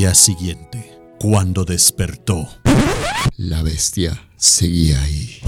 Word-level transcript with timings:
día 0.00 0.14
siguiente, 0.14 0.98
cuando 1.20 1.66
despertó, 1.66 2.48
la 3.36 3.62
bestia 3.62 4.18
seguía 4.34 4.98
ahí. 5.02 5.40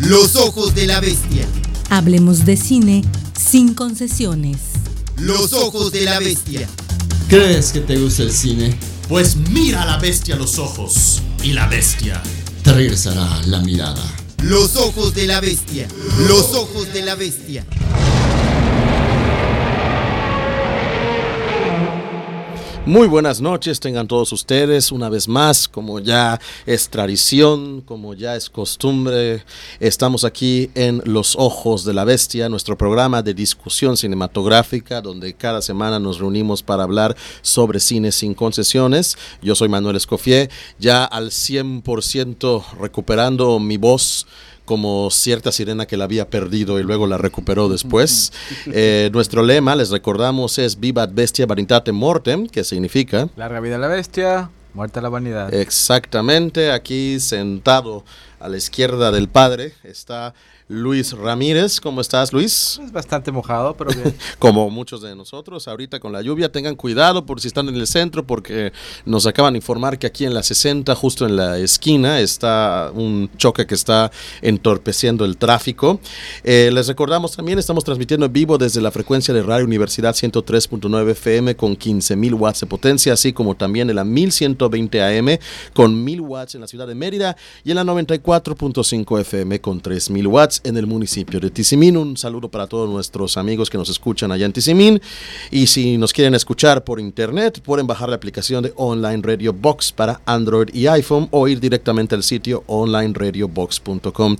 Los 0.00 0.36
ojos 0.36 0.74
de 0.74 0.86
la 0.86 1.00
bestia. 1.00 1.46
Hablemos 1.88 2.44
de 2.44 2.58
cine 2.58 3.02
sin 3.34 3.72
concesiones. 3.72 4.58
Los 5.16 5.54
ojos 5.54 5.92
de 5.92 6.02
la 6.02 6.18
bestia. 6.18 6.68
¿Crees 7.30 7.72
que 7.72 7.80
te 7.80 7.96
gusta 7.96 8.22
el 8.22 8.32
cine? 8.32 8.76
Pues 9.08 9.36
mira 9.36 9.84
a 9.84 9.86
la 9.86 9.96
bestia 9.96 10.34
a 10.34 10.38
los 10.38 10.58
ojos 10.58 11.22
y 11.42 11.54
la 11.54 11.68
bestia 11.68 12.22
te 12.62 12.74
regresará 12.74 13.40
la 13.46 13.60
mirada. 13.60 14.23
Los 14.42 14.76
ojos 14.76 15.14
de 15.14 15.26
la 15.26 15.40
bestia. 15.40 15.88
Los 16.28 16.54
ojos 16.54 16.92
de 16.92 17.02
la 17.02 17.14
bestia. 17.14 17.64
Muy 22.86 23.08
buenas 23.08 23.40
noches, 23.40 23.80
tengan 23.80 24.06
todos 24.06 24.30
ustedes 24.30 24.92
una 24.92 25.08
vez 25.08 25.26
más, 25.26 25.68
como 25.68 26.00
ya 26.00 26.38
es 26.66 26.90
tradición, 26.90 27.80
como 27.80 28.12
ya 28.12 28.36
es 28.36 28.50
costumbre, 28.50 29.42
estamos 29.80 30.22
aquí 30.22 30.70
en 30.74 31.00
Los 31.06 31.34
Ojos 31.38 31.86
de 31.86 31.94
la 31.94 32.04
Bestia, 32.04 32.50
nuestro 32.50 32.76
programa 32.76 33.22
de 33.22 33.32
discusión 33.32 33.96
cinematográfica, 33.96 35.00
donde 35.00 35.32
cada 35.32 35.62
semana 35.62 35.98
nos 35.98 36.18
reunimos 36.18 36.62
para 36.62 36.82
hablar 36.82 37.16
sobre 37.40 37.80
cine 37.80 38.12
sin 38.12 38.34
concesiones. 38.34 39.16
Yo 39.40 39.54
soy 39.54 39.70
Manuel 39.70 39.96
Escofié, 39.96 40.50
ya 40.78 41.06
al 41.06 41.30
100% 41.30 42.64
recuperando 42.78 43.58
mi 43.60 43.78
voz 43.78 44.26
como 44.64 45.10
cierta 45.10 45.52
sirena 45.52 45.86
que 45.86 45.96
la 45.96 46.04
había 46.04 46.28
perdido 46.28 46.78
y 46.78 46.82
luego 46.82 47.06
la 47.06 47.18
recuperó 47.18 47.68
después. 47.68 48.32
Eh, 48.76 49.10
nuestro 49.12 49.42
lema, 49.42 49.76
les 49.76 49.90
recordamos, 49.90 50.58
es 50.58 50.80
Vivat 50.80 51.12
Bestia 51.12 51.46
Varitate 51.46 51.92
Mortem, 51.92 52.46
que 52.46 52.64
significa... 52.64 53.28
Larga 53.36 53.60
vida 53.60 53.76
a 53.76 53.78
la 53.78 53.88
bestia, 53.88 54.50
muerta 54.72 55.00
la 55.00 55.08
vanidad. 55.08 55.52
Exactamente, 55.52 56.72
aquí 56.72 57.20
sentado 57.20 58.04
a 58.40 58.48
la 58.48 58.56
izquierda 58.56 59.12
del 59.12 59.28
padre 59.28 59.74
está 59.84 60.34
Luis 60.74 61.12
Ramírez. 61.12 61.80
¿Cómo 61.80 62.00
estás, 62.00 62.32
Luis? 62.32 62.80
Es 62.82 62.92
bastante 62.92 63.30
mojado, 63.30 63.76
pero 63.76 63.90
bien. 63.92 64.14
Como 64.38 64.68
muchos 64.70 65.00
de 65.00 65.14
nosotros, 65.14 65.68
ahorita 65.68 66.00
con 66.00 66.12
la 66.12 66.20
lluvia, 66.20 66.50
tengan 66.50 66.74
cuidado 66.74 67.24
por 67.24 67.40
si 67.40 67.48
están 67.48 67.68
en 67.68 67.76
el 67.76 67.86
centro, 67.86 68.26
porque 68.26 68.72
nos 69.06 69.26
acaban 69.26 69.54
de 69.54 69.58
informar 69.58 69.98
que 69.98 70.06
aquí 70.06 70.24
en 70.24 70.34
la 70.34 70.42
60, 70.42 70.94
justo 70.94 71.26
en 71.26 71.36
la 71.36 71.58
esquina, 71.58 72.20
está 72.20 72.90
un 72.94 73.30
choque 73.36 73.66
que 73.66 73.74
está 73.74 74.10
entorpeciendo 74.42 75.24
el 75.24 75.36
tráfico. 75.36 76.00
Eh, 76.42 76.70
les 76.72 76.88
recordamos 76.88 77.36
también, 77.36 77.58
estamos 77.58 77.84
transmitiendo 77.84 78.26
en 78.26 78.32
vivo 78.32 78.58
desde 78.58 78.80
la 78.80 78.90
frecuencia 78.90 79.32
de 79.32 79.42
Radio 79.42 79.64
Universidad 79.64 80.14
103.9 80.14 81.10
FM 81.10 81.56
con 81.56 81.76
15.000 81.78 82.34
watts 82.34 82.60
de 82.60 82.66
potencia, 82.66 83.12
así 83.12 83.32
como 83.32 83.54
también 83.54 83.88
en 83.90 83.96
la 83.96 84.04
1120 84.04 85.02
AM 85.02 85.38
con 85.72 86.04
1000 86.04 86.20
watts 86.20 86.54
en 86.54 86.60
la 86.60 86.66
ciudad 86.66 86.86
de 86.86 86.94
Mérida 86.94 87.36
y 87.64 87.70
en 87.70 87.76
la 87.76 87.84
94.5 87.84 89.20
FM 89.20 89.60
con 89.60 89.80
3000 89.80 90.26
watts 90.26 90.60
en 90.64 90.76
el 90.76 90.86
municipio 90.86 91.38
de 91.38 91.50
Tizimín. 91.50 91.96
Un 91.96 92.16
saludo 92.16 92.50
para 92.50 92.66
todos 92.66 92.90
nuestros 92.90 93.36
amigos 93.36 93.70
que 93.70 93.78
nos 93.78 93.88
escuchan 93.88 94.32
allá 94.32 94.46
en 94.46 94.52
Tizimín. 94.52 95.00
Y 95.50 95.66
si 95.68 95.96
nos 95.96 96.12
quieren 96.12 96.34
escuchar 96.34 96.82
por 96.82 96.98
internet, 96.98 97.60
pueden 97.62 97.86
bajar 97.86 98.08
la 98.08 98.16
aplicación 98.16 98.64
de 98.64 98.72
Online 98.76 99.22
Radio 99.22 99.52
Box 99.52 99.92
para 99.92 100.20
Android 100.26 100.68
y 100.72 100.86
iPhone 100.86 101.28
o 101.30 101.46
ir 101.46 101.60
directamente 101.60 102.14
al 102.14 102.22
sitio 102.22 102.64
onlineradiobox.com. 102.66 104.36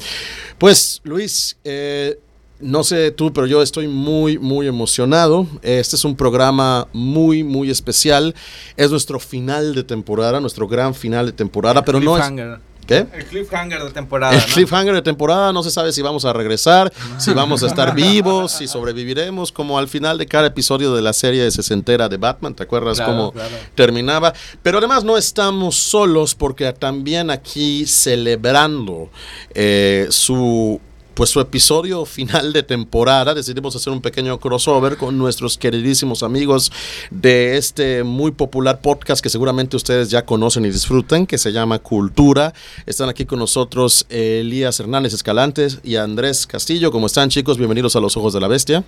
Pues, 0.59 1.01
Luis, 1.05 1.57
eh, 1.65 2.19
no 2.61 2.83
sé 2.83 3.11
tú, 3.11 3.33
pero 3.33 3.47
yo 3.47 3.63
estoy 3.63 3.89
muy, 3.89 4.39
muy 4.39 4.67
emocionado. 4.67 5.47
Este 5.63 5.97
es 5.97 6.05
un 6.05 6.17
programa 6.17 6.89
muy, 6.93 7.45
muy 7.45 7.71
especial. 7.71 8.35
Es 8.77 8.91
nuestro 8.91 9.21
final 9.21 9.75
de 9.75 9.85
temporada, 9.85 10.41
nuestro 10.41 10.67
gran 10.67 10.95
final 10.95 11.27
de 11.27 11.33
temporada, 11.33 11.85
pero 11.85 12.01
no 12.01 12.17
es... 12.17 12.25
¿Qué? 12.87 13.07
El 13.13 13.25
cliffhanger 13.27 13.83
de 13.83 13.91
temporada. 13.91 14.35
El 14.35 14.43
cliffhanger 14.45 14.95
de 14.95 15.03
temporada, 15.03 15.53
no 15.53 15.63
se 15.63 15.71
sabe 15.71 15.93
si 15.93 16.03
vamos 16.03 16.25
a 16.25 16.33
regresar, 16.33 16.93
si 17.19 17.33
vamos 17.33 17.63
a 17.63 17.67
estar 17.67 17.95
vivos, 17.95 18.53
si 18.53 18.69
sobreviviremos, 18.69 19.53
como 19.53 19.79
al 19.79 19.89
final 19.89 20.19
de 20.19 20.27
cada 20.27 20.49
episodio 20.49 20.95
de 20.95 21.03
la 21.03 21.13
serie 21.13 21.43
de 21.43 21.51
sesentera 21.51 22.09
de 22.09 22.17
Batman, 22.17 22.55
¿te 22.55 22.63
acuerdas 22.63 23.01
cómo 23.01 23.33
terminaba? 23.75 24.33
Pero 24.63 24.79
además 24.79 25.05
no 25.05 25.17
estamos 25.17 25.77
solos 25.77 26.35
porque 26.35 26.73
también 26.73 27.31
aquí 27.31 27.87
celebrando 27.87 29.11
eh, 29.55 30.07
su 30.11 30.81
pues 31.15 31.31
su 31.31 31.41
episodio 31.41 32.05
final 32.05 32.53
de 32.53 32.63
temporada 32.63 33.35
decidimos 33.35 33.75
hacer 33.77 33.93
un 33.93 34.01
pequeño 34.01 34.39
crossover 34.39 34.97
con 34.97 35.17
nuestros 35.17 35.57
queridísimos 35.57 36.23
amigos 36.23 36.73
de 37.11 37.57
este 37.57 38.05
muy 38.05 38.33
popular 38.33 38.81
podcast 38.81 39.23
que 39.23 39.31
seguramente 39.31 39.77
ustedes 39.77 40.11
ya 40.11 40.25
conocen 40.25 40.65
y 40.65 40.71
disfrutan, 40.71 41.27
que 41.27 41.39
se 41.39 41.53
llama 41.53 41.79
Cultura. 41.79 42.53
Están 42.87 43.09
aquí 43.09 43.25
con 43.25 43.39
nosotros 43.39 44.07
Elías 44.09 44.79
Hernández 44.81 45.15
Escalantes 45.15 45.79
y 45.83 45.97
Andrés 45.97 46.47
Castillo. 46.47 46.91
¿Cómo 46.91 47.07
están 47.07 47.29
chicos? 47.31 47.59
Bienvenidos 47.59 47.97
a 47.97 48.01
Los 48.01 48.17
Ojos 48.17 48.33
de 48.33 48.41
la 48.41 48.49
Bestia. 48.49 48.85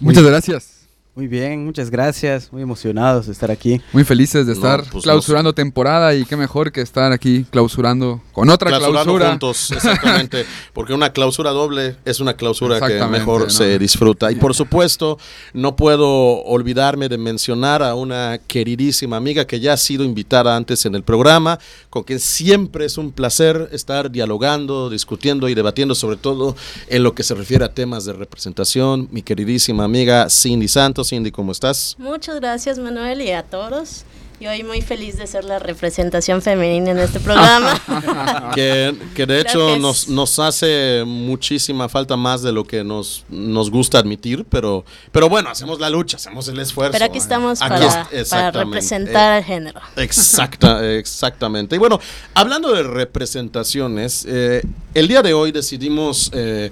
Muchas 0.00 0.24
gracias. 0.24 0.75
Muy 1.16 1.28
bien, 1.28 1.64
muchas 1.64 1.88
gracias. 1.88 2.52
Muy 2.52 2.60
emocionados 2.60 3.24
de 3.24 3.32
estar 3.32 3.50
aquí. 3.50 3.80
Muy 3.94 4.04
felices 4.04 4.46
de 4.46 4.52
estar 4.52 4.84
pues 4.92 5.02
clausurando 5.02 5.54
temporada 5.54 6.14
y 6.14 6.26
qué 6.26 6.36
mejor 6.36 6.70
que 6.70 6.82
estar 6.82 7.10
aquí 7.10 7.46
clausurando 7.50 8.20
con 8.32 8.50
otra 8.50 8.76
clausura. 8.76 9.30
juntos, 9.30 9.70
exactamente. 9.70 10.44
porque 10.74 10.92
una 10.92 11.14
clausura 11.14 11.52
doble 11.52 11.96
es 12.04 12.20
una 12.20 12.34
clausura 12.34 12.86
que 12.86 13.02
mejor 13.06 13.50
se 13.50 13.78
disfruta. 13.78 14.30
Y 14.30 14.34
por 14.34 14.54
supuesto, 14.54 15.18
no 15.54 15.74
puedo 15.74 16.42
olvidarme 16.44 17.08
de 17.08 17.16
mencionar 17.16 17.82
a 17.82 17.94
una 17.94 18.38
queridísima 18.46 19.16
amiga 19.16 19.46
que 19.46 19.58
ya 19.58 19.72
ha 19.72 19.78
sido 19.78 20.04
invitada 20.04 20.54
antes 20.54 20.84
en 20.84 20.94
el 20.94 21.02
programa, 21.02 21.58
con 21.88 22.02
quien 22.02 22.20
siempre 22.20 22.84
es 22.84 22.98
un 22.98 23.10
placer 23.10 23.70
estar 23.72 24.10
dialogando, 24.10 24.90
discutiendo 24.90 25.48
y 25.48 25.54
debatiendo, 25.54 25.94
sobre 25.94 26.18
todo 26.18 26.54
en 26.88 27.02
lo 27.02 27.14
que 27.14 27.22
se 27.22 27.34
refiere 27.34 27.64
a 27.64 27.72
temas 27.72 28.04
de 28.04 28.12
representación. 28.12 29.08
Mi 29.10 29.22
queridísima 29.22 29.84
amiga 29.84 30.28
Cindy 30.28 30.68
Santos 30.68 31.05
Cindy, 31.06 31.30
¿cómo 31.30 31.52
estás? 31.52 31.94
Muchas 31.98 32.40
gracias, 32.40 32.78
Manuel, 32.78 33.22
y 33.22 33.30
a 33.30 33.42
todos. 33.42 34.04
Y 34.38 34.46
hoy 34.46 34.62
muy 34.62 34.82
feliz 34.82 35.16
de 35.16 35.26
ser 35.26 35.44
la 35.44 35.58
representación 35.58 36.42
femenina 36.42 36.90
en 36.90 36.98
este 36.98 37.20
programa. 37.20 38.52
que, 38.54 38.94
de 39.26 39.40
hecho 39.40 39.78
nos, 39.78 40.08
nos, 40.08 40.38
hace 40.38 41.04
muchísima 41.06 41.88
falta 41.88 42.18
más 42.18 42.42
de 42.42 42.52
lo 42.52 42.64
que 42.64 42.84
nos, 42.84 43.24
nos 43.30 43.70
gusta 43.70 43.98
admitir, 43.98 44.44
pero, 44.44 44.84
pero 45.10 45.30
bueno, 45.30 45.48
hacemos 45.48 45.80
la 45.80 45.88
lucha, 45.88 46.18
hacemos 46.18 46.48
el 46.48 46.58
esfuerzo. 46.58 46.92
Pero 46.92 47.06
aquí 47.06 47.16
estamos 47.16 47.60
para, 47.60 48.50
representar 48.50 49.32
al 49.32 49.42
género. 49.42 49.80
Exacta, 49.96 50.86
exactamente. 50.86 51.76
Y 51.76 51.78
bueno, 51.78 51.98
hablando 52.34 52.74
de 52.74 52.82
representaciones, 52.82 54.26
eh, 54.28 54.62
el 54.92 55.08
día 55.08 55.22
de 55.22 55.32
hoy 55.32 55.50
decidimos 55.50 56.30
eh, 56.34 56.70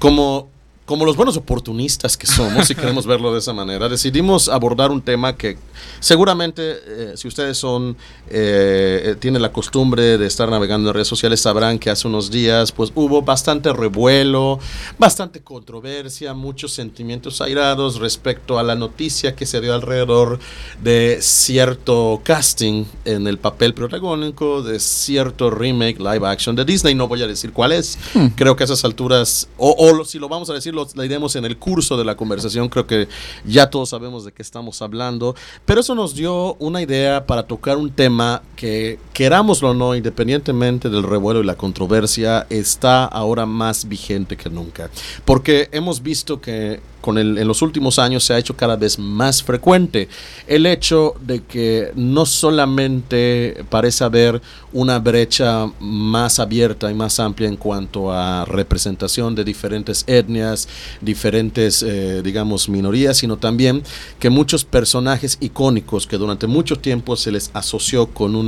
como 0.00 0.48
como 0.86 1.04
los 1.04 1.16
buenos 1.16 1.36
oportunistas 1.36 2.16
que 2.16 2.28
somos, 2.28 2.68
si 2.68 2.74
queremos 2.74 3.06
verlo 3.06 3.32
de 3.32 3.40
esa 3.40 3.52
manera, 3.52 3.88
decidimos 3.88 4.48
abordar 4.48 4.92
un 4.92 5.02
tema 5.02 5.36
que 5.36 5.58
seguramente, 5.98 6.76
eh, 6.86 7.12
si 7.16 7.26
ustedes 7.26 7.58
son, 7.58 7.96
eh, 8.30 9.16
tienen 9.18 9.42
la 9.42 9.52
costumbre 9.52 10.16
de 10.16 10.26
estar 10.26 10.48
navegando 10.48 10.88
en 10.88 10.94
redes 10.94 11.08
sociales, 11.08 11.40
sabrán 11.40 11.80
que 11.80 11.90
hace 11.90 12.06
unos 12.06 12.30
días, 12.30 12.70
pues 12.70 12.92
hubo 12.94 13.20
bastante 13.22 13.72
revuelo, 13.72 14.60
bastante 14.96 15.42
controversia, 15.42 16.34
muchos 16.34 16.72
sentimientos 16.72 17.40
airados 17.40 17.98
respecto 17.98 18.58
a 18.58 18.62
la 18.62 18.76
noticia 18.76 19.34
que 19.34 19.44
se 19.44 19.60
dio 19.60 19.74
alrededor 19.74 20.38
de 20.82 21.18
cierto 21.20 22.20
casting 22.22 22.84
en 23.04 23.26
el 23.26 23.38
papel 23.38 23.74
protagónico 23.74 24.62
de 24.62 24.78
cierto 24.78 25.50
remake 25.50 25.98
live 25.98 26.26
action 26.28 26.54
de 26.54 26.64
Disney. 26.64 26.94
No 26.94 27.08
voy 27.08 27.22
a 27.22 27.26
decir 27.26 27.52
cuál 27.52 27.72
es. 27.72 27.98
Hmm. 28.14 28.28
Creo 28.36 28.54
que 28.54 28.62
a 28.62 28.66
esas 28.66 28.84
alturas, 28.84 29.48
o, 29.56 29.74
o 29.76 30.04
si 30.04 30.20
lo 30.20 30.28
vamos 30.28 30.48
a 30.48 30.52
decir 30.52 30.75
lo 30.76 31.04
iremos 31.04 31.34
en 31.36 31.44
el 31.44 31.56
curso 31.56 31.96
de 31.96 32.04
la 32.04 32.16
conversación, 32.16 32.68
creo 32.68 32.86
que 32.86 33.08
ya 33.44 33.70
todos 33.70 33.88
sabemos 33.88 34.24
de 34.24 34.32
qué 34.32 34.42
estamos 34.42 34.82
hablando, 34.82 35.34
pero 35.64 35.80
eso 35.80 35.94
nos 35.94 36.14
dio 36.14 36.54
una 36.54 36.82
idea 36.82 37.26
para 37.26 37.44
tocar 37.44 37.76
un 37.76 37.90
tema 37.90 38.42
que, 38.54 38.98
querámoslo 39.12 39.70
o 39.70 39.74
no, 39.74 39.94
independientemente 39.94 40.88
del 40.88 41.02
revuelo 41.02 41.40
y 41.40 41.44
la 41.44 41.56
controversia, 41.56 42.46
está 42.50 43.04
ahora 43.04 43.46
más 43.46 43.88
vigente 43.88 44.36
que 44.36 44.50
nunca, 44.50 44.90
porque 45.24 45.68
hemos 45.72 46.02
visto 46.02 46.40
que 46.40 46.80
en 47.06 47.46
los 47.46 47.62
últimos 47.62 47.98
años 47.98 48.24
se 48.24 48.34
ha 48.34 48.38
hecho 48.38 48.56
cada 48.56 48.76
vez 48.76 48.98
más 48.98 49.42
frecuente 49.42 50.08
el 50.46 50.66
hecho 50.66 51.14
de 51.20 51.42
que 51.42 51.92
no 51.94 52.26
solamente 52.26 53.64
parece 53.70 54.04
haber 54.04 54.40
una 54.72 54.98
brecha 54.98 55.70
más 55.80 56.38
abierta 56.38 56.90
y 56.90 56.94
más 56.94 57.18
amplia 57.20 57.48
en 57.48 57.56
cuanto 57.56 58.12
a 58.12 58.44
representación 58.44 59.34
de 59.34 59.44
diferentes 59.44 60.04
etnias, 60.06 60.68
diferentes, 61.00 61.82
eh, 61.82 62.22
digamos, 62.22 62.68
minorías, 62.68 63.16
sino 63.18 63.36
también 63.36 63.82
que 64.18 64.30
muchos 64.30 64.64
personajes 64.64 65.38
icónicos 65.40 66.06
que 66.06 66.18
durante 66.18 66.46
mucho 66.46 66.76
tiempo 66.76 67.16
se 67.16 67.32
les 67.32 67.50
asoció 67.54 68.06
con 68.08 68.34
un 68.34 68.46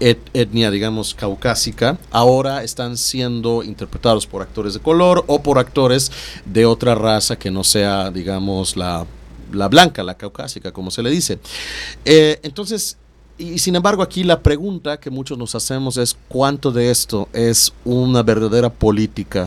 una 0.00 0.16
etnia, 0.34 0.70
digamos, 0.70 1.14
caucásica, 1.14 1.98
ahora 2.10 2.62
están 2.62 2.96
siendo 2.96 3.62
interpretados 3.62 4.26
por 4.26 4.42
actores 4.42 4.74
de 4.74 4.80
color 4.80 5.24
o 5.26 5.42
por 5.42 5.58
actores 5.58 6.10
de 6.44 6.66
otra 6.66 6.94
raza 6.94 7.36
que 7.36 7.50
no 7.50 7.64
sea, 7.64 8.10
digamos, 8.10 8.76
la, 8.76 9.06
blanca, 9.50 10.02
la 10.02 10.16
caucásica, 10.16 10.72
como 10.72 10.90
se 10.90 11.02
le 11.02 11.10
dice. 11.10 11.38
Eh, 12.04 12.40
entonces, 12.42 12.98
y 13.38 13.58
sin 13.58 13.76
embargo, 13.76 14.02
aquí 14.02 14.24
la 14.24 14.40
pregunta 14.40 14.98
que 14.98 15.10
muchos 15.10 15.36
nos 15.36 15.54
hacemos 15.54 15.96
es 15.96 16.16
cuánto 16.28 16.72
de 16.72 16.90
esto 16.90 17.28
es 17.32 17.72
una 17.84 18.22
verdadera 18.22 18.70
política 18.70 19.46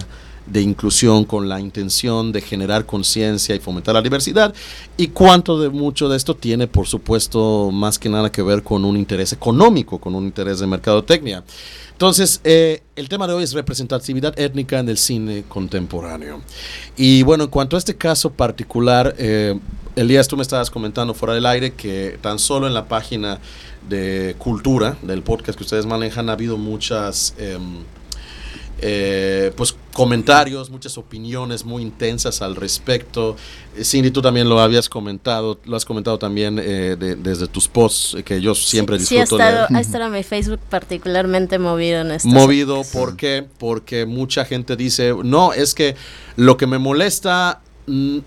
de 0.49 0.61
inclusión 0.61 1.25
con 1.25 1.47
la 1.47 1.59
intención 1.59 2.31
de 2.31 2.41
generar 2.41 2.85
conciencia 2.85 3.55
y 3.55 3.59
fomentar 3.59 3.93
la 3.93 4.01
diversidad 4.01 4.53
y 4.97 5.07
cuánto 5.07 5.59
de 5.59 5.69
mucho 5.69 6.09
de 6.09 6.17
esto 6.17 6.35
tiene 6.35 6.67
por 6.67 6.87
supuesto 6.87 7.69
más 7.71 7.99
que 7.99 8.09
nada 8.09 8.31
que 8.31 8.41
ver 8.41 8.63
con 8.63 8.85
un 8.85 8.97
interés 8.97 9.31
económico, 9.33 9.99
con 9.99 10.15
un 10.15 10.25
interés 10.25 10.59
de 10.59 10.67
mercadotecnia. 10.67 11.43
Entonces, 11.91 12.39
eh, 12.45 12.81
el 12.95 13.09
tema 13.09 13.27
de 13.27 13.33
hoy 13.33 13.43
es 13.43 13.51
representatividad 13.51 14.37
étnica 14.39 14.79
en 14.79 14.87
el 14.87 14.97
cine 14.97 15.43
contemporáneo. 15.49 16.39
Y 16.95 17.23
bueno, 17.23 17.43
en 17.43 17.49
cuanto 17.49 17.75
a 17.75 17.79
este 17.79 17.95
caso 17.95 18.31
particular, 18.31 19.15
eh, 19.17 19.59
Elías, 19.97 20.27
tú 20.29 20.37
me 20.37 20.43
estabas 20.43 20.71
comentando 20.71 21.13
fuera 21.13 21.33
del 21.33 21.45
aire 21.45 21.73
que 21.73 22.17
tan 22.21 22.39
solo 22.39 22.67
en 22.67 22.73
la 22.73 22.87
página 22.87 23.39
de 23.89 24.35
cultura 24.37 24.97
del 25.01 25.23
podcast 25.23 25.57
que 25.57 25.63
ustedes 25.63 25.85
manejan 25.85 26.29
ha 26.29 26.33
habido 26.33 26.57
muchas... 26.57 27.35
Em, 27.37 27.83
eh, 28.81 29.51
pues 29.55 29.75
comentarios, 29.93 30.69
muchas 30.69 30.97
opiniones 30.97 31.65
muy 31.65 31.81
intensas 31.81 32.41
al 32.41 32.55
respecto. 32.55 33.35
Eh, 33.75 33.83
Cindy, 33.83 34.11
tú 34.11 34.21
también 34.21 34.47
lo 34.47 34.59
habías 34.59 34.87
comentado, 34.87 35.59
lo 35.65 35.75
has 35.75 35.85
comentado 35.85 36.17
también 36.17 36.59
eh, 36.61 36.95
desde 36.97 37.47
tus 37.47 37.67
posts, 37.67 38.17
que 38.23 38.39
yo 38.41 38.55
siempre 38.55 38.97
disfruto 38.97 39.37
sí, 39.37 39.41
ha 39.41 39.49
estado, 39.49 39.67
ha 39.73 39.79
estado 39.81 40.09
mi 40.09 40.23
Facebook 40.23 40.59
particularmente 40.69 41.59
movido 41.59 42.01
en 42.01 42.11
esto. 42.11 42.29
Movido, 42.29 42.83
¿por 42.93 43.15
qué? 43.17 43.45
Porque 43.57 44.05
mucha 44.05 44.45
gente 44.45 44.75
dice, 44.75 45.13
no, 45.23 45.53
es 45.53 45.73
que 45.73 45.95
lo 46.35 46.57
que 46.57 46.67
me 46.67 46.77
molesta 46.77 47.61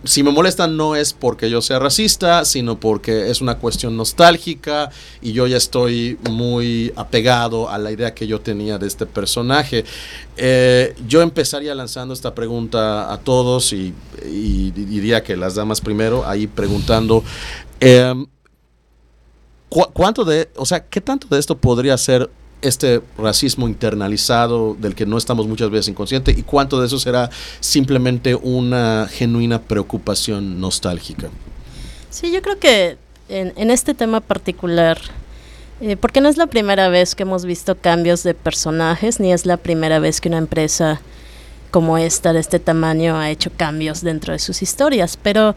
si 0.05 0.23
me 0.23 0.31
molesta 0.31 0.67
no 0.67 0.97
es 0.97 1.13
porque 1.13 1.49
yo 1.49 1.61
sea 1.63 1.79
racista, 1.79 2.45
sino 2.45 2.81
porque 2.81 3.31
es 3.31 3.41
una 3.41 3.59
cuestión 3.59 3.97
nostálgica 3.97 4.91
y 5.21 5.33
yo 5.33 5.47
ya 5.47 5.57
estoy 5.57 6.19
muy 6.31 6.93
apegado 6.97 7.69
a 7.69 7.79
la 7.79 7.93
idea 7.93 8.15
que 8.15 8.27
yo 8.27 8.41
tenía 8.41 8.79
de 8.79 8.87
este 8.87 9.07
personaje. 9.07 9.85
Eh, 10.37 10.95
yo 11.07 11.23
empezaría 11.23 11.75
lanzando 11.75 12.15
esta 12.15 12.35
pregunta 12.35 13.13
a 13.13 13.19
todos 13.19 13.73
y, 13.73 13.95
diría 14.73 15.23
que 15.23 15.37
las 15.37 15.55
damas 15.55 15.81
primero, 15.81 16.27
ahí 16.27 16.47
preguntando, 16.47 17.23
em, 17.81 18.27
¿cuánto 19.69 20.25
de, 20.25 20.49
o 20.57 20.67
sea, 20.67 20.85
qué 20.85 21.01
tanto 21.01 21.27
de 21.29 21.39
esto 21.39 21.57
podría 21.57 21.97
ser 21.99 22.31
este 22.63 23.03
racismo 23.19 23.69
internalizado 23.69 24.77
del 24.79 24.95
que 24.95 25.07
no 25.07 25.19
estamos 25.19 25.47
muchas 25.47 25.71
veces 25.71 25.89
inconscientes 25.89 26.39
y 26.39 26.43
cuánto 26.43 26.81
de 26.81 26.87
eso 26.87 26.99
será 26.99 27.31
simplemente 27.61 28.35
una 28.35 29.09
genuina 29.11 29.61
preocupación 29.61 30.61
nostálgica. 30.61 31.29
Sí, 32.11 32.33
yo 32.33 32.43
creo 32.43 32.59
que 32.59 32.97
en, 33.29 33.71
este 33.71 33.95
tema 33.95 34.21
particular, 34.21 34.99
eh, 35.81 35.97
porque 35.97 36.21
no 36.21 36.29
es 36.29 36.37
la 36.37 36.47
primera 36.47 36.89
vez 36.89 37.15
que 37.15 37.23
hemos 37.23 37.45
visto 37.45 37.77
cambios 37.77 38.23
de 38.23 38.35
personajes, 38.35 39.21
ni 39.21 39.33
es 39.33 39.47
la 39.47 39.57
primera 39.57 39.99
vez 39.99 40.21
que 40.21 40.29
una 40.29 40.39
empresa 40.39 41.01
como 41.71 41.97
esta, 41.97 42.35
de 42.35 42.41
este 42.41 42.59
tamaño, 42.59 43.17
ha 43.17 43.31
hecho 43.31 43.51
cambios 43.57 44.03
dentro 44.03 44.35
de 44.35 44.39
sus 44.39 44.61
historias, 44.61 45.19
pero 45.21 45.57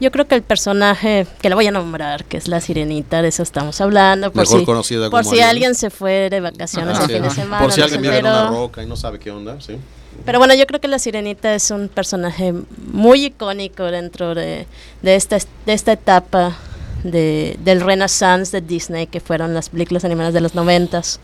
yo 0.00 0.10
creo 0.12 0.28
que 0.28 0.34
el 0.34 0.42
personaje, 0.42 1.26
que 1.40 1.48
la 1.48 1.54
voy 1.54 1.66
a 1.66 1.70
nombrar, 1.70 2.24
que 2.24 2.36
es 2.36 2.48
la 2.48 2.60
sirenita, 2.60 3.22
de 3.22 3.28
eso 3.28 3.42
estamos 3.42 3.80
hablando. 3.80 4.30
Por 4.30 4.42
Mejor 4.42 4.60
si, 4.60 4.64
conocida 4.64 5.10
Por 5.10 5.24
si 5.24 5.40
alguien 5.40 5.74
se 5.74 5.90
fue 5.90 6.30
de 6.30 6.40
vacaciones 6.40 6.98
el 7.00 7.06
fin 7.06 7.22
de 7.22 7.30
semana. 7.30 7.62
Por 7.62 7.72
si 7.72 7.80
alguien 7.80 8.02
vive 8.02 8.18
en 8.18 8.26
una 8.26 8.48
roca 8.48 8.82
y 8.82 8.86
no 8.86 8.96
sabe 8.96 9.18
qué 9.18 9.30
onda, 9.30 9.60
sí. 9.60 9.76
Pero 10.24 10.38
bueno, 10.38 10.54
yo 10.54 10.66
creo 10.66 10.80
que 10.80 10.88
la 10.88 10.98
sirenita 10.98 11.54
es 11.54 11.70
un 11.70 11.88
personaje 11.88 12.52
muy 12.92 13.26
icónico 13.26 13.84
dentro 13.84 14.34
de, 14.34 14.66
de, 15.02 15.14
esta, 15.14 15.38
de 15.66 15.72
esta 15.72 15.92
etapa 15.92 16.56
de, 17.04 17.56
del 17.60 17.80
renaissance 17.80 18.60
de 18.60 18.66
Disney, 18.66 19.06
que 19.06 19.20
fueron 19.20 19.54
las 19.54 19.68
películas 19.68 20.04
animadas 20.04 20.34
de 20.34 20.40
los 20.40 20.54
noventas. 20.54 21.20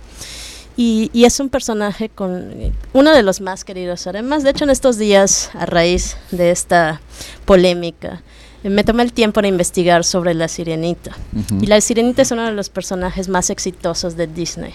Y, 0.76 1.11
y, 1.12 1.25
es 1.25 1.38
un 1.38 1.50
personaje 1.50 2.09
con 2.09 2.73
uno 2.93 3.12
de 3.12 3.23
los 3.23 3.41
más 3.41 3.65
queridos. 3.65 4.09
Además, 4.09 4.43
de 4.43 4.50
hecho, 4.50 4.65
en 4.65 4.71
estos 4.71 4.99
días, 4.99 5.50
a 5.55 5.67
raíz 5.67 6.17
de 6.32 6.50
esta 6.50 7.00
polémica, 7.44 8.23
me 8.70 8.84
tomé 8.84 9.02
el 9.02 9.12
tiempo 9.12 9.43
de 9.43 9.49
investigar 9.49 10.05
sobre 10.05 10.34
la 10.34 10.49
sirenita. 10.49 11.12
Y 11.61 11.66
la 11.66 11.81
sirenita 11.81 12.22
es 12.22 12.31
uno 12.31 12.44
de 12.44 12.52
los 12.52 12.70
personajes 12.70 13.28
más 13.28 13.50
exitosos 13.50 14.16
de 14.16 14.26
Disney. 14.26 14.72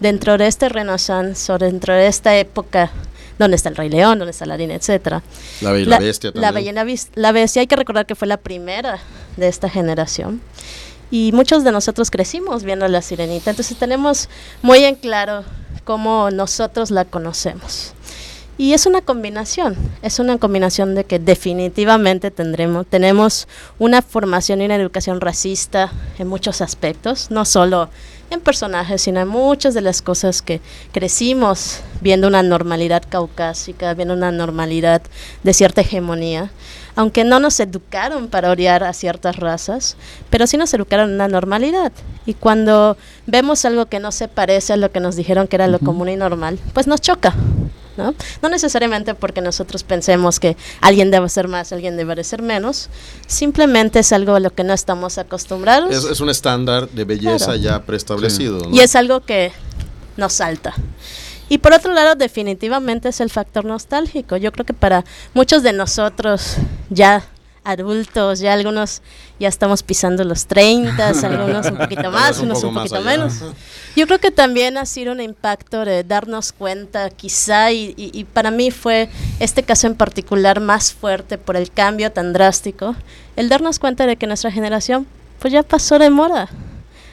Dentro 0.00 0.38
de 0.38 0.46
este 0.46 0.68
renaissance 0.68 1.52
o 1.52 1.58
dentro 1.58 1.94
de 1.94 2.06
esta 2.06 2.36
época 2.36 2.90
donde 3.38 3.56
está 3.56 3.68
el 3.68 3.76
Rey 3.76 3.88
León, 3.88 4.18
donde 4.18 4.32
está 4.32 4.46
la 4.46 4.54
Aladdin, 4.54 4.72
etcétera. 4.72 5.22
La 5.60 5.72
Bella 5.72 5.90
la, 5.90 5.98
Bestia 5.98 6.32
también. 6.32 6.42
La 6.42 6.52
Bella 6.84 7.06
la 7.14 7.32
Bestia, 7.32 7.60
hay 7.60 7.66
que 7.66 7.76
recordar 7.76 8.06
que 8.06 8.14
fue 8.14 8.26
la 8.26 8.36
primera 8.36 8.98
de 9.36 9.48
esta 9.48 9.68
generación. 9.68 10.40
Y 11.10 11.30
muchos 11.32 11.64
de 11.64 11.72
nosotros 11.72 12.10
crecimos 12.10 12.64
viendo 12.64 12.84
a 12.84 12.88
la 12.88 13.00
sirenita, 13.00 13.50
entonces 13.50 13.76
tenemos 13.78 14.28
muy 14.60 14.84
en 14.84 14.96
claro 14.96 15.44
cómo 15.84 16.30
nosotros 16.30 16.90
la 16.90 17.04
conocemos. 17.04 17.94
Y 18.60 18.72
es 18.72 18.86
una 18.86 19.02
combinación, 19.02 19.76
es 20.02 20.18
una 20.18 20.36
combinación 20.36 20.96
de 20.96 21.04
que 21.04 21.20
definitivamente 21.20 22.32
tendremos, 22.32 22.88
tenemos 22.88 23.46
una 23.78 24.02
formación 24.02 24.60
y 24.60 24.64
una 24.64 24.74
educación 24.74 25.20
racista 25.20 25.92
en 26.18 26.26
muchos 26.26 26.60
aspectos, 26.60 27.30
no 27.30 27.44
solo 27.44 27.88
en 28.30 28.40
personajes, 28.40 29.00
sino 29.00 29.20
en 29.20 29.28
muchas 29.28 29.74
de 29.74 29.80
las 29.80 30.02
cosas 30.02 30.42
que 30.42 30.60
crecimos 30.90 31.82
viendo 32.00 32.26
una 32.26 32.42
normalidad 32.42 33.04
caucásica, 33.08 33.94
viendo 33.94 34.14
una 34.14 34.32
normalidad 34.32 35.02
de 35.44 35.54
cierta 35.54 35.82
hegemonía, 35.82 36.50
aunque 36.96 37.22
no 37.22 37.38
nos 37.38 37.60
educaron 37.60 38.26
para 38.26 38.50
odiar 38.50 38.82
a 38.82 38.92
ciertas 38.92 39.36
razas, 39.36 39.96
pero 40.30 40.48
sí 40.48 40.56
nos 40.56 40.74
educaron 40.74 41.10
en 41.10 41.14
una 41.14 41.28
normalidad. 41.28 41.92
Y 42.26 42.34
cuando 42.34 42.96
vemos 43.24 43.64
algo 43.64 43.86
que 43.86 44.00
no 44.00 44.10
se 44.10 44.26
parece 44.26 44.72
a 44.72 44.76
lo 44.76 44.90
que 44.90 44.98
nos 44.98 45.14
dijeron 45.14 45.46
que 45.46 45.54
era 45.54 45.68
lo 45.68 45.78
común 45.78 46.08
y 46.08 46.16
normal, 46.16 46.58
pues 46.74 46.88
nos 46.88 47.00
choca. 47.00 47.36
¿No? 47.98 48.14
necesariamente 48.48 49.14
porque 49.14 49.40
nosotros 49.40 49.82
pensemos 49.82 50.40
que 50.40 50.56
alguien 50.80 51.10
debe 51.10 51.28
ser 51.28 51.48
más, 51.48 51.72
alguien 51.72 51.96
debe 51.96 52.22
ser 52.24 52.42
menos, 52.42 52.88
simplemente 53.26 53.98
es 53.98 54.12
algo 54.12 54.34
a 54.34 54.40
lo 54.40 54.54
que 54.54 54.64
no 54.64 54.72
estamos 54.72 55.18
acostumbrados. 55.18 55.94
Es, 56.10 56.20
un 56.20 56.30
estándar 56.30 56.88
de 56.88 57.04
belleza 57.04 57.56
ya 57.56 57.82
preestablecido. 57.82 58.68
Y 58.72 58.80
es 58.80 58.96
algo 58.96 59.20
que 59.20 59.52
nos 60.16 60.32
salta. 60.32 60.74
Y 61.48 61.58
por 61.58 61.72
otro 61.72 61.92
lado, 61.94 62.14
definitivamente 62.14 63.08
es 63.08 63.20
el 63.20 63.30
factor 63.30 63.64
nostálgico. 63.64 64.36
Yo 64.36 64.52
creo 64.52 64.66
que 64.66 64.74
para 64.74 65.04
muchos 65.34 65.62
de 65.62 65.72
nosotros 65.72 66.56
ya 66.90 67.24
adultos, 67.64 68.40
ya 68.40 68.52
algunos 68.52 69.02
ya 69.38 69.48
estamos 69.48 69.82
pisando 69.82 70.24
los 70.24 70.46
30, 70.46 71.08
algunos 71.24 71.66
un 71.66 71.78
poquito 71.78 72.10
más, 72.10 72.38
unos 72.38 72.62
un 72.64 72.74
poquito 72.74 73.00
menos. 73.02 73.34
Yo 73.96 74.06
creo 74.06 74.18
que 74.18 74.30
también 74.30 74.76
ha 74.78 74.86
sido 74.86 75.12
un 75.12 75.20
impacto 75.20 75.84
de 75.84 76.04
darnos 76.04 76.52
cuenta, 76.52 77.10
quizá, 77.10 77.72
y, 77.72 78.26
para 78.32 78.50
mí 78.50 78.70
fue 78.70 79.08
este 79.40 79.62
caso 79.62 79.86
en 79.86 79.94
particular 79.94 80.60
más 80.60 80.92
fuerte 80.92 81.38
por 81.38 81.56
el 81.56 81.70
cambio 81.70 82.12
tan 82.12 82.32
drástico, 82.32 82.94
el 83.36 83.48
darnos 83.48 83.78
cuenta 83.78 84.06
de 84.06 84.16
que 84.16 84.26
nuestra 84.26 84.50
generación 84.50 85.06
pues 85.38 85.52
ya 85.52 85.62
pasó 85.62 85.98
de 85.98 86.10
moda 86.10 86.48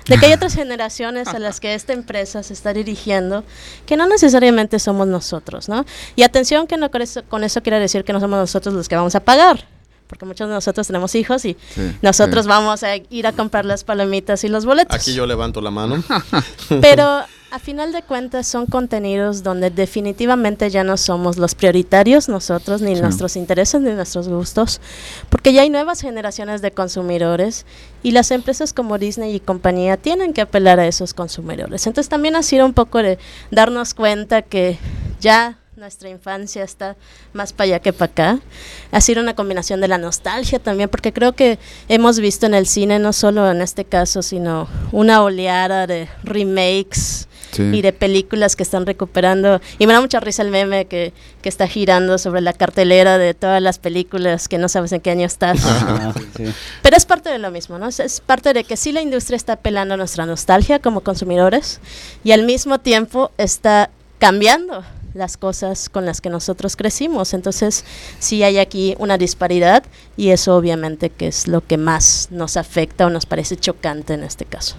de 0.08 0.18
que 0.18 0.28
hay 0.28 0.34
otras 0.34 0.54
generaciones 0.54 1.30
a 1.30 1.40
las 1.40 1.60
que 1.60 1.74
esta 1.74 1.94
empresa 1.94 2.44
se 2.44 2.54
está 2.54 2.74
dirigiendo 2.74 3.44
que 3.86 3.98
no 3.98 4.08
necesariamente 4.08 4.78
somos 4.78 5.08
nosotros, 5.08 5.68
¿no? 5.68 5.86
Y 6.16 6.24
atención 6.24 6.68
que 6.68 6.78
no 6.78 6.92
con 6.92 7.02
eso, 7.02 7.24
con 7.24 7.44
eso 7.44 7.62
quiere 7.64 7.80
decir 7.80 8.04
que 8.04 8.14
no 8.14 8.20
somos 8.20 8.38
nosotros 8.38 8.76
los 8.76 8.88
que 8.88 8.96
vamos 8.96 9.16
a 9.16 9.20
pagar 9.20 9.66
porque 10.08 10.26
muchos 10.26 10.48
de 10.48 10.54
nosotros 10.54 10.88
tenemos 10.88 11.16
hijos 11.16 11.46
y 11.46 11.58
nosotros 12.02 12.48
vamos 12.48 12.84
a 12.84 12.96
ir 12.96 13.28
a 13.28 13.34
comprar 13.34 13.66
las 13.66 13.84
palomitas 13.84 14.44
y 14.44 14.50
los 14.50 14.66
boletos. 14.66 14.96
Aquí 14.96 15.14
yo 15.14 15.26
levanto 15.26 15.62
la 15.62 15.72
mano. 15.72 16.04
Pero 16.82 17.24
a 17.52 17.60
final 17.60 17.94
de 17.94 18.02
cuentas 18.02 18.48
son 18.48 18.66
contenidos 18.66 19.42
donde 19.42 19.70
definitivamente 19.70 20.70
ya 20.70 20.84
no 20.84 20.98
somos 20.98 21.38
los 21.38 21.56
prioritarios 21.56 22.28
nosotros, 22.28 22.82
ni 22.82 22.96
nuestros 22.96 23.38
intereses, 23.38 23.80
ni 23.80 23.92
nuestros 23.92 24.28
gustos, 24.28 24.82
porque 25.30 25.54
ya 25.54 25.62
hay 25.62 25.70
nuevas 25.70 26.02
generaciones 26.02 26.62
de 26.62 26.72
consumidores 26.72 27.66
y 28.04 28.12
las 28.12 28.32
empresas 28.32 28.74
como 28.74 28.98
Disney 28.98 29.34
y 29.34 29.40
compañía 29.40 29.96
tienen 29.96 30.34
que 30.34 30.42
apelar 30.42 30.82
a 30.82 30.88
esos 30.88 31.14
consumidores. 31.14 31.88
Entonces 31.88 32.10
también 32.10 32.36
ha 32.36 32.44
sido 32.44 32.66
un 32.66 32.74
poco 32.74 33.02
de 33.02 33.20
darnos 33.52 33.94
cuenta 33.94 34.42
que 34.42 34.78
ya 35.22 35.58
nuestra 35.78 36.08
infancia 36.08 36.64
está 36.64 36.96
más 37.34 37.52
para 37.52 37.66
allá 37.66 37.80
que 37.80 37.92
para 37.92 38.12
acá. 38.12 38.40
Ha 38.92 39.02
sido 39.02 39.22
una 39.22 39.36
combinación 39.36 39.82
de 39.82 39.90
la 39.90 39.98
nostalgia 39.98 40.58
también, 40.58 40.88
porque 40.88 41.12
creo 41.12 41.34
que 41.34 41.60
hemos 41.90 42.20
visto 42.20 42.46
en 42.46 42.54
el 42.54 42.66
cine, 42.66 42.98
no 42.98 43.12
solo 43.12 43.52
en 43.52 43.62
este 43.62 43.84
caso, 43.84 44.22
sino 44.22 44.70
una 44.94 45.22
oleada 45.22 45.86
de 45.86 46.08
remakes 46.24 47.28
y 47.58 47.82
de 47.82 47.94
películas 47.94 48.56
que 48.56 48.64
están 48.64 48.86
recuperando. 48.86 49.60
Y 49.78 49.86
me 49.86 49.94
da 49.94 50.00
mucha 50.00 50.20
risa 50.22 50.44
el 50.44 50.50
meme 50.50 50.86
que, 50.86 51.14
que 51.42 51.50
está 51.50 51.68
girando 51.68 52.18
sobre 52.18 52.40
la 52.40 52.54
cartelera 52.54 53.18
de 53.18 53.34
todas 53.34 53.62
las 53.62 53.78
películas 53.78 54.48
que 54.48 54.58
no 54.58 54.70
sabes 54.70 54.94
en 54.94 55.02
qué 55.02 55.12
año 55.12 55.26
estás. 55.26 55.60
Pero 56.82 56.98
es 56.98 57.06
parte 57.06 57.30
de 57.30 57.38
lo 57.38 57.52
mismo, 57.52 57.80
¿no? 57.80 57.88
Es, 57.88 58.22
parte 58.22 58.54
de 58.54 58.64
que 58.64 58.78
sí 58.78 58.94
la 58.94 59.02
industria 59.02 59.36
está 59.36 59.54
apelando 59.54 59.94
a 59.96 59.98
nuestra 59.98 60.26
nostalgia 60.26 60.80
como 60.80 61.02
consumidores 61.02 61.82
y 62.24 62.32
al 62.32 62.44
mismo 62.44 62.80
tiempo 62.80 63.32
está 63.38 63.90
cambiando 64.20 64.84
las 65.16 65.38
cosas 65.38 65.90
con 65.90 66.06
las 66.06 66.22
que 66.22 66.30
nosotros 66.30 66.76
crecimos. 66.76 67.34
Entonces, 67.34 67.86
sí 68.20 68.44
hay 68.44 68.60
aquí 68.60 68.96
una 69.00 69.18
disparidad 69.18 69.84
y 70.18 70.30
eso 70.30 70.56
obviamente 70.56 71.10
que 71.10 71.28
es 71.28 71.48
lo 71.48 71.62
que 71.62 71.78
más 71.78 72.28
nos 72.32 72.58
afecta 72.58 73.08
o 73.08 73.10
nos 73.10 73.26
parece 73.26 73.56
chocante 73.56 74.14
en 74.14 74.24
este 74.24 74.46
caso. 74.46 74.76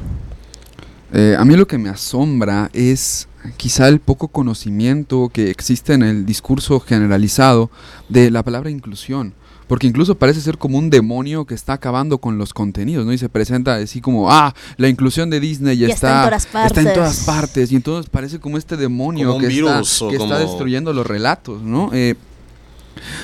Eh, 1.13 1.35
a 1.39 1.45
mí 1.45 1.57
lo 1.57 1.67
que 1.67 1.79
me 1.79 1.89
asombra 1.89 2.71
es 2.73 3.29
quizá 3.57 3.89
el 3.89 4.01
poco 4.01 4.29
conocimiento 4.29 5.31
que 5.33 5.51
existe 5.51 5.95
en 5.95 6.03
el 6.03 6.27
discurso 6.27 6.81
generalizado 6.81 7.71
de 8.09 8.31
la 8.31 8.43
palabra 8.43 8.71
inclusión 8.71 9.35
porque 9.67 9.87
incluso 9.87 10.15
parece 10.15 10.41
ser 10.41 10.59
como 10.59 10.79
un 10.79 10.91
demonio 10.91 11.45
que 11.45 11.55
está 11.55 11.75
acabando 11.75 12.19
con 12.19 12.39
los 12.39 12.55
contenidos, 12.55 13.05
¿no? 13.05 13.13
Y 13.13 13.19
se 13.19 13.29
presenta 13.29 13.77
así 13.77 14.01
como, 14.01 14.31
ah, 14.31 14.55
la 14.77 14.89
inclusión 14.89 15.31
de 15.31 15.41
Disney 15.41 15.77
ya 15.77 15.89
está, 15.89 16.29
está, 16.37 16.81
en 16.81 16.95
todas 16.95 17.25
partes, 17.25 17.73
y 17.73 17.77
entonces 17.77 18.09
parece 18.11 18.39
como 18.39 18.59
este 18.59 18.77
demonio 18.77 19.39
que, 19.39 19.47
está, 19.47 19.83
que 20.09 20.17
está, 20.17 20.39
destruyendo 20.39 20.93
los 20.93 21.07
relatos, 21.07 21.63
¿no? 21.63 21.91
Eh, 21.93 22.15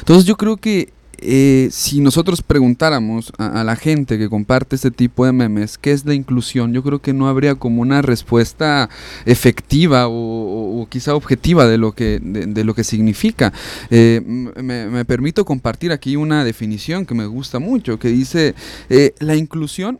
entonces 0.00 0.24
yo 0.24 0.36
creo 0.36 0.56
que 0.56 0.92
eh, 1.24 1.68
si 1.70 2.00
nosotros 2.00 2.42
preguntáramos 2.42 3.32
a, 3.38 3.64
la 3.64 3.76
gente 3.76 4.18
que 4.18 4.28
comparte 4.28 4.76
este 4.76 4.90
tipo 4.90 5.24
de 5.24 5.32
memes 5.32 5.78
qué 5.78 5.92
es 5.92 6.04
la 6.04 6.14
inclusión, 6.14 6.72
yo 6.72 6.82
creo 6.82 7.00
que 7.00 7.12
no 7.12 7.28
habría 7.28 7.54
como 7.54 7.82
una 7.82 8.02
respuesta 8.02 8.90
efectiva 9.24 10.06
o, 10.08 10.86
quizá 10.90 11.14
objetiva 11.14 11.66
de 11.66 11.78
lo 11.78 11.92
que, 11.92 12.18
de, 12.20 12.64
lo 12.64 12.74
que 12.74 12.84
significa. 12.84 13.52
Eh, 13.90 14.20
me, 14.24 15.04
permito 15.04 15.44
compartir 15.44 15.92
aquí 15.92 16.16
una 16.16 16.44
definición 16.44 17.06
que 17.06 17.14
me 17.14 17.26
gusta 17.26 17.58
mucho, 17.58 17.98
que 17.98 18.08
dice, 18.08 18.54
eh, 18.90 19.14
la 19.20 19.36
inclusión 19.36 19.98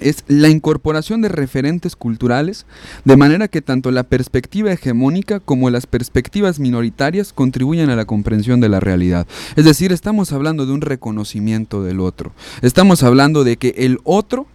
es 0.00 0.24
la 0.26 0.48
incorporación 0.48 1.22
de 1.22 1.28
referentes 1.28 1.96
culturales, 1.96 2.66
de 3.04 3.16
manera 3.16 3.48
que 3.48 3.62
tanto 3.62 3.90
la 3.90 4.02
perspectiva 4.02 4.72
hegemónica 4.72 5.40
como 5.40 5.70
las 5.70 5.86
perspectivas 5.86 6.58
minoritarias 6.58 7.32
contribuyen 7.32 7.90
a 7.90 7.96
la 7.96 8.04
comprensión 8.04 8.60
de 8.60 8.68
la 8.68 8.80
realidad. 8.80 9.26
Es 9.56 9.64
decir, 9.64 9.92
estamos 9.92 10.32
hablando 10.32 10.66
de 10.66 10.72
un 10.72 10.80
reconocimiento 10.80 11.82
del 11.82 12.00
otro. 12.00 12.32
Estamos 12.62 13.02
hablando 13.02 13.44
de 13.44 13.56
que 13.56 13.74
el 13.78 13.98
otro 14.04 14.46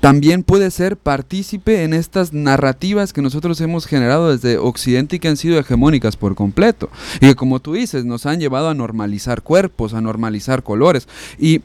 también 0.00 0.42
puede 0.42 0.70
ser 0.70 0.96
partícipe 0.96 1.82
en 1.82 1.94
estas 1.94 2.32
narrativas 2.32 3.12
que 3.12 3.22
nosotros 3.22 3.60
hemos 3.60 3.86
generado 3.86 4.30
desde 4.30 4.58
Occidente 4.58 5.16
y 5.16 5.18
que 5.18 5.28
han 5.28 5.36
sido 5.36 5.58
hegemónicas 5.58 6.16
por 6.16 6.34
completo. 6.34 6.90
Y 7.16 7.26
que 7.26 7.34
como 7.34 7.60
tú 7.60 7.72
dices, 7.72 8.04
nos 8.04 8.26
han 8.26 8.38
llevado 8.38 8.68
a 8.68 8.74
normalizar 8.74 9.42
cuerpos, 9.42 9.94
a 9.94 10.00
normalizar 10.00 10.62
colores. 10.62 11.08
Y 11.38 11.62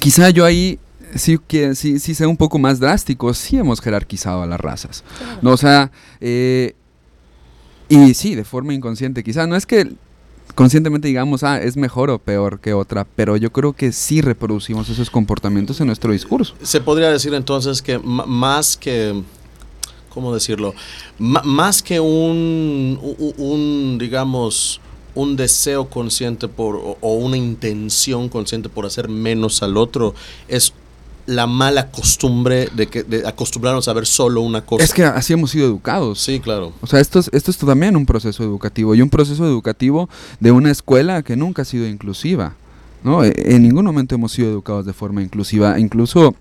quizá 0.00 0.30
yo 0.30 0.44
ahí 0.44 0.78
sí, 1.14 1.38
que, 1.46 1.74
sí, 1.74 1.98
sí 1.98 2.14
sea 2.14 2.28
un 2.28 2.36
poco 2.36 2.58
más 2.58 2.80
drástico, 2.80 3.32
sí 3.34 3.56
hemos 3.56 3.80
jerarquizado 3.80 4.42
a 4.42 4.46
las 4.46 4.60
razas. 4.60 5.04
¿no? 5.42 5.52
O 5.52 5.56
sea, 5.56 5.90
eh, 6.20 6.74
y 7.88 8.14
sí, 8.14 8.34
de 8.34 8.44
forma 8.44 8.74
inconsciente, 8.74 9.22
quizá. 9.22 9.46
No 9.46 9.56
es 9.56 9.66
que 9.66 9.94
conscientemente 10.54 11.08
digamos, 11.08 11.42
ah, 11.42 11.58
es 11.58 11.76
mejor 11.76 12.10
o 12.10 12.18
peor 12.18 12.60
que 12.60 12.74
otra, 12.74 13.04
pero 13.04 13.36
yo 13.36 13.52
creo 13.52 13.72
que 13.72 13.92
sí 13.92 14.20
reproducimos 14.20 14.88
esos 14.88 15.10
comportamientos 15.10 15.80
en 15.80 15.88
nuestro 15.88 16.12
discurso. 16.12 16.54
Se 16.62 16.80
podría 16.80 17.10
decir 17.10 17.34
entonces 17.34 17.82
que 17.82 17.98
más 17.98 18.76
que, 18.76 19.22
¿cómo 20.10 20.32
decirlo? 20.32 20.74
más 21.18 21.82
que 21.82 22.00
un, 22.00 23.96
digamos, 23.98 24.80
un 25.14 25.36
deseo 25.36 25.88
consciente 25.88 26.48
por, 26.48 26.96
o 27.00 27.14
una 27.14 27.36
intención 27.36 28.28
consciente 28.28 28.68
por 28.68 28.86
hacer 28.86 29.08
menos 29.08 29.62
al 29.62 29.76
otro, 29.76 30.14
es 30.48 30.72
la 31.26 31.46
mala 31.46 31.90
costumbre 31.90 32.68
de, 32.74 32.86
que, 32.86 33.02
de 33.02 33.26
acostumbrarnos 33.26 33.88
a 33.88 33.92
ver 33.92 34.06
solo 34.06 34.40
una 34.42 34.62
cosa. 34.62 34.84
Es 34.84 34.92
que 34.92 35.04
así 35.04 35.32
hemos 35.32 35.50
sido 35.50 35.66
educados. 35.66 36.20
Sí, 36.20 36.40
claro. 36.40 36.72
O 36.80 36.86
sea, 36.86 37.00
esto 37.00 37.18
es, 37.18 37.30
esto 37.32 37.50
es 37.50 37.58
también 37.58 37.96
un 37.96 38.06
proceso 38.06 38.42
educativo 38.42 38.94
y 38.94 39.02
un 39.02 39.10
proceso 39.10 39.44
educativo 39.46 40.08
de 40.40 40.52
una 40.52 40.70
escuela 40.70 41.22
que 41.22 41.36
nunca 41.36 41.62
ha 41.62 41.64
sido 41.64 41.86
inclusiva. 41.86 42.54
¿no? 43.02 43.24
E, 43.24 43.32
en 43.36 43.62
ningún 43.62 43.84
momento 43.84 44.14
hemos 44.14 44.32
sido 44.32 44.50
educados 44.50 44.86
de 44.86 44.92
forma 44.92 45.22
inclusiva. 45.22 45.78
Incluso 45.78 46.34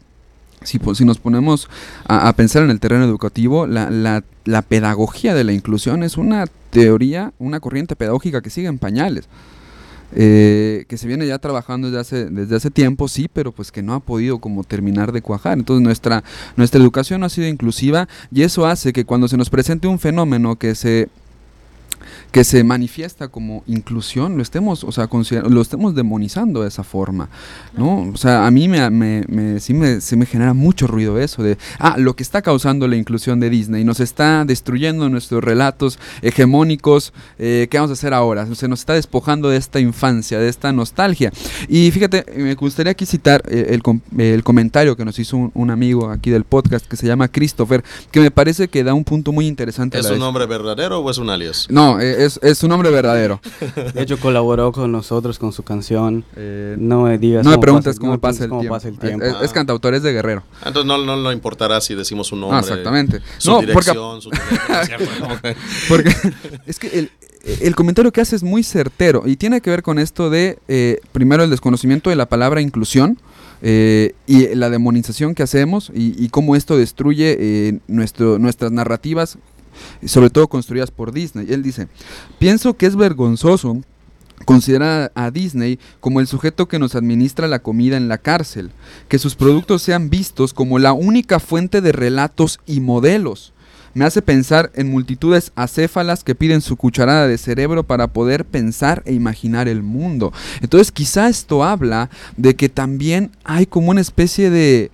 si, 0.63 0.79
si 0.95 1.05
nos 1.05 1.17
ponemos 1.17 1.69
a, 2.05 2.31
pensar 2.33 2.63
en 2.63 2.71
el 2.71 2.79
terreno 2.79 3.05
educativo, 3.05 3.67
la, 3.67 3.89
la, 3.89 4.23
la 4.45 4.61
pedagogía 4.61 5.33
de 5.33 5.43
la 5.43 5.53
inclusión 5.53 6.03
es 6.03 6.17
una 6.17 6.45
teoría, 6.71 7.33
una 7.39 7.59
corriente 7.59 7.95
pedagógica 7.95 8.41
que 8.41 8.49
sigue 8.49 8.67
en 8.67 8.79
pañales. 8.79 9.25
Eh, 10.15 10.86
que 10.88 10.98
se 10.98 11.07
viene 11.07 11.25
ya 11.25 11.39
trabajando 11.39 11.88
desde 11.89 12.00
hace, 12.00 12.25
desde 12.29 12.55
hace 12.55 12.69
tiempo, 12.69 13.07
sí, 13.07 13.29
pero 13.31 13.51
pues 13.51 13.72
que 13.72 13.81
no 13.81 13.93
ha 13.93 14.00
podido 14.00 14.39
como 14.39 14.63
terminar 14.63 15.12
de 15.12 15.22
cuajar. 15.22 15.57
Entonces 15.57 15.83
nuestra, 15.83 16.24
nuestra 16.55 16.79
educación 16.79 17.22
no 17.22 17.25
ha 17.25 17.29
sido 17.29 17.48
inclusiva 17.48 18.07
y 18.31 18.43
eso 18.43 18.65
hace 18.65 18.93
que 18.93 19.05
cuando 19.05 19.27
se 19.27 19.38
nos 19.38 19.50
presente 19.50 19.88
un 19.88 20.00
fenómeno 20.00 20.55
que 20.55 20.75
se 20.75 21.10
que 22.33 22.43
se 22.43 22.63
manifiesta 22.63 23.27
como 23.27 23.63
inclusión, 23.67 24.37
lo 24.37 24.41
estemos, 24.41 24.83
o 24.83 24.91
sea, 24.91 25.07
lo 25.47 25.61
estemos 25.61 25.93
demonizando 25.93 26.63
de 26.63 26.67
esa 26.67 26.83
forma, 26.83 27.29
¿no? 27.77 28.09
O 28.11 28.17
sea, 28.17 28.47
a 28.47 28.51
mí 28.51 28.67
me, 28.67 28.89
me, 28.89 29.59
sí 29.59 29.75
me, 29.75 30.01
se 30.01 30.15
me 30.15 30.25
genera 30.25 30.55
mucho 30.55 30.87
ruido 30.87 31.19
eso 31.19 31.43
de, 31.43 31.59
ah, 31.77 31.93
lo 31.99 32.15
que 32.15 32.23
está 32.23 32.41
causando 32.41 32.87
la 32.87 32.95
inclusión 32.95 33.39
de 33.39 33.51
Disney, 33.51 33.83
nos 33.83 33.99
está 33.99 34.45
destruyendo 34.45 35.07
nuestros 35.09 35.43
relatos 35.43 35.99
hegemónicos, 36.23 37.13
eh, 37.37 37.67
¿qué 37.69 37.77
vamos 37.77 37.91
a 37.91 37.93
hacer 37.93 38.15
ahora? 38.15 38.47
Se 38.55 38.67
nos 38.67 38.79
está 38.79 38.93
despojando 38.93 39.49
de 39.49 39.57
esta 39.57 39.79
infancia, 39.79 40.39
de 40.39 40.49
esta 40.49 40.73
nostalgia. 40.73 41.31
Y 41.67 41.91
fíjate, 41.91 42.25
me 42.35 42.55
gustaría 42.55 42.93
aquí 42.93 43.05
citar 43.05 43.43
eh, 43.47 43.79
el, 44.17 44.43
comentario 44.43 44.97
que 44.97 45.05
nos 45.05 45.19
hizo 45.19 45.51
un, 45.53 45.69
amigo 45.69 46.09
aquí 46.09 46.31
del 46.31 46.45
podcast 46.45 46.87
que 46.87 46.97
se 46.97 47.05
llama 47.05 47.27
Christopher, 47.27 47.83
que 48.09 48.21
me 48.21 48.31
parece 48.31 48.69
que 48.69 48.83
da 48.83 48.95
un 48.95 49.03
punto 49.03 49.31
muy 49.31 49.45
interesante. 49.45 49.99
¿Es 49.99 50.09
un 50.09 50.17
nombre 50.17 50.47
verdadero 50.47 50.99
o 50.99 51.11
es 51.11 51.19
un 51.19 51.29
alias? 51.29 51.67
No, 51.69 51.99
eh, 51.99 52.23
es, 52.25 52.39
es 52.42 52.58
su 52.58 52.68
nombre 52.68 52.89
verdadero. 52.89 53.39
De 53.94 54.01
hecho, 54.01 54.20
colaboró 54.20 54.72
con 54.72 54.92
nosotros 54.92 55.39
con 55.39 55.53
su 55.53 55.63
canción. 55.63 56.24
Eh, 56.36 56.75
no 56.80 57.03
me 57.03 57.18
digas. 57.18 57.44
No 57.44 57.51
me 57.51 57.58
preguntes 57.58 58.00
cómo, 58.00 58.20
pasa, 58.20 58.46
el 58.46 58.98
tiempo. 59.00 59.25
Es, 59.25 59.51
cantautor, 59.51 59.94
es 59.94 60.03
de 60.03 60.13
Guerrero. 60.13 60.44
Entonces 60.65 60.86
no, 60.86 60.98
no, 60.98 61.15
no 61.15 61.32
importará 61.32 61.82
si 61.82 61.96
decimos 61.96 62.27
su 62.27 62.36
nombre. 62.36 62.60
exactamente. 62.60 63.22
Su 63.38 63.51
no, 63.51 63.60
dirección, 63.62 64.20
porque, 64.22 65.56
su 65.88 65.89
porque 65.89 66.15
es 66.65 66.80
que 66.80 66.88
el, 67.00 67.12
el 67.44 67.75
comentario 67.75 68.12
que 68.12 68.22
hace 68.22 68.36
es 68.36 68.44
muy 68.44 68.63
certero 68.63 69.24
y 69.25 69.36
tiene 69.36 69.62
que 69.62 69.70
ver 69.70 69.84
con 69.84 70.00
esto 70.00 70.30
de, 70.30 70.60
eh, 70.68 71.00
primero, 71.12 71.44
el 71.44 71.50
desconocimiento 71.50 72.10
de 72.10 72.15
la 72.15 72.27
palabra 72.27 72.62
inclusión. 72.62 73.20
Eh, 73.65 74.13
y 74.27 74.53
la 74.56 74.70
demonización 74.70 75.36
que 75.36 75.42
hacemos 75.42 75.89
y, 75.96 76.22
y 76.22 76.27
cómo 76.27 76.58
esto 76.58 76.75
destruye 76.75 77.38
eh, 77.39 77.80
nuestro, 77.88 78.38
nuestras 78.38 78.74
narrativas 78.74 79.38
sobre 80.06 80.30
todo 80.30 80.48
construidas 80.48 80.92
por 80.92 81.12
Disney. 81.12 81.48
Él 81.50 81.63
dice, 81.63 81.88
pienso 82.39 82.75
que 82.75 82.86
es 82.86 82.96
vergonzoso 82.96 83.82
considerar 84.46 85.12
a 85.15 85.32
Disney 85.32 85.80
como 86.00 86.20
el 86.20 86.27
sujeto 86.27 86.68
que 86.68 86.80
nos 86.80 86.96
administra 86.96 87.48
la 87.48 87.60
comida 87.60 87.98
en 87.98 88.08
la 88.08 88.18
cárcel, 88.18 88.72
que 89.08 89.20
sus 89.20 89.36
productos 89.36 89.82
sean 89.82 90.10
vistos 90.10 90.53
como 90.53 90.80
la 90.80 90.94
única 90.94 91.39
fuente 91.39 91.82
de 91.82 91.92
relatos 91.92 92.60
y 92.65 92.80
modelos. 92.80 93.53
Me 93.96 94.06
hace 94.06 94.24
pensar 94.24 94.72
en 94.74 94.89
multitudes 94.89 95.51
acéfalas 95.56 96.24
que 96.24 96.34
piden 96.34 96.62
su 96.62 96.77
cucharada 96.77 97.27
de 97.27 97.38
cerebro 97.38 97.84
para 97.84 98.08
poder 98.08 98.44
pensar 98.44 99.03
e 99.06 99.13
imaginar 99.13 99.68
el 99.68 99.84
mundo. 99.84 100.34
Entonces 100.62 100.92
quizá 100.92 101.30
esto 101.30 101.63
habla 101.63 102.10
de 102.36 102.56
que 102.56 102.70
también 102.70 103.32
hay 103.44 103.68
como 103.68 103.92
una 103.92 104.01
especie 104.01 104.50
de 104.50 104.89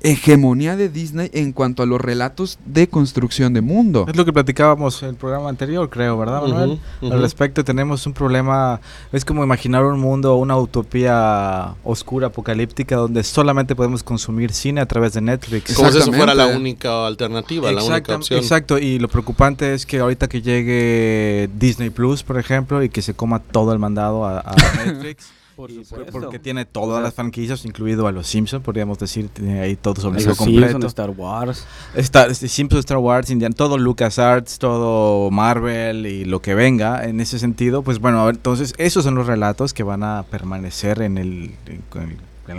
hegemonía 0.00 0.76
de 0.76 0.88
Disney 0.88 1.30
en 1.32 1.52
cuanto 1.52 1.82
a 1.82 1.86
los 1.86 2.00
relatos 2.00 2.58
de 2.64 2.88
construcción 2.88 3.52
de 3.52 3.60
mundo. 3.60 4.06
Es 4.08 4.16
lo 4.16 4.24
que 4.24 4.32
platicábamos 4.32 5.02
en 5.02 5.10
el 5.10 5.14
programa 5.16 5.48
anterior, 5.48 5.88
creo, 5.90 6.16
¿verdad, 6.18 6.42
Manuel? 6.42 6.80
Al 7.02 7.20
respecto 7.20 7.64
tenemos 7.64 8.06
un 8.06 8.12
problema, 8.12 8.80
es 9.12 9.24
como 9.24 9.42
imaginar 9.42 9.84
un 9.84 9.98
mundo, 9.98 10.36
una 10.36 10.56
utopía 10.56 11.74
oscura, 11.84 12.28
apocalíptica, 12.28 12.96
donde 12.96 13.24
solamente 13.24 13.74
podemos 13.74 14.02
consumir 14.02 14.52
cine 14.52 14.80
a 14.80 14.86
través 14.86 15.14
de 15.14 15.20
Netflix. 15.20 15.74
Como 15.74 15.90
si 15.90 15.98
eso 15.98 16.12
fuera 16.12 16.34
la 16.34 16.46
única 16.46 17.06
alternativa, 17.06 17.70
la 17.72 17.82
única 17.82 18.16
opción. 18.16 18.38
Exacto, 18.38 18.78
y 18.78 18.98
lo 18.98 19.08
preocupante 19.08 19.74
es 19.74 19.86
que 19.86 19.98
ahorita 19.98 20.28
que 20.28 20.42
llegue 20.42 21.50
Disney 21.58 21.90
Plus, 21.90 22.22
por 22.22 22.38
ejemplo, 22.38 22.82
y 22.82 22.88
que 22.88 23.02
se 23.02 23.14
coma 23.14 23.40
todo 23.40 23.72
el 23.72 23.78
mandado 23.78 24.24
a 24.26 24.54
Netflix. 24.84 25.37
Porque 26.12 26.38
tiene 26.38 26.64
todas 26.64 27.02
las 27.02 27.14
franquicias, 27.14 27.64
incluido 27.64 28.06
a 28.06 28.12
los 28.12 28.26
Simpsons, 28.28 28.62
podríamos 28.62 28.98
decir, 28.98 29.28
tiene 29.28 29.60
ahí 29.60 29.74
todo 29.74 30.00
sobre 30.00 30.24
completo. 30.24 30.44
Simpsons, 30.44 30.84
Star 30.84 31.10
Wars. 31.10 31.66
Está, 31.94 32.32
Simpsons, 32.32 32.80
Star 32.80 32.98
Wars, 32.98 33.30
Indian, 33.30 33.52
todo 33.52 33.76
LucasArts, 33.76 34.58
todo 34.58 35.30
Marvel 35.30 36.06
y 36.06 36.24
lo 36.24 36.40
que 36.40 36.54
venga. 36.54 37.04
En 37.04 37.20
ese 37.20 37.38
sentido, 37.38 37.82
pues 37.82 37.98
bueno, 37.98 38.28
entonces 38.28 38.74
esos 38.78 39.04
son 39.04 39.16
los 39.16 39.26
relatos 39.26 39.74
que 39.74 39.82
van 39.82 40.04
a 40.04 40.24
permanecer 40.30 41.02
en 41.02 41.18
el, 41.18 41.54
en 41.66 41.82
el 41.94 42.18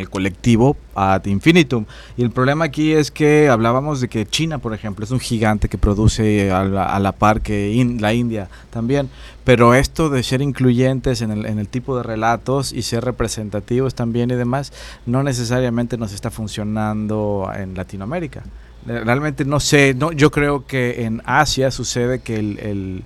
colectivo 0.09 0.77
ad 0.95 1.25
infinitum. 1.25 1.85
Y 2.17 2.23
el 2.23 2.31
problema 2.31 2.65
aquí 2.65 2.93
es 2.93 3.11
que 3.11 3.49
hablábamos 3.49 4.01
de 4.01 4.07
que 4.07 4.25
China, 4.25 4.59
por 4.59 4.73
ejemplo, 4.73 5.05
es 5.05 5.11
un 5.11 5.19
gigante 5.19 5.69
que 5.69 5.77
produce 5.77 6.51
a 6.51 6.63
la, 6.63 7.11
par 7.13 7.41
que 7.41 7.95
la 7.99 8.13
India 8.13 8.49
también. 8.69 9.09
Pero 9.43 9.73
esto 9.73 10.09
de 10.09 10.21
ser 10.23 10.41
incluyentes 10.41 11.21
en 11.21 11.31
el, 11.31 11.45
en 11.45 11.59
el 11.59 11.67
tipo 11.67 11.97
de 11.97 12.03
relatos 12.03 12.71
y 12.71 12.83
ser 12.83 13.03
representativos 13.03 13.95
también 13.95 14.29
y 14.31 14.35
demás, 14.35 14.71
no 15.05 15.23
necesariamente 15.23 15.97
nos 15.97 16.13
está 16.13 16.29
funcionando 16.29 17.49
en 17.55 17.75
Latinoamérica. 17.75 18.43
Realmente 18.85 19.43
no 19.45 19.59
sé, 19.59 19.93
no, 19.93 20.11
yo 20.11 20.31
creo 20.31 20.65
que 20.65 21.03
en 21.03 21.21
Asia 21.25 21.69
sucede 21.69 22.19
que 22.19 22.37
el, 22.37 22.59
el, 22.59 23.03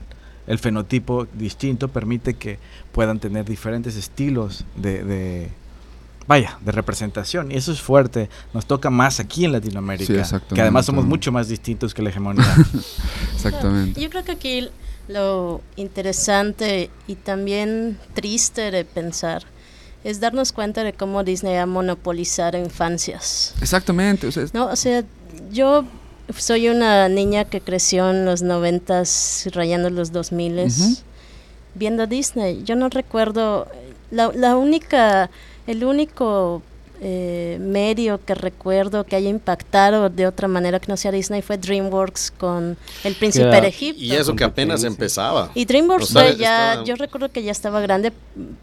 el 0.48 0.60
fenotipo 0.60 1.28
distinto 1.34 1.88
permite 1.88 2.36
que 2.36 2.60
puedan 2.92 3.20
tener 3.20 3.46
diferentes 3.46 3.96
estilos 3.96 4.66
de 4.76 5.50
vaya, 6.28 6.58
de 6.62 6.72
representación. 6.72 7.52
Y 7.52 7.56
eso 7.56 7.72
es 7.72 7.82
fuerte. 7.82 8.30
Nos 8.54 8.66
toca 8.66 8.90
más 8.90 9.20
aquí 9.20 9.46
en 9.46 9.52
Latinoamérica. 9.52 10.42
que 10.54 10.62
además 10.62 10.86
somos 10.86 11.06
mucho 11.06 11.32
más 11.32 11.48
distintos 11.48 11.94
que 11.94 12.02
la 12.02 12.10
hegemonía. 12.10 12.46
exactamente. 13.36 14.00
Yo 14.00 14.10
creo 14.10 14.24
que 14.24 14.32
aquí 14.32 14.70
lo 15.08 15.62
interesante 15.76 16.90
y 17.08 17.16
también 17.16 17.98
triste 18.14 18.72
de 18.72 18.86
pensar 18.86 19.44
es 20.04 20.20
darnos 20.20 20.52
cuenta 20.52 20.84
de 20.84 20.94
cómo 20.94 21.24
Disney 21.24 21.56
ha 21.56 21.66
monopolizado 21.66 22.58
infancias. 22.58 23.54
Exactamente. 23.62 24.28
O 24.28 24.32
sea, 24.32 24.46
no, 24.54 24.66
o 24.68 24.76
sea, 24.76 25.04
yo 25.52 25.86
soy 26.38 26.70
una 26.70 27.08
niña 27.10 27.46
que 27.46 27.62
creció 27.62 28.10
en 28.12 28.26
los 28.26 28.42
noventas, 28.42 29.48
rayando 29.54 29.90
los 29.90 30.12
dos 30.12 30.32
miles, 30.32 31.04
viendo 31.76 32.06
Disney. 32.08 32.64
Yo 32.64 32.76
no 32.76 32.90
recuerdo, 32.90 33.68
la, 34.12 34.32
la 34.34 34.58
única 34.58 35.30
el 35.68 35.84
único 35.84 36.62
eh, 37.06 37.58
medio 37.60 38.24
que 38.24 38.34
recuerdo 38.34 39.04
que 39.04 39.18
haya 39.18 39.30
impactado 39.30 40.10
de 40.10 40.26
otra 40.26 40.48
manera 40.48 40.80
que 40.80 40.88
no 40.88 40.96
sea 40.96 41.12
Disney 41.12 41.42
fue 41.42 41.58
DreamWorks 41.58 42.32
con 42.38 42.78
El 43.04 43.16
Príncipe 43.16 43.60
de 43.60 43.68
Egipto. 43.68 44.02
Y 44.02 44.14
eso 44.14 44.36
que 44.36 44.46
apenas 44.46 44.86
empezaba. 44.86 45.52
Y 45.54 45.66
DreamWorks 45.66 46.14
fue 46.14 46.38
ya, 46.38 46.82
yo 46.86 46.96
recuerdo 46.96 47.30
que 47.30 47.44
ya 47.44 47.52
estaba 47.52 47.82
grande 47.82 48.14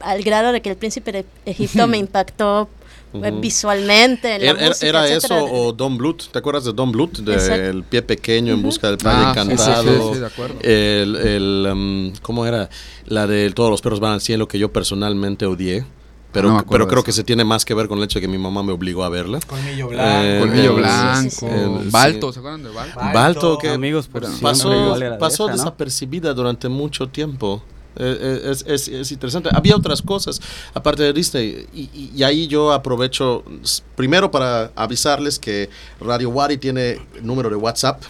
al 0.00 0.22
grado 0.22 0.52
de 0.52 0.62
que 0.62 0.70
El 0.70 0.76
Príncipe 0.76 1.12
de 1.12 1.24
Egipto 1.44 1.86
me 1.86 1.98
impactó 1.98 2.68
eh, 3.12 3.32
visualmente. 3.40 4.36
era, 4.36 5.06
eso 5.08 5.44
o 5.44 5.72
Don 5.72 5.98
Bluth, 5.98 6.30
¿te 6.30 6.38
acuerdas 6.38 6.64
de 6.64 6.72
Don 6.72 6.92
Bluth? 6.92 7.18
Del 7.18 7.82
pie 7.82 8.00
pequeño 8.00 8.54
en 8.54 8.62
busca 8.62 8.88
del 8.88 8.98
padre 8.98 9.24
ah, 9.26 9.30
encantado. 9.32 10.14
Sí, 10.14 10.20
de 10.20 10.26
acuerdo. 10.26 10.60
El, 10.62 11.16
el 11.16 11.68
um, 11.70 12.12
¿Cómo 12.22 12.46
era? 12.46 12.70
La 13.04 13.26
de 13.26 13.50
Todos 13.50 13.70
los 13.70 13.82
perros 13.82 14.00
van 14.00 14.12
al 14.12 14.20
cielo 14.20 14.48
que 14.48 14.58
yo 14.58 14.72
personalmente 14.72 15.44
odié. 15.44 15.84
Pero, 16.32 16.64
pero 16.70 16.86
creo 16.86 17.02
que 17.02 17.12
se 17.12 17.24
tiene 17.24 17.44
más 17.44 17.64
que 17.64 17.74
ver 17.74 17.88
con 17.88 17.98
el 17.98 18.04
hecho 18.04 18.18
de 18.18 18.22
que 18.22 18.28
mi 18.28 18.38
mamá 18.38 18.62
me 18.62 18.72
obligó 18.72 19.02
a 19.02 19.08
verla. 19.08 19.40
Colmillo 19.46 19.88
Blanco. 19.88 20.24
Eh, 20.24 20.38
Colmillo 20.40 20.74
Blanco. 20.74 21.48
Balto, 21.90 22.32
¿se 22.32 22.38
acuerdan 22.38 22.62
de 22.62 22.70
Balto? 22.70 23.00
Balto, 23.12 23.58
que 23.58 23.68
Amigos, 23.70 24.08
pasó, 24.40 24.96
pasó 25.18 25.48
desapercibida 25.48 26.32
durante 26.32 26.68
mucho 26.68 27.08
tiempo. 27.08 27.62
Eh, 27.96 28.18
eh, 28.20 28.50
es, 28.52 28.64
es, 28.68 28.86
es, 28.86 29.10
interesante. 29.10 29.50
Había 29.52 29.74
otras 29.74 30.00
cosas 30.00 30.40
aparte 30.72 31.02
de 31.02 31.12
Disney 31.12 31.66
y, 31.74 32.12
y, 32.14 32.22
ahí 32.22 32.46
yo 32.46 32.72
aprovecho 32.72 33.42
primero 33.96 34.30
para 34.30 34.70
avisarles 34.76 35.40
que 35.40 35.68
Radio 36.00 36.30
Wari 36.30 36.56
tiene 36.56 37.00
número 37.20 37.50
de 37.50 37.56
WhatsApp 37.56 38.00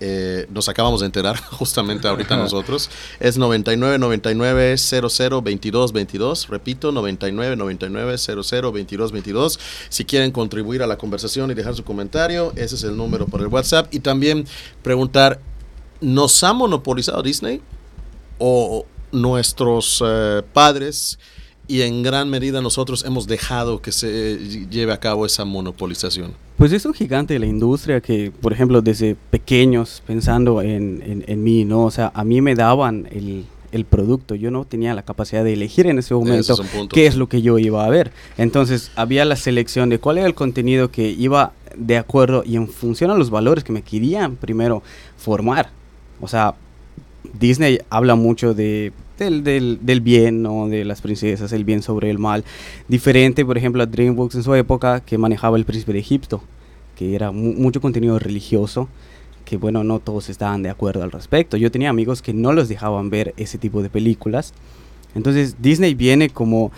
eh, 0.00 0.46
nos 0.50 0.68
acabamos 0.68 1.00
de 1.00 1.06
enterar 1.06 1.36
justamente 1.52 2.06
ahorita 2.08 2.36
nosotros. 2.36 2.90
Es 3.20 3.38
99 3.38 3.98
99 3.98 4.76
00 4.76 5.42
22 5.42 5.92
22. 5.92 6.48
Repito, 6.48 6.92
99 6.92 7.56
99 7.56 8.18
00 8.18 8.72
22 8.72 9.12
22. 9.12 9.60
Si 9.88 10.04
quieren 10.04 10.30
contribuir 10.32 10.82
a 10.82 10.86
la 10.86 10.98
conversación 10.98 11.50
y 11.50 11.54
dejar 11.54 11.74
su 11.74 11.84
comentario, 11.84 12.52
ese 12.56 12.74
es 12.74 12.84
el 12.84 12.96
número 12.96 13.26
por 13.26 13.40
el 13.40 13.48
WhatsApp. 13.48 13.92
Y 13.92 14.00
también 14.00 14.46
preguntar, 14.82 15.40
¿nos 16.00 16.42
ha 16.44 16.52
monopolizado 16.52 17.22
Disney? 17.22 17.60
¿O 18.38 18.84
nuestros 19.12 20.02
eh, 20.06 20.42
padres? 20.52 21.18
Y 21.68 21.82
en 21.82 22.02
gran 22.02 22.30
medida 22.30 22.60
nosotros 22.60 23.04
hemos 23.04 23.26
dejado 23.26 23.82
que 23.82 23.92
se 23.92 24.66
lleve 24.70 24.92
a 24.92 25.00
cabo 25.00 25.26
esa 25.26 25.44
monopolización. 25.44 26.32
Pues 26.56 26.72
es 26.72 26.86
un 26.86 26.94
gigante 26.94 27.34
de 27.34 27.40
la 27.40 27.46
industria 27.46 28.00
que, 28.00 28.30
por 28.30 28.52
ejemplo, 28.52 28.80
desde 28.80 29.16
pequeños, 29.30 30.02
pensando 30.06 30.62
en, 30.62 31.24
en, 31.26 31.42
mí, 31.42 31.64
¿no? 31.64 31.84
O 31.84 31.90
sea, 31.90 32.12
a 32.14 32.24
mí 32.24 32.40
me 32.40 32.54
daban 32.54 33.08
el, 33.10 33.44
el, 33.72 33.84
producto, 33.84 34.34
yo 34.34 34.50
no 34.50 34.64
tenía 34.64 34.94
la 34.94 35.02
capacidad 35.02 35.44
de 35.44 35.52
elegir 35.52 35.86
en 35.86 35.98
ese 35.98 36.14
momento 36.14 36.56
qué 36.92 37.06
es 37.06 37.16
lo 37.16 37.28
que 37.28 37.42
yo 37.42 37.58
iba 37.58 37.84
a 37.84 37.88
ver. 37.90 38.12
Entonces, 38.38 38.90
había 38.96 39.24
la 39.24 39.36
selección 39.36 39.90
de 39.90 39.98
cuál 39.98 40.18
era 40.18 40.26
el 40.26 40.34
contenido 40.34 40.90
que 40.90 41.10
iba 41.10 41.52
de 41.76 41.98
acuerdo 41.98 42.42
y 42.46 42.56
en 42.56 42.68
función 42.68 43.10
a 43.10 43.14
los 43.16 43.28
valores 43.28 43.64
que 43.64 43.72
me 43.72 43.82
querían 43.82 44.36
primero 44.36 44.82
formar. 45.18 45.70
O 46.20 46.28
sea, 46.28 46.54
Disney 47.38 47.80
habla 47.90 48.14
mucho 48.14 48.54
de 48.54 48.92
del, 49.18 49.44
del, 49.44 49.78
del, 49.82 50.00
bien, 50.00 50.42
¿no? 50.42 50.68
de 50.68 50.84
las 50.84 51.00
princesas, 51.00 51.52
el 51.52 51.64
bien 51.64 51.82
sobre 51.82 52.10
el 52.10 52.18
mal. 52.18 52.44
Diferente, 52.88 53.44
por 53.44 53.58
ejemplo, 53.58 53.82
a 53.82 53.86
DreamWorks 53.86 54.36
en 54.36 54.42
su 54.42 54.54
época, 54.54 55.00
que 55.00 55.18
manejaba 55.18 55.56
el 55.56 55.64
príncipe 55.64 55.92
de 55.92 56.00
Egipto, 56.00 56.42
que 56.96 57.14
era 57.14 57.32
mucho 57.32 57.80
contenido 57.80 58.18
religioso, 58.18 58.88
que 59.44 59.56
bueno, 59.56 59.84
no 59.84 60.00
todos 60.00 60.28
estaban 60.28 60.62
de 60.62 60.70
acuerdo 60.70 61.02
al 61.02 61.12
respecto. 61.12 61.56
Yo 61.56 61.70
tenía 61.70 61.90
amigos 61.90 62.20
que 62.20 62.34
no 62.34 62.52
los 62.52 62.68
dejaban 62.68 63.10
ver 63.10 63.32
ese 63.36 63.58
tipo 63.58 63.82
de 63.82 63.90
películas. 63.90 64.52
Entonces 65.14 65.56
Disney 65.60 65.94
viene 65.94 66.28
como 66.30 66.72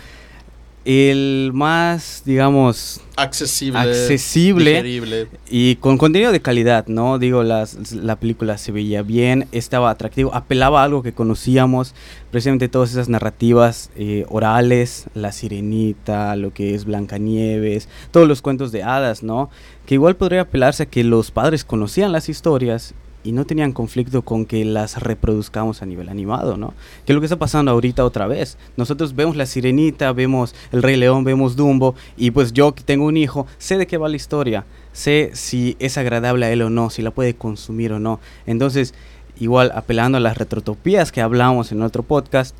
el 0.85 1.51
más, 1.53 2.23
digamos, 2.25 3.01
accesible, 3.17 3.79
accesible 3.79 5.27
y 5.49 5.75
con 5.75 5.97
contenido 5.97 6.31
de 6.31 6.41
calidad, 6.41 6.87
¿no? 6.87 7.19
Digo, 7.19 7.43
las, 7.43 7.91
la 7.91 8.15
película 8.15 8.57
se 8.57 8.71
veía 8.71 9.01
bien, 9.01 9.47
estaba 9.51 9.89
atractivo, 9.89 10.33
apelaba 10.33 10.81
a 10.81 10.85
algo 10.85 11.03
que 11.03 11.13
conocíamos, 11.13 11.93
precisamente 12.31 12.69
todas 12.69 12.91
esas 12.91 13.09
narrativas 13.09 13.91
eh, 13.95 14.25
orales, 14.29 15.05
La 15.13 15.31
Sirenita, 15.31 16.35
lo 16.35 16.53
que 16.53 16.73
es 16.75 16.85
Blancanieves, 16.85 17.89
todos 18.11 18.27
los 18.27 18.41
cuentos 18.41 18.71
de 18.71 18.83
hadas, 18.83 19.21
¿no? 19.21 19.49
Que 19.85 19.95
igual 19.95 20.15
podría 20.15 20.41
apelarse 20.41 20.83
a 20.83 20.85
que 20.85 21.03
los 21.03 21.31
padres 21.31 21.65
conocían 21.65 22.11
las 22.11 22.29
historias 22.29 22.93
y 23.23 23.31
no 23.31 23.45
tenían 23.45 23.73
conflicto 23.73 24.21
con 24.21 24.45
que 24.45 24.63
las 24.63 25.01
reproduzcamos 25.01 25.81
a 25.81 25.85
nivel 25.85 26.09
animado, 26.09 26.57
¿no? 26.57 26.73
Que 27.05 27.11
es 27.11 27.15
lo 27.15 27.21
que 27.21 27.25
está 27.25 27.37
pasando 27.37 27.71
ahorita 27.71 28.05
otra 28.05 28.27
vez. 28.27 28.57
Nosotros 28.77 29.15
vemos 29.15 29.35
La 29.35 29.45
Sirenita, 29.45 30.13
vemos 30.13 30.55
El 30.71 30.83
Rey 30.83 30.95
León, 30.95 31.23
vemos 31.23 31.55
Dumbo, 31.55 31.95
y 32.17 32.31
pues 32.31 32.53
yo 32.53 32.73
que 32.73 32.83
tengo 32.83 33.05
un 33.05 33.17
hijo, 33.17 33.45
sé 33.57 33.77
de 33.77 33.87
qué 33.87 33.97
va 33.97 34.07
la 34.07 34.15
historia, 34.15 34.65
sé 34.93 35.31
si 35.33 35.75
es 35.79 35.97
agradable 35.97 36.45
a 36.45 36.51
él 36.51 36.61
o 36.61 36.69
no, 36.69 36.89
si 36.89 37.01
la 37.01 37.11
puede 37.11 37.33
consumir 37.33 37.91
o 37.91 37.99
no. 37.99 38.19
Entonces, 38.45 38.93
igual 39.39 39.71
apelando 39.75 40.17
a 40.17 40.21
las 40.21 40.37
retrotopías 40.37 41.11
que 41.11 41.21
hablamos 41.21 41.71
en 41.71 41.81
otro 41.81 42.03
podcast, 42.03 42.55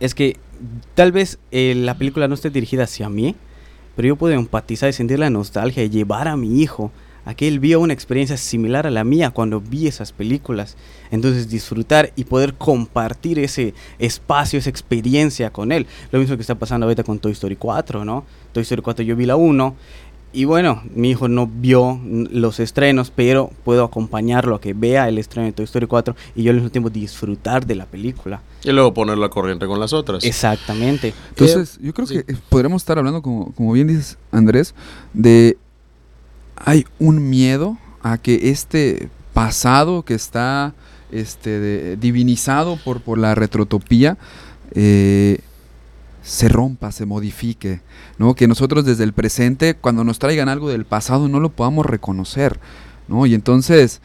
es 0.00 0.14
que 0.14 0.36
tal 0.94 1.12
vez 1.12 1.38
eh, 1.52 1.74
la 1.76 1.96
película 1.96 2.26
no 2.26 2.34
esté 2.34 2.50
dirigida 2.50 2.84
hacia 2.84 3.08
mí, 3.08 3.36
pero 3.96 4.08
yo 4.08 4.16
puedo 4.16 4.34
empatizar 4.34 4.88
y 4.88 4.92
sentir 4.92 5.20
la 5.20 5.30
nostalgia 5.30 5.84
y 5.84 5.90
llevar 5.90 6.26
a 6.26 6.36
mi 6.36 6.60
hijo 6.60 6.90
aquel 7.24 7.58
vio 7.58 7.80
una 7.80 7.92
experiencia 7.92 8.36
similar 8.36 8.86
a 8.86 8.90
la 8.90 9.04
mía 9.04 9.30
cuando 9.30 9.60
vi 9.60 9.86
esas 9.86 10.12
películas. 10.12 10.76
Entonces 11.10 11.48
disfrutar 11.48 12.12
y 12.16 12.24
poder 12.24 12.54
compartir 12.54 13.38
ese 13.38 13.74
espacio, 13.98 14.58
esa 14.58 14.70
experiencia 14.70 15.50
con 15.50 15.72
él. 15.72 15.86
Lo 16.10 16.18
mismo 16.18 16.36
que 16.36 16.42
está 16.42 16.54
pasando 16.54 16.86
ahorita 16.86 17.04
con 17.04 17.18
Toy 17.18 17.32
Story 17.32 17.56
4, 17.56 18.04
¿no? 18.04 18.24
Toy 18.52 18.62
Story 18.62 18.82
4 18.82 19.04
yo 19.04 19.16
vi 19.16 19.26
la 19.26 19.36
1 19.36 19.76
y 20.34 20.46
bueno, 20.46 20.82
mi 20.92 21.10
hijo 21.10 21.28
no 21.28 21.46
vio 21.46 22.00
los 22.04 22.58
estrenos, 22.58 23.12
pero 23.14 23.52
puedo 23.64 23.84
acompañarlo 23.84 24.56
a 24.56 24.60
que 24.60 24.74
vea 24.74 25.08
el 25.08 25.18
estreno 25.18 25.46
de 25.46 25.52
Toy 25.52 25.64
Story 25.64 25.86
4 25.86 26.16
y 26.34 26.42
yo 26.42 26.50
al 26.50 26.56
mismo 26.56 26.70
tiempo 26.70 26.90
disfrutar 26.90 27.64
de 27.64 27.76
la 27.76 27.86
película. 27.86 28.42
Y 28.64 28.72
luego 28.72 28.92
poner 28.92 29.16
la 29.16 29.28
corriente 29.28 29.66
con 29.66 29.78
las 29.78 29.92
otras. 29.92 30.24
Exactamente. 30.24 31.14
Entonces, 31.28 31.78
yo 31.80 31.94
creo 31.94 32.08
que 32.08 32.24
podremos 32.48 32.82
estar 32.82 32.98
hablando, 32.98 33.22
como, 33.22 33.52
como 33.52 33.72
bien 33.72 33.86
dices, 33.86 34.18
Andrés, 34.32 34.74
de 35.12 35.56
hay 36.56 36.86
un 36.98 37.28
miedo 37.28 37.78
a 38.02 38.18
que 38.18 38.50
este 38.50 39.08
pasado 39.32 40.04
que 40.04 40.14
está 40.14 40.74
este, 41.10 41.96
divinizado 41.96 42.76
por, 42.76 43.00
por 43.00 43.18
la 43.18 43.34
retrotopía 43.34 44.18
eh, 44.72 45.38
se 46.22 46.48
rompa, 46.48 46.90
se 46.90 47.06
modifique, 47.06 47.80
¿no? 48.18 48.34
Que 48.34 48.48
nosotros 48.48 48.84
desde 48.84 49.04
el 49.04 49.12
presente, 49.12 49.74
cuando 49.74 50.04
nos 50.04 50.18
traigan 50.18 50.48
algo 50.48 50.70
del 50.70 50.86
pasado, 50.86 51.28
no 51.28 51.38
lo 51.38 51.50
podamos 51.50 51.84
reconocer, 51.84 52.58
¿no? 53.08 53.26
Y 53.26 53.34
entonces 53.34 54.00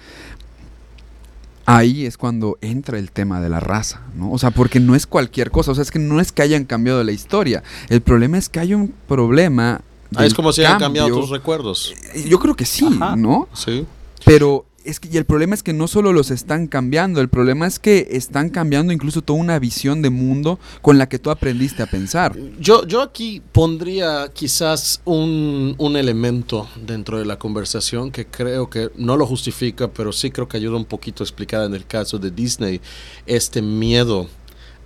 ahí 1.66 2.06
es 2.06 2.18
cuando 2.18 2.58
entra 2.62 3.00
el 3.00 3.12
tema 3.12 3.40
de 3.40 3.48
la 3.48 3.60
raza, 3.60 4.02
¿no? 4.16 4.32
O 4.32 4.38
sea, 4.38 4.52
porque 4.52 4.80
no 4.80 4.96
es 4.96 5.08
cualquier 5.08 5.50
cosa, 5.50 5.72
o 5.72 5.76
sea, 5.76 5.82
es 5.82 5.92
que 5.92 6.00
no 6.00 6.20
es 6.20 6.32
que 6.32 6.42
hayan 6.42 6.66
cambiado 6.66 7.04
la 7.04 7.12
historia, 7.12 7.64
el 7.88 8.02
problema 8.02 8.38
es 8.38 8.50
que 8.50 8.60
hay 8.60 8.74
un 8.74 8.94
problema 9.08 9.82
Ah, 10.16 10.26
es 10.26 10.34
como 10.34 10.52
si 10.52 10.62
hayan 10.62 10.80
cambiado 10.80 11.10
tus 11.10 11.30
recuerdos. 11.30 11.94
Yo 12.28 12.40
creo 12.40 12.56
que 12.56 12.66
sí, 12.66 12.86
¿no? 13.18 13.48
Sí. 13.54 13.86
Pero 14.26 14.66
es 14.84 15.00
que, 15.00 15.10
y 15.10 15.18
el 15.18 15.26
problema 15.26 15.54
es 15.54 15.64
que 15.64 15.74
no 15.74 15.88
solo 15.88 16.14
los 16.14 16.32
están 16.32 16.68
cambiando, 16.68 17.22
el 17.22 17.30
problema 17.30 17.68
es 17.68 17.80
que 17.80 18.08
están 18.12 18.50
cambiando 18.50 18.94
incluso 18.94 19.22
toda 19.22 19.40
una 19.40 19.60
visión 19.60 20.02
de 20.02 20.10
mundo 20.10 20.60
con 20.82 20.98
la 20.98 21.08
que 21.08 21.20
tú 21.20 21.30
aprendiste 21.30 21.84
a 21.84 21.86
pensar. 21.86 22.36
Yo, 22.60 22.86
yo 22.86 23.02
aquí 23.02 23.42
pondría 23.52 24.32
quizás 24.34 25.02
un, 25.06 25.76
un 25.78 25.96
elemento 25.98 26.68
dentro 26.86 27.20
de 27.20 27.26
la 27.26 27.38
conversación 27.38 28.12
que 28.12 28.26
creo 28.26 28.70
que 28.70 28.90
no 28.96 29.18
lo 29.18 29.26
justifica, 29.26 29.90
pero 29.90 30.12
sí 30.12 30.32
creo 30.32 30.48
que 30.48 30.58
ayuda 30.58 30.78
un 30.78 30.86
poquito 30.86 31.24
a 31.24 31.26
explicar 31.26 31.66
en 31.66 31.74
el 31.74 31.86
caso 31.86 32.18
de 32.18 32.32
Disney 32.32 32.82
este 33.26 33.62
miedo 33.62 34.28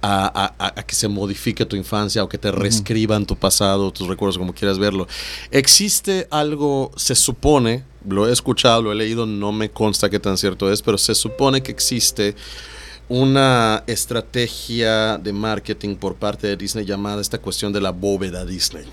a, 0.05 0.53
a- 0.59 0.73
a 0.79 0.83
que 0.83 0.93
se 0.95 1.07
modifique 1.07 1.65
tu 1.65 1.75
infancia 1.77 2.23
o 2.23 2.27
que 2.29 2.37
te 2.37 2.51
reescriban 2.51 3.25
tu 3.25 3.35
pasado, 3.37 3.89
tus 3.91 4.07
recuerdos, 4.07 4.37
como 4.37 4.53
quieras 4.53 4.77
verlo. 4.77 5.07
Existe 5.49 6.27
algo, 6.29 6.91
se 6.97 7.15
supone, 7.15 7.83
lo 8.07 8.27
he 8.27 8.33
escuchado, 8.33 8.81
lo 8.81 8.91
he 8.91 8.95
leído, 8.95 9.25
no 9.25 9.51
me 9.53 9.69
consta 9.71 10.09
qué 10.09 10.19
tan 10.19 10.37
cierto 10.37 10.71
es, 10.71 10.81
pero 10.81 10.97
se 10.97 11.15
supone 11.15 11.63
que 11.63 11.71
existe 11.71 12.35
una 13.09 13.83
estrategia 13.87 15.17
de 15.17 15.33
marketing 15.33 15.95
por 15.95 16.15
parte 16.15 16.47
de 16.47 16.57
Disney 16.57 16.85
llamada 16.85 17.21
esta 17.21 17.37
cuestión 17.37 17.71
de 17.73 17.81
la 17.81 17.91
bóveda 17.91 18.45
Disney. 18.45 18.85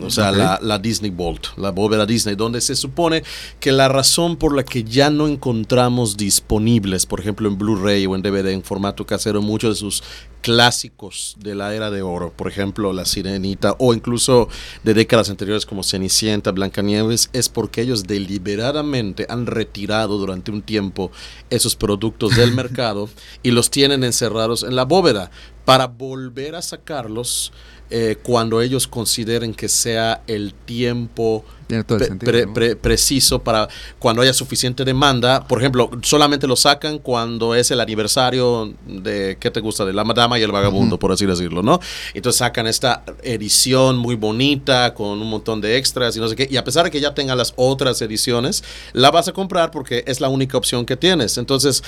O 0.00 0.10
sea, 0.10 0.30
la, 0.30 0.60
la 0.62 0.78
Disney 0.78 1.10
Vault, 1.10 1.56
la 1.56 1.70
bóveda 1.70 2.06
Disney, 2.06 2.36
donde 2.36 2.60
se 2.60 2.76
supone 2.76 3.24
que 3.58 3.72
la 3.72 3.88
razón 3.88 4.36
por 4.36 4.54
la 4.54 4.64
que 4.64 4.84
ya 4.84 5.10
no 5.10 5.26
encontramos 5.26 6.16
disponibles, 6.16 7.04
por 7.04 7.18
ejemplo, 7.18 7.48
en 7.48 7.58
Blu-ray 7.58 8.06
o 8.06 8.14
en 8.14 8.22
DVD 8.22 8.50
en 8.50 8.62
formato 8.62 9.04
casero, 9.04 9.42
muchos 9.42 9.74
de 9.74 9.80
sus 9.80 10.04
clásicos 10.40 11.36
de 11.38 11.54
la 11.54 11.74
era 11.74 11.90
de 11.90 12.02
oro, 12.02 12.32
por 12.32 12.48
ejemplo, 12.48 12.92
La 12.92 13.06
Sirenita, 13.06 13.74
o 13.78 13.94
incluso 13.94 14.48
de 14.82 14.94
décadas 14.94 15.30
anteriores 15.30 15.66
como 15.66 15.82
Cenicienta, 15.82 16.52
Blancanieves, 16.52 17.30
es 17.32 17.48
porque 17.48 17.82
ellos 17.82 18.04
deliberadamente 18.04 19.26
han 19.28 19.46
retirado 19.46 20.18
durante 20.18 20.50
un 20.50 20.62
tiempo 20.62 21.10
esos 21.50 21.74
productos 21.74 22.36
del 22.36 22.52
mercado 22.54 23.08
y 23.42 23.52
los 23.52 23.70
tienen 23.70 24.04
encerrados 24.04 24.62
en 24.62 24.76
la 24.76 24.84
bóveda. 24.84 25.30
Para 25.64 25.86
volver 25.86 26.56
a 26.56 26.62
sacarlos 26.62 27.52
eh, 27.94 28.16
cuando 28.22 28.62
ellos 28.62 28.86
consideren 28.88 29.52
que 29.52 29.68
sea 29.68 30.22
el 30.26 30.54
tiempo 30.54 31.44
el 31.68 31.84
pre- 31.84 32.06
sentido, 32.06 32.32
pre- 32.32 32.46
¿no? 32.46 32.54
pre- 32.54 32.76
preciso 32.76 33.38
para 33.42 33.68
cuando 33.98 34.20
haya 34.22 34.32
suficiente 34.32 34.84
demanda. 34.84 35.46
Por 35.46 35.58
ejemplo, 35.58 35.90
solamente 36.02 36.46
lo 36.46 36.56
sacan 36.56 36.98
cuando 36.98 37.54
es 37.54 37.70
el 37.70 37.80
aniversario 37.80 38.74
de, 38.86 39.36
¿qué 39.38 39.50
te 39.50 39.60
gusta? 39.60 39.84
De 39.84 39.92
La 39.92 40.04
Madama 40.04 40.38
y 40.38 40.42
el 40.42 40.52
Vagabundo, 40.52 40.98
por 40.98 41.12
así 41.12 41.24
decirlo, 41.26 41.62
¿no? 41.62 41.80
Entonces 42.14 42.38
sacan 42.38 42.66
esta 42.66 43.04
edición 43.22 43.96
muy 43.98 44.16
bonita 44.16 44.92
con 44.94 45.20
un 45.20 45.28
montón 45.30 45.60
de 45.60 45.76
extras 45.76 46.16
y 46.16 46.20
no 46.20 46.28
sé 46.28 46.36
qué. 46.36 46.48
Y 46.50 46.56
a 46.56 46.64
pesar 46.64 46.84
de 46.84 46.90
que 46.90 47.00
ya 47.00 47.14
tenga 47.14 47.34
las 47.34 47.52
otras 47.56 48.02
ediciones, 48.02 48.64
la 48.92 49.10
vas 49.10 49.28
a 49.28 49.32
comprar 49.32 49.70
porque 49.70 50.04
es 50.06 50.20
la 50.20 50.28
única 50.28 50.58
opción 50.58 50.84
que 50.84 50.96
tienes. 50.96 51.38
Entonces, 51.38 51.82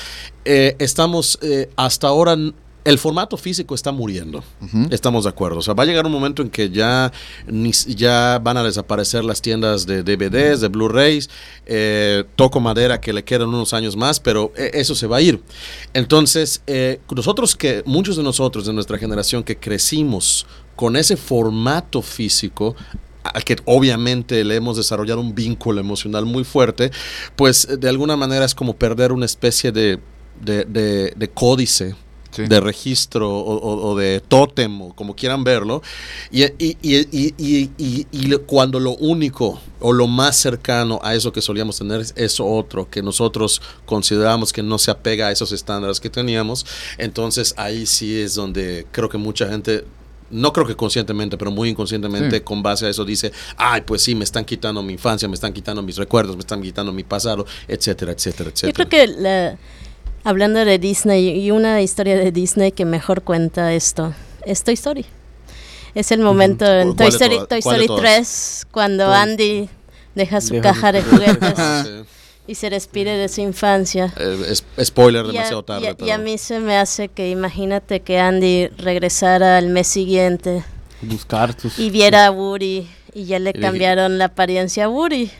eh, 0.44 0.76
estamos 0.78 1.38
eh, 1.42 1.68
hasta 1.76 2.08
ahora... 2.08 2.36
El 2.84 2.98
formato 2.98 3.36
físico 3.38 3.74
está 3.74 3.92
muriendo. 3.92 4.44
Estamos 4.90 5.24
de 5.24 5.30
acuerdo. 5.30 5.58
O 5.58 5.62
sea, 5.62 5.72
va 5.72 5.84
a 5.84 5.86
llegar 5.86 6.04
un 6.04 6.12
momento 6.12 6.42
en 6.42 6.50
que 6.50 6.68
ya, 6.68 7.10
ya 7.88 8.38
van 8.42 8.58
a 8.58 8.62
desaparecer 8.62 9.24
las 9.24 9.40
tiendas 9.40 9.86
de 9.86 10.02
DVDs, 10.02 10.60
de 10.60 10.68
Blu-rays. 10.68 11.30
Eh, 11.64 12.24
toco 12.36 12.60
madera 12.60 13.00
que 13.00 13.14
le 13.14 13.24
quedan 13.24 13.48
unos 13.48 13.72
años 13.72 13.96
más, 13.96 14.20
pero 14.20 14.52
eh, 14.56 14.70
eso 14.74 14.94
se 14.94 15.06
va 15.06 15.16
a 15.16 15.20
ir. 15.22 15.40
Entonces, 15.94 16.62
eh, 16.66 17.00
nosotros 17.14 17.56
que, 17.56 17.82
muchos 17.86 18.16
de 18.16 18.22
nosotros 18.22 18.66
de 18.66 18.72
nuestra 18.74 18.98
generación 18.98 19.42
que 19.42 19.56
crecimos 19.56 20.46
con 20.76 20.96
ese 20.96 21.16
formato 21.16 22.02
físico, 22.02 22.76
al 23.22 23.44
que 23.44 23.56
obviamente 23.64 24.44
le 24.44 24.56
hemos 24.56 24.76
desarrollado 24.76 25.20
un 25.20 25.34
vínculo 25.34 25.80
emocional 25.80 26.26
muy 26.26 26.44
fuerte, 26.44 26.90
pues 27.36 27.66
de 27.80 27.88
alguna 27.88 28.16
manera 28.16 28.44
es 28.44 28.54
como 28.54 28.76
perder 28.76 29.12
una 29.12 29.24
especie 29.24 29.72
de, 29.72 30.00
de, 30.42 30.64
de- 30.64 31.14
de 31.16 31.28
códice 31.30 31.94
Sí. 32.34 32.46
de 32.46 32.60
registro 32.60 33.30
o, 33.30 33.54
o- 33.56 33.90
o 33.92 33.96
de 33.96 34.20
tótem 34.20 34.82
o 34.82 34.92
como 34.94 35.14
quieran 35.14 35.44
verlo 35.44 35.82
y, 36.32 36.42
y- 36.44 36.76
y- 36.82 37.06
y- 37.12 37.34
y- 37.38 37.70
y- 37.78 38.06
y 38.10 38.26
lo- 38.26 38.42
cuando 38.42 38.80
lo 38.80 38.96
único 38.96 39.60
o 39.80 39.92
lo 39.92 40.06
más 40.08 40.36
cercano 40.36 40.98
a 41.02 41.14
eso 41.14 41.32
que 41.32 41.40
solíamos 41.40 41.78
tener 41.78 42.00
es 42.00 42.12
eso 42.16 42.44
otro 42.46 42.90
que 42.90 43.02
nosotros 43.02 43.62
consideramos 43.86 44.52
que 44.52 44.62
no 44.62 44.78
se 44.78 44.90
apega 44.90 45.28
a 45.28 45.30
esos 45.32 45.52
estándares 45.52 46.00
que 46.00 46.10
teníamos 46.10 46.66
entonces 46.98 47.54
ahí 47.56 47.86
sí 47.86 48.18
es 48.20 48.34
donde 48.34 48.86
creo 48.90 49.08
que 49.08 49.18
mucha 49.18 49.46
gente 49.48 49.84
no 50.30 50.52
creo 50.52 50.66
que 50.66 50.74
conscientemente, 50.74 51.36
pero 51.36 51.50
muy 51.52 51.68
inconscientemente, 51.68 52.38
Sí. 52.38 52.42
con 52.42 52.60
base 52.62 52.86
a 52.86 52.88
eso 52.88 53.04
dice, 53.04 53.30
ay, 53.56 53.82
pues 53.82 54.02
sí, 54.02 54.14
me 54.16 54.24
están 54.24 54.44
quitando 54.44 54.82
mi 54.82 54.94
infancia, 54.94 55.28
me 55.28 55.34
están 55.34 55.52
quitando 55.52 55.80
mis 55.82 55.96
recuerdos, 55.96 56.34
me 56.34 56.40
están 56.40 56.60
quitando 56.60 56.92
mi 56.92 57.04
pasado, 57.04 57.46
etcétera, 57.68 58.10
etcétera, 58.12 58.50
etcétera. 58.50 58.72
Yo 58.72 58.74
creo 58.74 58.88
que 58.88 59.06
la- 59.22 59.56
hablando 60.24 60.64
de 60.64 60.78
Disney 60.78 61.28
y 61.40 61.50
una 61.50 61.80
historia 61.82 62.16
de 62.16 62.32
Disney 62.32 62.72
que 62.72 62.84
mejor 62.84 63.22
cuenta 63.22 63.72
esto 63.74 64.14
es 64.44 64.64
Toy 64.64 64.74
Story. 64.74 65.06
Es 65.94 66.10
el 66.10 66.20
momento 66.20 66.64
en 66.66 66.94
¿Cuál 66.94 66.96
Toy 66.96 67.08
Story? 67.08 67.38
Toy 67.48 67.62
¿Cuál 67.62 67.76
de 67.78 67.82
Story 67.84 67.86
todas? 67.86 68.02
3 68.02 68.66
cuando. 68.72 69.12
Andy 69.12 69.68
deja 70.14 70.40
su 70.40 70.54
Deja 70.54 70.62
caja 70.62 70.92
de 70.92 71.02
juguetes 71.02 71.54
Sí. 71.84 72.04
y 72.46 72.54
se 72.56 72.68
despide 72.70 73.16
de 73.16 73.28
su 73.28 73.40
infancia. 73.40 74.12
Eh, 74.16 74.44
es- 74.48 74.64
spoiler 74.84 75.24
Y 75.26 75.28
a, 75.28 75.32
demasiado 75.32 75.60
y 75.60 75.64
tarde. 75.64 75.88
a- 75.88 75.90
y 75.92 75.94
pero- 75.94 76.12
a 76.14 76.18
mí 76.18 76.36
se 76.38 76.58
me 76.60 76.76
hace 76.76 77.08
que 77.08 77.30
imagínate 77.30 78.00
que 78.00 78.18
Andy 78.18 78.68
regresara 78.78 79.56
al 79.58 79.68
mes 79.68 79.86
siguiente 79.86 80.64
Buscar 81.00 81.54
tus... 81.54 81.78
y 81.78 81.90
viera 81.90 82.26
a 82.26 82.30
Woody 82.30 82.88
y 83.14 83.24
ya 83.26 83.38
le 83.38 83.52
cambiaron 83.52 84.18
la 84.18 84.26
apariencia 84.26 84.84
a 84.86 84.88
Woody 84.88 85.30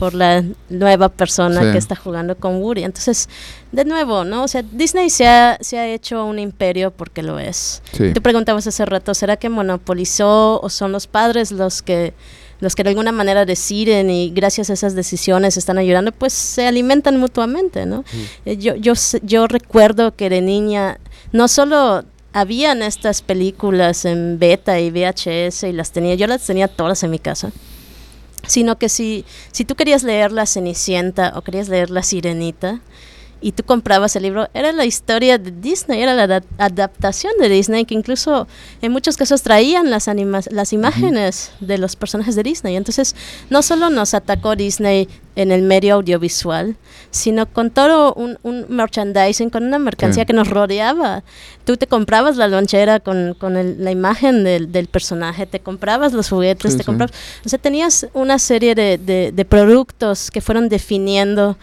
por 0.00 0.14
la 0.14 0.42
nueva 0.70 1.10
persona 1.10 1.60
Sí. 1.62 1.72
que 1.72 1.78
está 1.78 1.94
jugando 1.94 2.34
con 2.36 2.56
Woody. 2.62 2.82
Entonces, 2.84 3.28
de 3.70 3.84
nuevo, 3.84 4.24
¿no? 4.24 4.42
O 4.44 4.48
sea, 4.48 4.62
Disney 4.62 5.10
se 5.10 5.28
ha, 5.28 5.58
se 5.60 5.78
ha 5.78 5.86
hecho 5.86 6.24
un 6.24 6.38
imperio 6.38 6.90
porque 6.90 7.22
lo 7.22 7.38
es. 7.38 7.82
Sí. 7.92 8.12
Tú 8.14 8.22
preguntabas 8.22 8.66
hace 8.66 8.84
rato, 8.86 9.12
¿será 9.14 9.36
que 9.36 9.48
monopolizó 9.50 10.60
o 10.62 10.68
son 10.70 10.90
los 10.92 11.06
padres 11.06 11.52
los 11.52 11.82
que 11.82 12.14
los 12.60 12.74
que 12.74 12.82
de 12.82 12.90
alguna 12.90 13.10
manera 13.10 13.46
deciden 13.46 14.10
y 14.10 14.28
gracias 14.30 14.68
a 14.68 14.74
esas 14.74 14.94
decisiones 14.94 15.56
están 15.56 15.78
ayudando, 15.78 16.12
pues 16.12 16.34
se 16.34 16.66
alimentan 16.66 17.18
mutuamente, 17.18 17.86
¿no? 17.86 18.04
Eh, 18.44 18.58
Yo, 18.58 18.74
yo, 18.76 18.92
yo 19.22 19.46
recuerdo 19.46 20.14
que 20.14 20.28
de 20.28 20.42
niña 20.42 20.98
no 21.32 21.48
solo 21.48 22.04
habían 22.34 22.82
estas 22.82 23.22
películas 23.22 24.04
en 24.04 24.38
beta 24.38 24.78
y 24.78 24.90
VHS 24.90 25.64
y 25.68 25.72
las 25.72 25.90
tenía, 25.92 26.14
yo 26.16 26.26
las 26.26 26.44
tenía 26.44 26.68
todas 26.68 27.02
en 27.02 27.10
mi 27.10 27.18
casa, 27.18 27.50
sino 28.50 28.78
que 28.78 28.88
si, 28.88 29.24
si 29.52 29.64
tú 29.64 29.76
querías 29.76 30.02
leer 30.02 30.32
La 30.32 30.44
Cenicienta 30.44 31.34
o 31.36 31.42
querías 31.42 31.68
leer 31.68 31.88
La 31.90 32.02
Sirenita 32.02 32.80
y 33.40 33.52
tú 33.52 33.62
comprabas 33.64 34.14
el 34.16 34.22
libro, 34.24 34.48
era 34.54 34.72
la 34.72 34.84
historia 34.84 35.38
de 35.38 35.50
Disney, 35.50 36.02
era 36.02 36.14
la 36.14 36.26
adap- 36.26 36.44
adaptación 36.58 37.32
de 37.40 37.48
Disney, 37.48 37.84
que 37.84 37.94
incluso 37.94 38.46
en 38.82 38.92
muchos 38.92 39.16
casos 39.16 39.42
traían 39.42 39.90
las, 39.90 40.08
anima- 40.08 40.40
las 40.50 40.72
imágenes 40.72 41.52
de 41.60 41.78
los 41.78 41.96
personajes 41.96 42.36
de 42.36 42.42
Disney. 42.42 42.76
Entonces, 42.76 43.16
no 43.48 43.62
solo 43.62 43.88
nos 43.90 44.14
atacó 44.14 44.56
Disney 44.56 45.08
en 45.36 45.52
el 45.52 45.62
medio 45.62 45.94
audiovisual, 45.94 46.76
sino 47.10 47.46
con 47.46 47.70
todo 47.70 48.12
un, 48.14 48.38
un 48.42 48.66
merchandising, 48.68 49.48
con 49.48 49.64
una 49.64 49.78
mercancía 49.78 50.24
Sí. 50.24 50.26
que 50.26 50.32
nos 50.32 50.48
rodeaba. 50.48 51.22
Tú 51.64 51.76
te 51.76 51.86
comprabas 51.86 52.36
la 52.36 52.46
lonchera 52.48 53.00
con, 53.00 53.34
con 53.38 53.56
el- 53.56 53.82
la 53.82 53.90
imagen 53.90 54.44
del, 54.44 54.70
del 54.70 54.86
personaje, 54.88 55.46
te 55.46 55.60
comprabas 55.60 56.12
los 56.12 56.28
juguetes, 56.28 56.72
Sí, 56.72 56.78
te 56.78 56.82
sí. 56.82 56.86
comprabas... 56.86 57.14
O 57.46 57.48
sea, 57.48 57.58
tenías 57.58 58.06
una 58.12 58.38
serie 58.38 58.74
de, 58.74 58.98
de- 58.98 59.32
de 59.32 59.44
productos 59.46 60.30
que 60.30 60.40
fueron 60.40 60.68
definiendo 60.68 61.56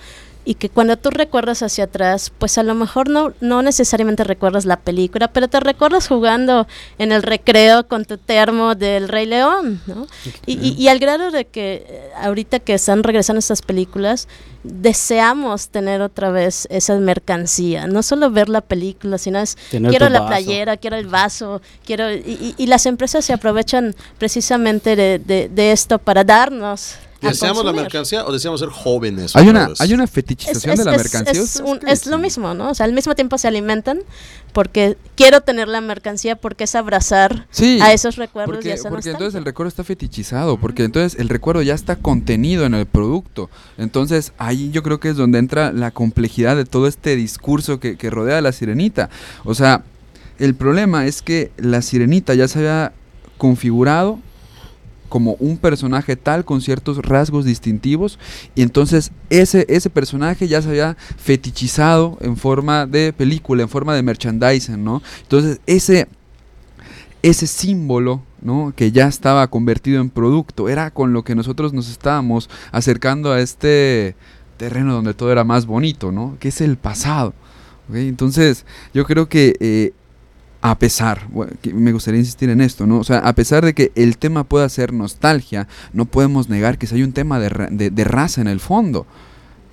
y 0.50 0.56
que 0.56 0.70
cuando 0.70 0.96
tú 0.96 1.10
recuerdas 1.10 1.62
hacia 1.62 1.84
atrás, 1.84 2.32
pues 2.38 2.58
a 2.58 2.64
lo 2.64 2.74
mejor 2.74 3.10
no, 3.10 3.34
no 3.42 3.62
necesariamente 3.62 4.24
recuerdas 4.24 4.64
la 4.64 4.78
película, 4.80 5.28
pero 5.28 5.50
te 5.50 5.60
recuerdas 5.60 6.08
jugando 6.08 6.68
en 6.98 7.12
el 7.12 7.22
recreo 7.22 7.88
con 7.88 8.06
tu 8.06 8.18
termo 8.18 8.74
del 8.74 9.10
Rey 9.10 9.26
León, 9.26 9.82
¿no? 9.88 10.08
Y, 10.46 10.54
y- 10.54 10.76
y 10.82 10.88
al 10.88 11.00
grado 11.00 11.32
de 11.32 11.46
que 11.46 11.86
eh, 11.86 12.10
ahorita 12.22 12.60
que 12.60 12.76
están 12.76 13.04
regresando 13.04 13.40
estas 13.40 13.62
películas, 13.62 14.30
deseamos 14.64 15.70
tener 15.70 16.02
otra 16.02 16.30
vez 16.32 16.68
esa 16.72 16.96
mercancía, 16.96 17.88
no 17.88 18.02
solo 18.04 18.32
ver 18.32 18.48
la 18.48 18.62
película, 18.62 19.18
sino 19.18 19.40
es 19.40 19.58
Tener 19.70 19.90
quiero 19.90 20.08
la 20.10 20.20
vaso. 20.22 20.30
playera, 20.30 20.78
quiero 20.78 20.96
el 20.96 21.08
vaso, 21.08 21.62
quiero 21.86 22.12
y, 22.14 22.18
y- 22.18 22.56
y 22.58 22.68
las 22.68 22.86
empresas 22.86 23.26
se 23.26 23.34
aprovechan 23.34 23.96
precisamente 24.18 24.96
de, 24.96 25.20
de- 25.20 25.50
de 25.50 25.72
esto 25.72 26.00
para 26.00 26.24
darnos. 26.24 26.96
¿Deseamos 27.22 27.66
la 27.66 27.74
mercancía 27.74 28.26
o 28.26 28.32
deseamos 28.32 28.60
ser 28.60 28.70
jóvenes? 28.70 29.36
Hay 29.36 29.48
una, 29.50 29.70
hay 29.80 29.94
una 29.94 30.06
fetichización 30.08 30.74
es- 30.74 30.80
de 30.80 30.86
la 30.86 30.96
es- 30.96 30.98
mercancía. 31.14 31.42
es 31.88 32.06
lo 32.06 32.18
mismo, 32.18 32.54
¿no? 32.54 32.70
O 32.70 32.74
sea, 32.76 32.86
al 32.86 32.94
mismo 32.94 33.16
tiempo 33.16 33.38
se 33.38 33.48
alimentan 33.48 34.00
porque 34.54 34.98
quiero 35.16 35.42
tener 35.42 35.68
la 35.68 35.82
mercancía 35.82 36.36
porque 36.36 36.66
es 36.66 36.76
abrazar 36.76 37.48
Sí, 37.52 37.80
a 37.82 37.92
esos 37.94 38.16
recuerdos 38.18 38.56
y 38.56 38.58
a 38.58 38.60
porque, 38.60 38.74
esa 38.74 38.90
porque 38.90 39.10
entonces 39.12 39.36
el 39.36 39.46
recuerdo 39.46 39.70
está 39.70 39.84
fetichizado, 39.84 40.58
porque 40.58 40.84
entonces 40.84 41.20
el 41.20 41.30
recuerdo 41.30 41.62
ya 41.62 41.74
está 41.74 41.96
contenido 41.96 42.66
en 42.66 42.74
el 42.74 42.86
producto. 42.86 43.50
Entonces 43.78 44.34
ahí 44.38 44.70
yo 44.72 44.84
creo 44.84 45.00
que 45.00 45.10
es 45.10 45.16
donde 45.16 45.40
entra 45.40 45.72
la 45.74 45.92
complejidad 45.92 46.56
de 46.56 46.66
todo 46.66 46.88
este 46.88 47.16
discurso 47.16 47.80
que, 47.80 47.98
que 47.98 48.10
rodea 48.10 48.38
a 48.38 48.42
la 48.42 48.52
sirenita. 48.52 49.10
O 49.44 49.54
sea, 49.56 49.84
el 50.40 50.54
problema 50.56 51.06
es 51.08 51.22
que 51.22 51.52
la 51.58 51.82
sirenita 51.82 52.34
ya 52.36 52.48
se 52.48 52.60
había 52.60 52.94
configurado 53.38 54.20
como 55.10 55.36
un 55.40 55.58
personaje 55.58 56.16
tal 56.16 56.46
con 56.46 56.62
ciertos 56.62 56.98
rasgos 57.00 57.46
distintivos 57.46 58.20
y 58.56 58.62
entonces 58.62 59.12
ese, 59.30 59.66
ese 59.70 59.90
personaje 59.90 60.48
ya 60.48 60.62
se 60.62 60.70
había 60.70 60.98
fetichizado 61.18 62.18
en 62.22 62.38
forma 62.38 62.86
de 62.86 63.14
película, 63.14 63.64
en 63.64 63.70
forma 63.70 63.96
de 63.96 64.04
merchandising, 64.04 64.84
¿no? 64.84 65.02
Entonces 65.24 65.60
ese, 65.66 66.08
ese 67.22 67.48
símbolo 67.48 68.22
¿no? 68.42 68.74
que 68.76 68.92
ya 68.92 69.08
estaba 69.08 69.48
convertido 69.48 70.02
en 70.02 70.10
producto, 70.10 70.70
era 70.70 70.92
con 70.92 71.14
lo 71.14 71.24
que 71.24 71.36
nosotros 71.36 71.74
nos 71.74 71.90
estábamos 71.90 72.50
acercando 72.72 73.32
a 73.32 73.40
este 73.40 74.16
terreno 74.58 74.94
donde 74.94 75.14
todo 75.14 75.32
era 75.32 75.44
más 75.44 75.66
bonito, 75.66 76.12
¿no? 76.12 76.38
que 76.40 76.50
es 76.50 76.62
el 76.62 76.78
pasado. 76.78 77.34
Entonces 77.94 78.66
yo 78.94 79.06
creo 79.06 79.30
que 79.30 79.56
eh, 79.60 79.94
a 80.72 80.80
pesar, 80.80 81.28
me 81.74 81.92
gustaría 81.92 82.20
insistir 82.20 82.50
en 82.50 82.62
esto, 82.62 82.86
¿no? 82.86 83.00
O 83.00 83.04
sea, 83.04 83.20
a 83.20 83.34
pesar 83.34 83.64
de 83.64 83.74
que 83.74 83.92
el 83.96 84.18
tema 84.18 84.44
pueda 84.44 84.68
ser 84.70 84.94
nostalgia, 84.94 85.68
no 85.94 86.06
podemos 86.06 86.50
negar 86.50 86.78
que 86.78 86.88
hay 86.92 87.04
un 87.04 87.14
tema 87.14 87.40
de, 87.40 87.90
de, 87.90 88.04
raza 88.04 88.42
en 88.42 88.48
el 88.48 88.60
fondo. 88.60 89.06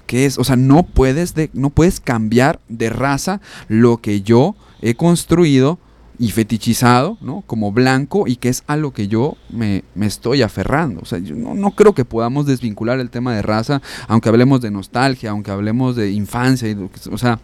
Que 0.06 0.26
es, 0.26 0.38
o 0.38 0.44
sea, 0.44 0.56
no 0.56 0.82
puedes, 0.84 1.34
de, 1.34 1.50
no 1.52 1.70
puedes 1.70 2.00
cambiar 2.00 2.60
de 2.68 2.90
raza 2.90 3.40
lo 3.68 3.98
que 3.98 4.22
yo 4.22 4.54
he 4.82 4.94
construido 4.94 5.78
y 6.18 6.30
fetichizado, 6.30 7.18
¿no? 7.20 7.42
Como 7.46 7.72
blanco 7.72 8.28
y 8.28 8.36
que 8.36 8.48
es 8.48 8.62
a 8.66 8.76
lo 8.76 8.92
que 8.92 9.08
yo 9.08 9.36
me, 9.50 9.82
me 9.94 10.06
estoy 10.06 10.42
aferrando. 10.42 11.00
O 11.00 11.06
sea, 11.06 11.18
yo 11.18 11.34
no, 11.34 11.54
no, 11.54 11.72
creo 11.72 11.94
que 11.94 12.04
podamos 12.04 12.46
desvincular 12.46 13.00
el 13.00 13.10
tema 13.10 13.34
de 13.34 13.42
raza, 13.42 13.82
aunque 14.06 14.28
hablemos 14.28 14.60
de 14.60 14.70
nostalgia, 14.70 15.30
aunque 15.30 15.50
hablemos 15.50 15.96
de 15.96 16.12
infancia, 16.12 16.76
o 17.10 17.18
sea, 17.18 17.40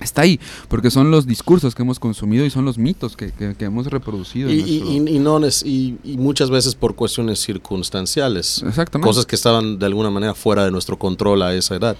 está 0.00 0.22
ahí, 0.22 0.40
porque 0.68 0.90
son 0.90 1.10
los 1.10 1.26
discursos 1.26 1.74
que 1.74 1.82
hemos 1.82 1.98
consumido 1.98 2.44
y 2.44 2.50
son 2.50 2.64
los 2.64 2.78
mitos 2.78 3.16
que, 3.16 3.32
que, 3.32 3.64
hemos 3.64 3.86
reproducido. 3.86 4.50
Y, 4.50 4.60
y, 4.60 5.18
no 5.18 5.40
y, 5.64 5.98
y, 6.04 6.16
muchas 6.16 6.50
veces 6.50 6.74
por 6.74 6.94
cuestiones 6.94 7.40
circunstanciales. 7.40 8.62
Exactamente. 8.66 9.08
Cosas 9.08 9.26
que 9.26 9.36
estaban 9.36 9.78
de 9.78 9.86
alguna 9.86 10.10
manera 10.10 10.34
fuera 10.34 10.64
de 10.64 10.70
nuestro 10.70 10.98
control 10.98 11.42
a 11.42 11.54
esa 11.54 11.76
edad. 11.76 11.96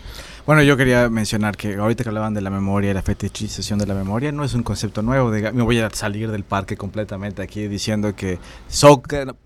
Bueno, 0.48 0.62
yo 0.62 0.78
quería 0.78 1.10
mencionar 1.10 1.58
que 1.58 1.74
ahorita 1.74 2.04
que 2.04 2.08
hablaban 2.08 2.32
de 2.32 2.40
la 2.40 2.48
memoria, 2.48 2.94
la 2.94 3.02
fetichización 3.02 3.78
de 3.78 3.86
la 3.86 3.92
memoria, 3.92 4.32
no 4.32 4.44
es 4.44 4.54
un 4.54 4.62
concepto 4.62 5.02
nuevo. 5.02 5.30
De, 5.30 5.52
me 5.52 5.62
voy 5.62 5.78
a 5.78 5.90
salir 5.90 6.30
del 6.30 6.42
parque 6.42 6.78
completamente 6.78 7.42
aquí 7.42 7.68
diciendo 7.68 8.16
que 8.16 8.38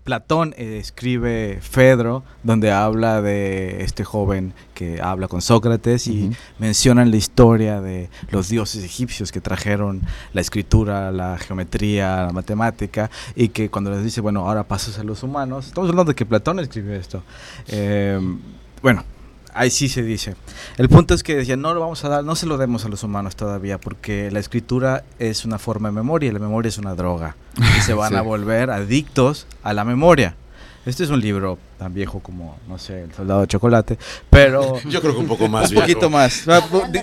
Platón 0.05 0.55
escribe 0.55 1.59
Fedro, 1.61 2.23
donde 2.43 2.71
habla 2.71 3.21
de 3.21 3.83
este 3.83 4.05
joven 4.05 4.53
que 4.73 5.01
habla 5.01 5.27
con 5.27 5.41
Sócrates 5.41 6.07
y 6.07 6.31
mencionan 6.57 7.11
la 7.11 7.17
historia 7.17 7.81
de 7.81 8.09
los 8.29 8.47
dioses 8.47 8.81
egipcios 8.85 9.33
que 9.33 9.41
trajeron 9.41 10.03
la 10.31 10.39
escritura, 10.39 11.11
la 11.11 11.37
geometría, 11.37 12.27
la 12.27 12.31
matemática 12.31 13.11
y 13.35 13.49
que 13.49 13.69
cuando 13.69 13.91
les 13.91 14.05
dice, 14.05 14.21
bueno, 14.21 14.47
ahora 14.47 14.63
pasas 14.69 14.97
a 14.99 15.03
los 15.03 15.21
humanos, 15.21 15.67
estamos 15.67 15.89
hablando 15.89 16.11
de 16.13 16.15
que 16.15 16.25
Platón 16.25 16.61
escribió 16.61 16.93
esto. 16.93 17.23
Eh, 17.67 18.21
bueno, 18.81 19.03
ahí 19.53 19.69
sí 19.69 19.89
se 19.89 20.03
dice. 20.03 20.35
El 20.77 20.89
punto 20.89 21.13
es 21.13 21.23
que 21.23 21.35
decía, 21.35 21.57
no 21.57 21.73
lo 21.73 21.79
vamos 21.79 22.03
a 22.05 22.09
dar, 22.09 22.23
no 22.23 22.35
se 22.35 22.45
lo 22.45 22.57
demos 22.57 22.85
a 22.85 22.89
los 22.89 23.03
humanos 23.03 23.35
todavía, 23.35 23.79
porque 23.79 24.31
la 24.31 24.39
escritura 24.39 25.03
es 25.19 25.45
una 25.45 25.59
forma 25.59 25.89
de 25.89 25.95
memoria 25.95 26.29
y 26.29 26.31
la 26.33 26.39
memoria 26.39 26.69
es 26.69 26.77
una 26.77 26.95
droga. 26.95 27.35
Y 27.77 27.81
se 27.81 27.93
van 27.93 28.15
a 28.15 28.21
volver 28.23 28.69
adictos 28.69 29.47
a 29.63 29.73
la 29.73 29.83
memoria. 29.83 30.35
Este 30.85 31.03
es 31.03 31.09
un 31.09 31.21
libro 31.21 31.57
tan 31.77 31.93
viejo 31.93 32.19
como, 32.19 32.57
no 32.67 32.77
sé, 32.77 33.03
El 33.03 33.13
Soldado 33.13 33.41
de 33.41 33.47
Chocolate, 33.47 33.97
pero... 34.29 34.79
Yo 34.89 35.01
creo 35.01 35.13
que 35.13 35.19
un 35.19 35.27
poco 35.27 35.47
más 35.47 35.71
Un 35.71 35.81
poquito 35.81 36.09
más. 36.09 36.45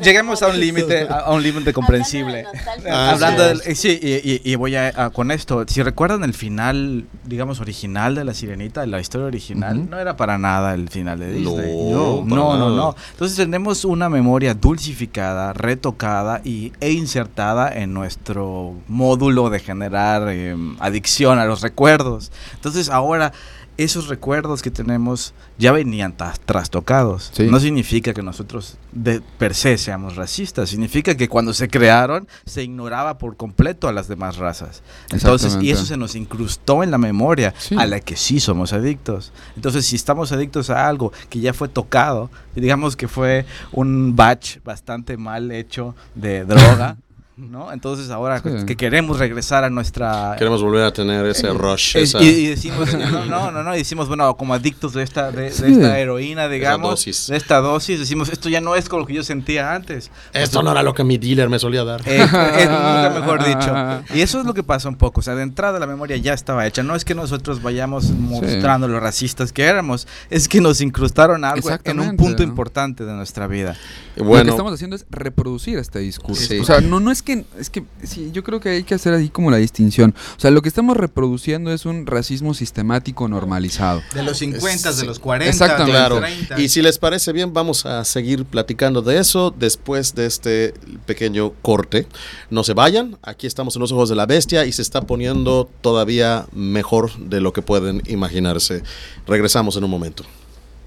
Lleguemos 0.03 0.43
a 0.43 0.49
un 0.49 0.59
límite, 0.59 1.07
a 1.09 1.33
un 1.33 1.43
límite 1.43 1.73
comprensible. 1.73 2.45
Hablando 2.91 3.45
del... 3.45 3.61
Eh, 3.65 3.75
sí, 3.75 3.99
y, 4.03 4.55
voy 4.57 4.77
a, 4.77 5.11
con 5.11 5.31
esto. 5.31 5.65
Si 5.67 5.83
recuerdan 5.83 6.25
el 6.25 6.35
final, 6.35 7.07
digamos, 7.25 7.61
original 7.61 8.15
de 8.15 8.25
La 8.25 8.35
Sirenita, 8.35 8.87
la 8.87 9.01
historia 9.01 9.27
original, 9.27 9.89
no 9.89 9.99
era 9.99 10.17
para 10.17 10.39
nada 10.39 10.75
el 10.75 10.89
final 10.89 11.19
de 11.19 11.33
Disney. 11.33 11.91
No, 11.91 12.25
no, 12.25 12.57
no, 12.57 12.71
no, 12.71 12.95
Entonces 13.13 13.37
tenemos 13.37 13.85
una 13.85 14.09
memoria 14.09 14.55
dulcificada, 14.55 15.53
retocada 15.53 16.41
y, 16.45 16.73
e 16.81 16.93
insertada 16.93 17.73
en 17.73 17.93
nuestro 17.95 18.75
módulo 18.89 19.51
de 19.51 19.61
generar 19.61 20.29
em, 20.29 20.77
adicción 20.81 21.39
a 21.39 21.45
los 21.45 21.61
recuerdos. 21.61 22.31
Entonces 22.55 22.89
ahora 22.89 23.33
esos 23.77 24.09
recuerdos 24.09 24.60
que 24.63 24.71
tenemos 24.71 25.35
ya 25.59 25.73
venían 25.73 26.17
trastocados. 26.45 27.33
No 27.39 27.61
significa 27.61 28.15
que 28.15 28.23
nosotros 28.23 28.77
de 28.93 29.21
per 29.39 29.55
se 29.55 29.79
seamos 29.79 30.17
racistas, 30.17 30.71
significa 30.71 31.17
que 31.17 31.29
cuando 31.29 31.55
se 31.55 31.69
crearon 31.69 32.27
se 32.45 32.63
ignoraba 32.63 33.19
por 33.19 33.37
completo 33.37 33.89
a 33.89 33.93
las 33.93 34.09
demás 34.09 34.37
razas. 34.37 34.83
Entonces, 35.11 35.59
y 35.61 35.71
eso 35.71 35.85
se 35.85 35.97
nos 35.97 36.15
incrustó 36.15 36.83
en 36.83 36.91
la 36.91 36.99
memoria 36.99 37.55
a 37.77 37.87
la 37.87 38.01
que 38.01 38.17
sí 38.17 38.41
somos 38.41 38.73
adictos. 38.73 39.33
Entonces, 39.57 39.87
si 39.87 39.97
estamos 39.97 40.33
adictos 40.33 40.71
a 40.71 40.89
algo 40.89 41.13
que 41.29 41.41
ya 41.41 41.53
fue 41.53 41.69
tocado, 41.69 42.31
digamos 42.55 42.97
que 42.97 43.09
fue 43.09 43.47
un 43.73 44.17
batch 44.17 44.59
bastante 44.65 45.17
mal 45.17 45.51
hecho 45.51 45.95
de 46.15 46.45
droga, 46.45 46.97
¿no? 47.41 47.73
Entonces 47.73 48.11
ahora 48.11 48.43
que 48.43 48.77
queremos 48.77 49.19
regresar 49.19 49.65
a 49.65 49.71
nuestra... 49.71 50.35
Queremos 50.39 50.63
volver 50.63 50.85
a 50.85 50.93
tener 50.93 51.25
ese 51.27 51.49
eh, 51.49 51.55
rush. 51.55 51.97
y, 52.21 52.47
decimos, 52.47 52.93
no, 52.95 53.25
no, 53.25 53.51
no, 53.51 53.63
no, 53.63 53.75
y 53.75 53.79
decimos, 53.79 54.09
bueno, 54.09 54.37
como 54.37 54.55
adictos 54.55 54.93
de 54.93 55.03
esta, 55.03 55.31
de, 55.33 55.49
esta 55.49 55.99
heroína, 55.99 56.49
digamos, 56.49 57.05
de 57.05 57.37
esta 57.37 57.61
dosis, 57.61 57.99
decimos, 57.99 58.29
esto 58.29 58.49
ya 58.49 58.61
no 58.61 58.77
es 58.77 58.89
con 58.89 59.01
lo 59.01 59.07
que 59.07 59.15
yo 59.15 59.23
sentía 59.23 59.75
antes. 59.75 60.11
Esto 60.33 60.63
no 60.63 60.73
era 60.73 60.83
lo 60.83 60.95
que 60.95 61.05
mi 61.05 61.19
dealer 61.19 61.49
me 61.49 61.59
solía 61.59 61.85
dar. 61.85 62.03
Eh, 62.07 62.19
nunca 62.19 63.13
mejor 63.15 63.45
dicho. 63.47 64.17
Y 64.17 64.21
eso 64.21 64.41
es 64.41 64.47
lo 64.47 64.55
que 64.55 64.63
pasa 64.63 64.89
un 64.89 64.97
poco, 64.97 65.21
o 65.21 65.23
sea, 65.23 65.35
de 65.35 65.43
entrada 65.43 65.79
la 65.79 65.87
memoria 65.87 66.17
ya 66.17 66.35
estaba 66.35 66.67
hecha, 66.67 66.83
no 66.83 66.95
es 66.95 67.05
que 67.05 67.15
nosotros 67.15 67.63
vayamos 67.63 68.11
mostrando 68.11 68.89
lo 68.89 69.01
racistas 69.01 69.53
que 69.53 69.65
éramos, 69.65 70.07
es 70.29 70.49
que 70.49 70.61
nos 70.61 70.81
incrustaron 70.81 71.45
algo 71.45 71.71
en 71.85 72.01
un 72.01 72.17
punto 72.17 72.43
importante 72.43 73.05
de 73.05 73.13
nuestra 73.13 73.47
vida. 73.47 73.77
Bueno, 74.17 74.39
lo 74.39 74.45
que 74.45 74.51
estamos 74.51 74.75
haciendo 74.75 74.97
es 74.97 75.07
reproducir 75.11 75.79
este 75.79 76.01
discurso. 76.01 76.55
O 76.61 76.65
sea, 76.65 76.81
no, 76.81 77.01
no 77.01 77.11
es 77.11 77.23
que 77.23 77.30
es 77.59 77.71
que 77.71 77.85
sí, 78.03 78.31
yo 78.33 78.43
creo 78.43 78.61
que 78.61 78.71
hay 78.71 78.83
que 78.83 78.95
hacer 78.95 79.15
así 79.15 79.29
como 79.29 79.51
la 79.51 79.57
distinción. 79.57 80.15
O 80.37 80.41
sea, 80.41 80.51
lo 80.51 80.63
que 80.63 80.69
estamos 80.69 80.97
reproduciendo 80.97 81.73
es 81.73 81.87
un 81.87 82.07
racismo 82.07 82.55
sistemático 82.55 83.29
normalizado. 83.29 84.03
De 84.15 84.23
los 84.23 84.39
50, 84.39 84.93
de 84.93 85.05
los 85.05 85.19
40, 85.19 85.51
Exactamente. 85.51 85.91
Claro. 85.91 86.21
Y 86.59 86.69
si 86.69 86.83
les 86.83 86.99
parece 86.99 87.33
bien, 87.33 87.53
vamos 87.53 87.87
a 87.87 88.05
seguir 88.05 88.45
platicando 88.45 89.03
de 89.03 89.19
eso 89.19 89.55
después 89.57 90.15
de 90.15 90.27
este 90.27 90.75
pequeño 91.07 91.53
corte. 91.63 92.07
No 92.51 92.65
se 92.65 92.75
vayan, 92.75 93.19
aquí 93.23 93.47
estamos 93.47 93.77
en 93.77 93.81
los 93.81 93.93
ojos 93.93 94.09
de 94.09 94.17
la 94.17 94.27
bestia 94.27 94.65
y 94.65 94.73
se 94.73 94.83
está 94.83 95.03
poniendo 95.03 95.69
todavía 95.81 96.47
mejor 96.53 97.17
de 97.19 97.41
lo 97.41 97.53
que 97.53 97.63
pueden 97.63 98.03
imaginarse. 98.07 98.83
Regresamos 99.27 99.77
en 99.77 99.85
un 99.85 99.91
momento. 99.91 100.25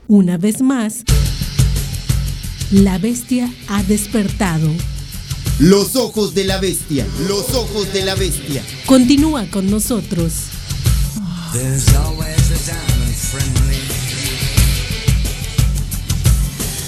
Una 0.07 0.37
vez 0.37 0.61
más, 0.61 1.03
la 2.71 2.97
bestia 2.97 3.49
ha 3.67 3.83
despertado. 3.83 4.69
Los 5.59 5.95
ojos 5.95 6.33
de 6.33 6.45
la 6.45 6.57
bestia, 6.57 7.05
los 7.27 7.53
ojos 7.53 7.93
de 7.93 8.03
la 8.03 8.15
bestia. 8.15 8.63
Continúa 8.87 9.45
con 9.51 9.69
nosotros. 9.69 10.33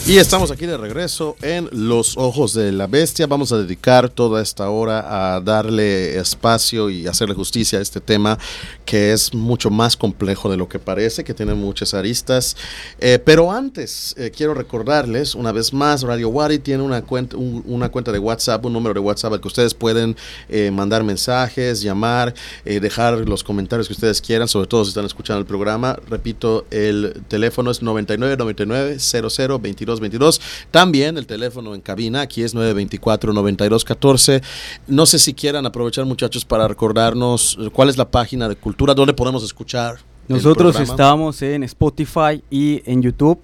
Y 0.07 0.19
estamos 0.19 0.51
aquí 0.51 0.67
de 0.67 0.77
regreso 0.77 1.35
en 1.41 1.67
Los 1.71 2.15
Ojos 2.15 2.53
de 2.53 2.71
la 2.71 2.85
Bestia. 2.85 3.25
Vamos 3.25 3.51
a 3.51 3.57
dedicar 3.57 4.07
toda 4.07 4.39
esta 4.39 4.69
hora 4.69 5.35
a 5.35 5.41
darle 5.41 6.19
espacio 6.19 6.91
y 6.91 7.07
hacerle 7.07 7.33
justicia 7.33 7.79
a 7.79 7.81
este 7.81 7.99
tema 7.99 8.37
que 8.85 9.13
es 9.13 9.33
mucho 9.33 9.71
más 9.71 9.97
complejo 9.97 10.47
de 10.51 10.57
lo 10.57 10.69
que 10.69 10.77
parece, 10.77 11.23
que 11.23 11.33
tiene 11.33 11.55
muchas 11.55 11.95
aristas. 11.95 12.55
Eh, 12.99 13.17
pero 13.17 13.51
antes, 13.51 14.13
eh, 14.15 14.29
quiero 14.29 14.53
recordarles 14.53 15.33
una 15.33 15.51
vez 15.51 15.73
más, 15.73 16.03
Radio 16.03 16.29
Wari 16.29 16.59
tiene 16.59 16.83
una 16.83 17.01
cuenta, 17.01 17.35
una 17.35 17.89
cuenta 17.89 18.11
de 18.11 18.19
WhatsApp, 18.19 18.63
un 18.63 18.73
número 18.73 18.93
de 18.93 18.99
WhatsApp 18.99 19.33
al 19.33 19.41
que 19.41 19.47
ustedes 19.47 19.73
pueden 19.73 20.15
eh, 20.49 20.69
mandar 20.69 21.03
mensajes, 21.03 21.81
llamar, 21.81 22.35
dejar 22.63 23.27
los 23.27 23.43
comentarios 23.43 23.87
que 23.87 23.93
ustedes 23.93 24.21
quieran, 24.21 24.47
sobre 24.47 24.67
todo 24.67 24.85
si 24.85 24.89
están 24.89 25.05
escuchando 25.05 25.39
el 25.39 25.47
programa. 25.47 25.97
Repito, 26.07 26.67
el 26.69 27.23
teléfono 27.27 27.71
es 27.71 27.81
9999 27.81 28.99
00 28.99 29.59
22. 29.99 30.41
También 30.71 31.17
el 31.17 31.25
teléfono 31.27 31.75
en 31.75 31.81
cabina, 31.81 32.21
aquí 32.21 32.43
es 32.43 32.55
924-9214. 32.55 34.43
No 34.87 35.05
sé 35.05 35.19
si 35.19 35.33
quieran 35.33 35.65
aprovechar, 35.65 36.05
muchachos, 36.05 36.45
para 36.45 36.67
recordarnos 36.67 37.57
cuál 37.73 37.89
es 37.89 37.97
la 37.97 38.09
página 38.09 38.47
de 38.49 38.55
cultura, 38.55 38.93
dónde 38.93 39.13
podemos 39.13 39.43
escuchar. 39.43 39.97
Nosotros 40.27 40.79
estamos 40.79 41.41
en 41.41 41.63
Spotify 41.63 42.41
y 42.49 42.81
en 42.85 43.01
YouTube. 43.01 43.39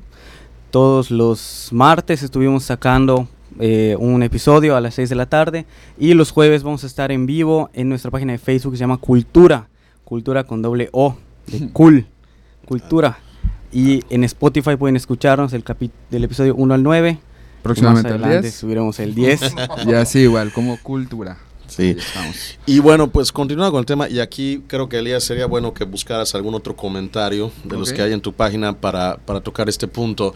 Todos 0.71 1.11
los 1.11 1.69
martes 1.71 2.23
estuvimos 2.23 2.63
sacando 2.63 3.27
eh, 3.59 3.95
un 3.99 4.23
episodio 4.23 4.75
a 4.75 4.81
las 4.81 4.95
6 4.95 5.09
de 5.09 5.15
la 5.15 5.25
tarde 5.25 5.65
y 5.99 6.13
los 6.13 6.31
jueves 6.31 6.63
vamos 6.63 6.83
a 6.83 6.87
estar 6.87 7.11
en 7.11 7.25
vivo 7.25 7.69
en 7.73 7.89
nuestra 7.89 8.09
página 8.09 8.31
de 8.31 8.39
Facebook 8.39 8.73
que 8.73 8.77
se 8.77 8.83
llama 8.83 8.97
Cultura, 8.97 9.67
Cultura 10.05 10.45
con 10.45 10.61
doble 10.61 10.89
O, 10.93 11.17
de 11.47 11.69
cool, 11.73 12.07
Cultura. 12.65 13.19
Y 13.71 14.03
en 14.10 14.23
Spotify 14.25 14.75
pueden 14.75 14.95
escucharnos 14.95 15.53
el 15.53 15.63
del 16.10 16.23
episodio 16.23 16.55
1 16.55 16.73
al 16.73 16.84
9. 16.84 17.19
Próximamente 17.63 18.10
el 18.10 18.41
10. 18.41 18.53
subiremos 18.55 18.99
el 18.99 19.13
10. 19.15 19.41
y 19.88 19.93
así 19.93 20.19
igual, 20.19 20.51
como 20.51 20.77
cultura. 20.81 21.38
Sí. 21.67 21.95
Y 22.65 22.79
bueno, 22.79 23.10
pues 23.12 23.31
continúa 23.31 23.71
con 23.71 23.79
el 23.79 23.86
tema 23.86 24.10
y 24.10 24.19
aquí 24.19 24.62
creo 24.67 24.89
que 24.89 24.97
Elías 24.97 25.23
sería 25.23 25.45
bueno 25.45 25.73
que 25.73 25.86
buscaras 25.86 26.36
algún 26.36 26.53
otro 26.53 26.75
comentario 26.75 27.49
de 27.63 27.77
los 27.77 27.93
que 27.93 28.01
hay 28.01 28.12
en 28.12 28.19
tu 28.19 28.34
página 28.34 28.73
para, 28.77 29.15
para 29.15 29.39
tocar 29.39 29.69
este 29.69 29.88
punto. 29.88 30.34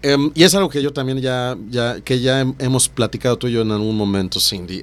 Em, 0.00 0.30
y 0.34 0.44
es 0.44 0.54
algo 0.54 0.70
que 0.70 0.80
yo 0.82 0.90
también 0.90 1.18
ya, 1.20 1.58
ya 1.68 2.00
que 2.00 2.20
ya 2.20 2.42
hem- 2.42 2.54
hemos 2.58 2.88
platicado 2.88 3.36
tú 3.36 3.48
y 3.48 3.52
yo 3.52 3.60
en 3.60 3.70
algún 3.72 3.98
momento, 3.98 4.40
Cindy. 4.40 4.80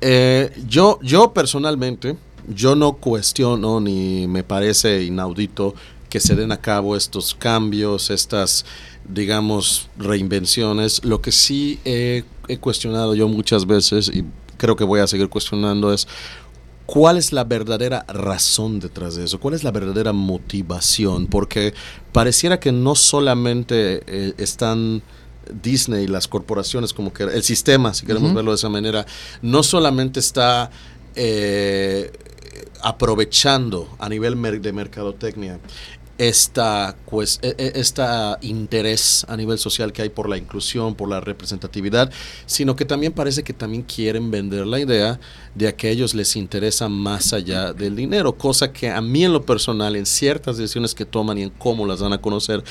Eh, 0.00 0.50
yo, 0.66 0.98
yo 1.02 1.32
personalmente, 1.32 2.16
yo 2.48 2.74
no 2.74 2.94
cuestiono 2.94 3.80
ni 3.80 4.26
me 4.26 4.42
parece 4.42 5.04
inaudito 5.04 5.74
que 6.08 6.20
se 6.20 6.34
den 6.34 6.52
a 6.52 6.56
cabo 6.60 6.96
estos 6.96 7.34
cambios, 7.34 8.10
estas, 8.10 8.64
digamos, 9.08 9.88
reinvenciones. 9.98 11.04
Lo 11.04 11.20
que 11.20 11.32
sí 11.32 11.78
he, 11.84 12.24
he 12.48 12.58
cuestionado 12.58 13.14
yo 13.14 13.28
muchas 13.28 13.66
veces 13.66 14.08
y 14.08 14.24
creo 14.56 14.76
que 14.76 14.84
voy 14.84 15.00
a 15.00 15.06
seguir 15.06 15.28
cuestionando 15.28 15.92
es 15.92 16.08
cuál 16.86 17.18
es 17.18 17.32
la 17.32 17.44
verdadera 17.44 18.06
razón 18.08 18.80
detrás 18.80 19.14
de 19.16 19.24
eso, 19.24 19.38
cuál 19.38 19.52
es 19.54 19.62
la 19.62 19.70
verdadera 19.70 20.14
motivación, 20.14 21.26
porque 21.26 21.74
pareciera 22.12 22.58
que 22.58 22.72
no 22.72 22.94
solamente 22.94 24.02
eh, 24.06 24.32
están 24.38 25.02
Disney, 25.62 26.06
las 26.06 26.28
corporaciones, 26.28 26.92
como 26.94 27.12
que 27.12 27.24
el 27.24 27.42
sistema, 27.42 27.92
si 27.92 28.06
queremos 28.06 28.32
verlo 28.34 28.52
de 28.52 28.56
esa 28.56 28.68
manera, 28.70 29.06
no 29.42 29.62
solamente 29.62 30.18
está 30.20 30.70
eh, 31.14 32.10
aprovechando 32.82 33.88
a 33.98 34.08
nivel 34.08 34.36
mer- 34.36 34.60
de 34.60 34.72
mercadotecnia 34.72 35.58
esta, 36.18 36.96
pues, 37.08 37.38
esta 37.42 38.38
interés 38.42 39.24
a 39.28 39.36
nivel 39.36 39.58
social 39.58 39.92
que 39.92 40.02
hay 40.02 40.08
por 40.08 40.28
la 40.28 40.36
inclusión, 40.36 40.96
por 40.96 41.08
la 41.08 41.20
representatividad, 41.20 42.10
sino 42.44 42.74
que 42.74 42.84
también 42.84 43.12
parece 43.12 43.44
que 43.44 43.52
también 43.52 43.82
quieren 43.82 44.30
vender 44.30 44.66
la 44.66 44.80
idea 44.80 45.20
de 45.54 45.72
que 45.74 45.86
a 45.86 45.90
ellos 45.90 46.14
les 46.14 46.34
interesa 46.34 46.88
más 46.88 47.32
allá 47.32 47.72
del 47.72 47.94
dinero, 47.94 48.36
cosa 48.36 48.72
que 48.72 48.90
a 48.90 49.00
mí 49.00 49.24
en 49.24 49.32
lo 49.32 49.44
personal, 49.44 49.94
en 49.96 50.06
ciertas 50.06 50.56
decisiones 50.56 50.94
que 50.94 51.04
toman 51.04 51.38
y 51.38 51.42
en 51.42 51.50
cómo 51.50 51.86
las 51.86 52.00
dan 52.00 52.12
a 52.12 52.18
conocer, 52.20 52.64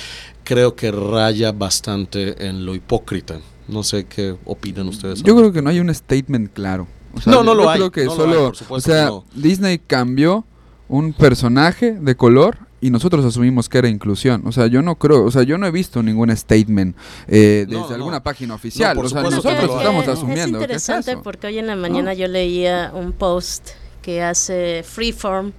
creo 0.44 0.76
que 0.76 0.92
raya 0.92 1.52
bastante 1.54 2.48
en 2.48 2.66
lo 2.66 2.76
hipócrita. 2.76 3.40
No 3.68 3.84
sé 3.84 4.06
qué 4.06 4.36
opinan 4.46 4.88
ustedes. 4.88 5.24
Yo 5.24 5.36
creo 5.36 5.52
que 5.52 5.62
no 5.62 5.70
hay 5.70 5.80
un 5.80 5.94
statement 5.94 6.52
claro. 6.54 6.88
O 7.14 7.22
sea, 7.22 7.34
No, 7.34 7.44
no 7.44 7.52
yo 7.52 7.56
lo 7.56 7.70
hay, 7.70 7.78
creo 7.78 7.92
que 7.92 8.06
no 8.06 8.16
solo, 8.16 8.48
hay, 8.48 8.66
por 8.68 8.78
o 8.78 8.82
sea, 8.82 9.06
no. 9.08 9.26
Disney 9.34 9.80
cambió 9.80 10.46
un 10.90 11.14
personaje 11.14 11.94
de 11.94 12.16
color 12.16 12.67
y 12.80 12.90
nosotros 12.92 13.26
asumimos 13.26 13.70
que 13.70 13.78
era 13.80 13.88
inclusión. 13.90 14.44
O 14.46 14.52
sea, 14.52 14.68
yo 14.68 14.82
no 14.82 14.96
creo, 14.96 15.26
o 15.26 15.32
sea, 15.32 15.44
yo 15.44 15.58
no 15.58 15.66
he 15.66 15.72
visto 15.72 16.04
ningún 16.04 16.36
statement 16.36 16.96
eh, 17.28 17.66
desde 17.68 17.74
No, 17.82 17.90
no. 17.90 17.96
alguna 17.96 18.22
página 18.24 18.54
oficial. 18.56 18.96
por 18.96 19.06
o 19.06 19.10
sea, 19.10 19.24
supuesto 19.24 19.42
que 19.42 19.56
nosotros 19.56 19.72
no 19.74 19.80
estamos 19.80 20.08
asumiendo. 20.08 20.42
Es 20.60 20.68
¿qué 20.68 20.74
es 20.74 20.84
interesante 20.84 21.12
eso? 21.12 21.24
porque 21.24 21.48
hoy 21.48 21.58
en 21.60 21.68
la 21.68 21.76
mañana 21.76 22.13
yo 22.13 22.28
leía 22.28 22.92
un 22.94 23.13
post 23.13 23.70
que 24.02 24.22
hace 24.22 24.84
Freeform, 24.84 25.52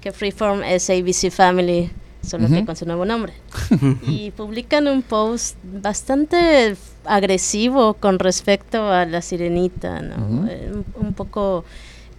que 0.00 0.10
Freeform 0.12 0.62
es 0.64 0.90
ABC 0.90 1.30
Family, 1.30 1.90
solo 2.22 2.48
que 2.48 2.54
Ujú. 2.54 2.66
con 2.66 2.76
su 2.76 2.86
nuevo 2.86 3.04
nombre. 3.04 3.32
y 4.08 4.30
publican 4.32 4.88
un 4.88 5.02
post 5.02 5.56
bastante 5.62 6.76
agresivo 7.04 7.94
con 7.94 8.18
respecto 8.18 8.90
a 8.90 9.04
la 9.06 9.22
sirenita, 9.22 10.00
¿no? 10.00 10.16
Ujú. 10.40 10.46
Eh, 10.48 10.72
un, 10.74 11.06
un 11.06 11.14
poco 11.14 11.64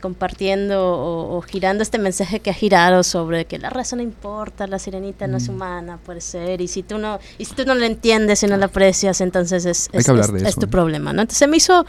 compartiendo 0.10 0.76
o, 0.86 1.38
o 1.38 1.41
girando 1.41 1.82
este 1.82 1.98
mensaje 1.98 2.39
que 2.39 2.52
ha 2.52 2.54
girado 2.54 3.02
sobre 3.02 3.46
que 3.46 3.58
la 3.58 3.72
raza 3.72 3.96
no 3.96 4.04
importa, 4.04 4.68
la 4.68 4.78
sirenita 4.78 5.26
no 5.26 5.38
es 5.38 5.48
humana, 5.50 5.98
puede 6.06 6.22
ser, 6.22 6.62
y 6.62 6.68
si 6.68 6.84
tú 6.84 7.00
no, 7.00 7.18
y 7.39 7.46
si 7.46 7.56
tú 7.56 7.65
no 7.65 7.74
la 7.74 7.88
entiendes 7.88 8.44
y 8.44 8.48
no 8.48 8.56
la 8.56 8.68
aprecias, 8.68 9.20
entonces 9.22 9.65
es, 9.65 9.89
es- 9.94 10.06
tu 10.06 10.65
¿eh? 10.65 10.68
problema, 10.68 11.12
¿no? 11.12 11.22
Entonces 11.24 11.39
se 11.39 11.48
me 11.48 11.58
hizo 11.58 11.86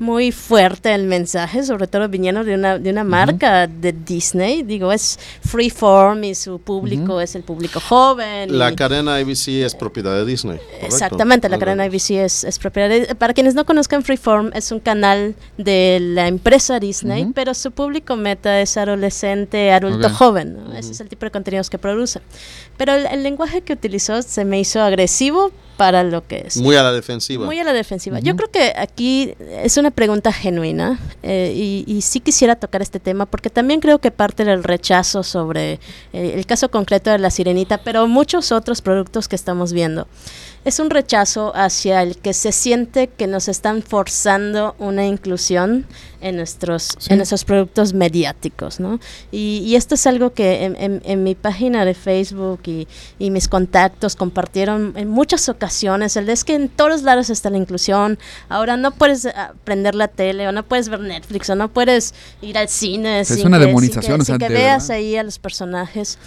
muy 0.00 0.32
fuerte 0.32 0.92
el 0.92 1.04
mensaje, 1.04 1.62
sobre 1.62 1.86
todo 1.86 2.08
viniendo 2.08 2.42
de 2.42 2.54
una, 2.54 2.76
de 2.78 2.90
una 2.90 3.04
marca 3.04 3.68
de 3.68 3.92
Disney, 3.92 4.64
digo, 4.64 4.90
es 4.90 5.18
Freeform 5.42 6.24
y 6.24 6.34
su 6.34 6.58
público 6.58 7.20
es 7.20 7.36
el 7.36 7.42
público 7.44 7.78
joven. 7.80 8.58
La 8.58 8.72
y- 8.72 8.74
cadena 8.74 9.14
ABC 9.16 9.62
es 9.64 9.76
propiedad 9.76 10.14
de 10.16 10.24
Disney. 10.24 10.58
¿correcto? 10.58 10.86
Exactamente, 10.86 11.48
la 11.48 11.58
cadena 11.58 11.84
ABC 11.84 12.10
es, 12.24 12.42
es 12.42 12.58
propiedad. 12.58 12.88
de- 12.88 13.14
para 13.14 13.32
quienes 13.32 13.54
no 13.54 13.64
conozcan 13.64 14.02
Freeform, 14.02 14.50
es 14.54 14.72
un 14.72 14.80
canal 14.80 15.34
de 15.56 15.98
la 16.00 16.26
empresa 16.26 16.80
Disney, 16.80 17.30
pero 17.34 17.52
su 17.60 17.72
público 17.72 18.16
meta 18.16 18.60
es 18.60 18.76
adolescente, 18.76 19.72
adulto 19.72 20.08
joven. 20.10 20.64
¿no? 20.64 20.72
Ese 20.74 20.92
es 20.92 21.00
el 21.00 21.08
tipo 21.08 21.26
de 21.26 21.30
contenidos 21.30 21.70
que 21.70 21.78
produce. 21.78 22.20
Pero 22.76 22.94
el, 22.94 23.06
el 23.06 23.22
lenguaje 23.22 23.62
que 23.62 23.72
utilizó 23.72 24.22
se 24.22 24.44
me 24.44 24.58
hizo 24.58 24.80
agresivo 24.80 25.52
para 25.80 26.02
lo 26.04 26.26
que 26.26 26.44
es. 26.46 26.58
Muy 26.58 26.76
a 26.76 26.82
la 26.82 26.92
defensiva. 26.92 27.46
Muy 27.46 27.58
a 27.58 27.64
la 27.64 27.72
defensiva. 27.72 28.20
Yo 28.20 28.36
creo 28.36 28.50
que 28.50 28.74
aquí 28.76 29.32
es 29.64 29.78
una 29.78 29.90
pregunta 29.90 30.30
genuina 30.30 31.00
eh, 31.22 31.54
y, 31.56 31.84
y 31.86 32.02
sí 32.02 32.20
quisiera 32.20 32.56
tocar 32.56 32.82
este 32.82 33.00
tema 33.00 33.24
porque 33.24 33.48
también 33.48 33.80
creo 33.80 33.98
que 33.98 34.10
parte 34.10 34.44
del 34.44 34.62
rechazo 34.62 35.22
sobre 35.22 35.80
eh, 36.12 36.34
el 36.36 36.44
caso 36.44 36.70
concreto 36.70 37.08
de 37.10 37.18
la 37.18 37.30
sirenita, 37.30 37.78
pero 37.78 38.06
muchos 38.06 38.52
otros 38.52 38.82
productos 38.82 39.26
que 39.26 39.36
estamos 39.36 39.72
viendo. 39.72 40.06
Es 40.62 40.78
un 40.78 40.90
rechazo 40.90 41.52
hacia 41.56 42.02
el 42.02 42.18
que 42.18 42.34
se 42.34 42.52
siente 42.52 43.06
que 43.08 43.26
nos 43.26 43.48
están 43.48 43.82
forzando 43.82 44.74
una 44.78 45.06
inclusión 45.06 45.86
en 46.20 46.36
nuestros, 46.36 46.96
Sí. 46.98 47.08
en 47.10 47.16
nuestros 47.16 47.46
productos 47.46 47.94
mediáticos, 47.94 48.78
¿no? 48.78 49.00
Y, 49.32 49.62
y 49.64 49.76
esto 49.76 49.94
es 49.94 50.06
algo 50.06 50.34
que 50.34 50.64
en, 50.66 50.76
en- 50.76 51.00
en 51.06 51.22
mi 51.24 51.34
página 51.34 51.86
de 51.86 51.94
Facebook 51.94 52.60
y, 52.66 52.86
y 53.18 53.30
mis 53.30 53.48
contactos 53.48 54.16
compartieron 54.16 54.92
en 54.96 55.08
muchas 55.08 55.48
ocasiones. 55.48 55.69
El 56.16 56.26
de 56.26 56.32
es 56.32 56.44
que 56.44 56.54
en 56.54 56.68
todos 56.68 57.02
lados 57.02 57.30
está 57.30 57.48
la 57.50 57.56
inclusión. 57.56 58.18
Ahora 58.48 58.76
no 58.76 58.90
puedes 58.92 59.26
ah, 59.26 59.52
prender 59.64 59.94
la 59.94 60.08
tele 60.08 60.46
o 60.48 60.52
no 60.52 60.62
puedes 60.64 60.88
ver 60.88 61.00
Netflix 61.00 61.48
o 61.50 61.54
no 61.54 61.68
puedes 61.68 62.14
ir 62.42 62.58
al 62.58 62.68
cine. 62.68 63.20
Es 63.20 63.28
sin 63.28 63.46
una 63.46 63.58
que- 63.58 63.66
demonización, 63.66 64.24
Sin 64.24 64.38
que, 64.38 64.46
sin 64.46 64.48
que 64.48 64.48
veas 64.62 64.88
¿verdad? 64.88 64.96
ahí 64.96 65.16
a 65.16 65.22
los 65.22 65.38
personajes. 65.38 66.18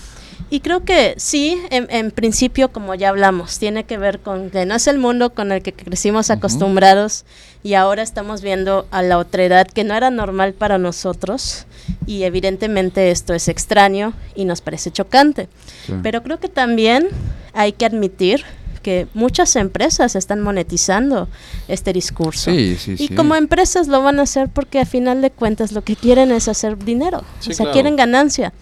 Y 0.49 0.59
creo 0.59 0.83
que 0.83 1.13
sí, 1.17 1.59
en, 1.69 1.87
en 1.89 2.11
principio, 2.11 2.71
como 2.71 2.95
ya 2.95 3.09
hablamos, 3.09 3.59
tiene 3.59 3.85
que 3.85 3.97
ver 3.97 4.19
con 4.19 4.49
que 4.49 4.65
no 4.65 4.75
es 4.75 4.87
el 4.87 4.97
mundo 4.99 5.33
con 5.33 5.51
el 5.51 5.61
que 5.61 5.73
crecimos 5.73 6.29
acostumbrados 6.29 7.23
y 7.63 7.75
ahora 7.75 8.01
estamos 8.03 8.41
viendo 8.41 8.87
a 8.91 9.01
la 9.01 9.17
otredad 9.19 9.67
que 9.67 9.83
no 9.83 9.95
era 9.95 10.09
normal 10.11 10.53
para 10.53 10.77
nosotros 10.77 11.65
y 12.05 12.23
evidentemente 12.23 13.09
esto 13.11 13.33
es 13.33 13.47
extraño 13.47 14.13
y 14.35 14.45
nos 14.45 14.61
parece 14.61 14.91
chocante. 14.91 15.49
Sí. 15.85 15.93
Pero 16.03 16.21
creo 16.23 16.39
que 16.39 16.49
también 16.49 17.07
hay 17.53 17.71
que 17.71 17.85
admitir 17.85 18.43
que 18.83 19.07
muchas 19.15 19.55
empresas 19.55 20.15
están 20.15 20.41
monetizando 20.41 21.27
este 21.67 21.91
discurso. 21.93 22.51
Sí, 22.51 22.75
sí, 22.77 22.91
Y 22.99 23.07
sí. 23.07 23.15
como 23.15 23.33
empresas 23.35 23.87
lo 23.87 24.03
van 24.03 24.19
a 24.19 24.23
hacer 24.23 24.49
porque 24.49 24.79
a 24.79 24.85
final 24.85 25.21
de 25.23 25.31
cuentas 25.31 25.71
lo 25.71 25.81
que 25.83 25.95
quieren 25.95 26.31
es 26.31 26.47
hacer 26.47 26.77
dinero, 26.77 27.23
Sí, 27.39 27.49
o 27.51 27.53
sea, 27.53 27.63
claro. 27.65 27.73
quieren 27.73 27.95
ganancia. 27.95 28.53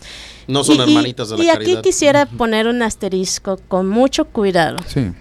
No 0.47 0.63
son 0.63 0.75
Y- 0.75 0.79
y- 0.79 0.81
hermanitas 0.83 1.29
de 1.29 1.37
la 1.37 1.43
y 1.43 1.47
caridad. 1.47 1.79
aquí 1.79 1.89
quisiera 1.89 2.25
poner 2.25 2.67
un 2.67 2.81
asterisco 2.83 3.59
con 3.67 3.89
mucho 3.89 4.25
cuidado, 4.25 4.77
Sí. 4.87 5.11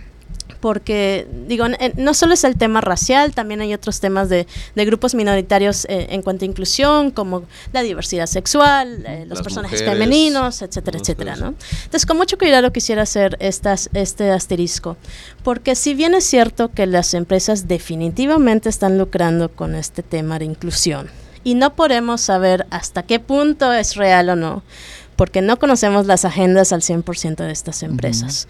Porque 0.61 1.27
digo, 1.49 1.65
no 1.97 2.15
solo 2.15 2.35
es 2.35 2.45
el 2.45 2.57
tema 2.57 2.81
racial, 2.81 3.35
también 3.35 3.61
hay 3.61 3.75
otros 3.75 4.01
temas 4.01 4.29
de, 4.29 4.47
de 4.75 4.85
grupos 4.85 5.15
minoritarios 5.15 5.87
eh, 5.87 6.09
en 6.11 6.23
cuanto 6.23 6.45
a 6.45 6.49
inclusión, 6.49 7.11
como 7.11 7.45
la 7.73 7.83
diversidad 7.83 8.27
sexual, 8.27 9.05
eh, 9.07 9.21
los 9.27 9.39
Las 9.39 9.43
personajes 9.43 9.81
mujeres, 9.81 10.01
femeninos, 10.01 10.63
etcétera, 10.63 10.99
etcétera. 10.99 11.37
¿no? 11.37 11.55
Entonces, 11.85 12.07
con 12.07 12.17
mucho 12.17 12.39
cuidado 12.39 12.73
quisiera 12.73 13.03
hacer 13.03 13.37
estas, 13.41 13.91
este 13.95 14.31
asterisco, 14.31 14.97
porque 15.43 15.75
si 15.75 15.95
bien 15.95 16.15
es 16.15 16.25
cierto 16.25 16.71
que 16.71 16.87
las 16.87 17.15
empresas 17.15 17.67
definitivamente 17.67 18.69
están 18.69 18.99
lucrando 18.99 19.51
con 19.51 19.75
este 19.75 20.03
tema 20.03 20.39
de 20.39 20.45
inclusión, 20.45 21.09
y 21.43 21.55
no 21.55 21.75
podemos 21.75 22.21
saber 22.21 22.67
hasta 22.71 23.03
qué 23.03 23.19
punto 23.19 23.73
es 23.73 23.97
real 23.97 24.29
o 24.29 24.37
no, 24.37 24.63
porque 25.17 25.43
no 25.43 25.59
conocemos 25.59 26.07
las 26.07 26.25
agendas 26.25 26.73
al 26.73 26.81
100% 26.81 27.37
de 27.37 27.53
estas 27.53 27.83
empresas. 27.83 28.49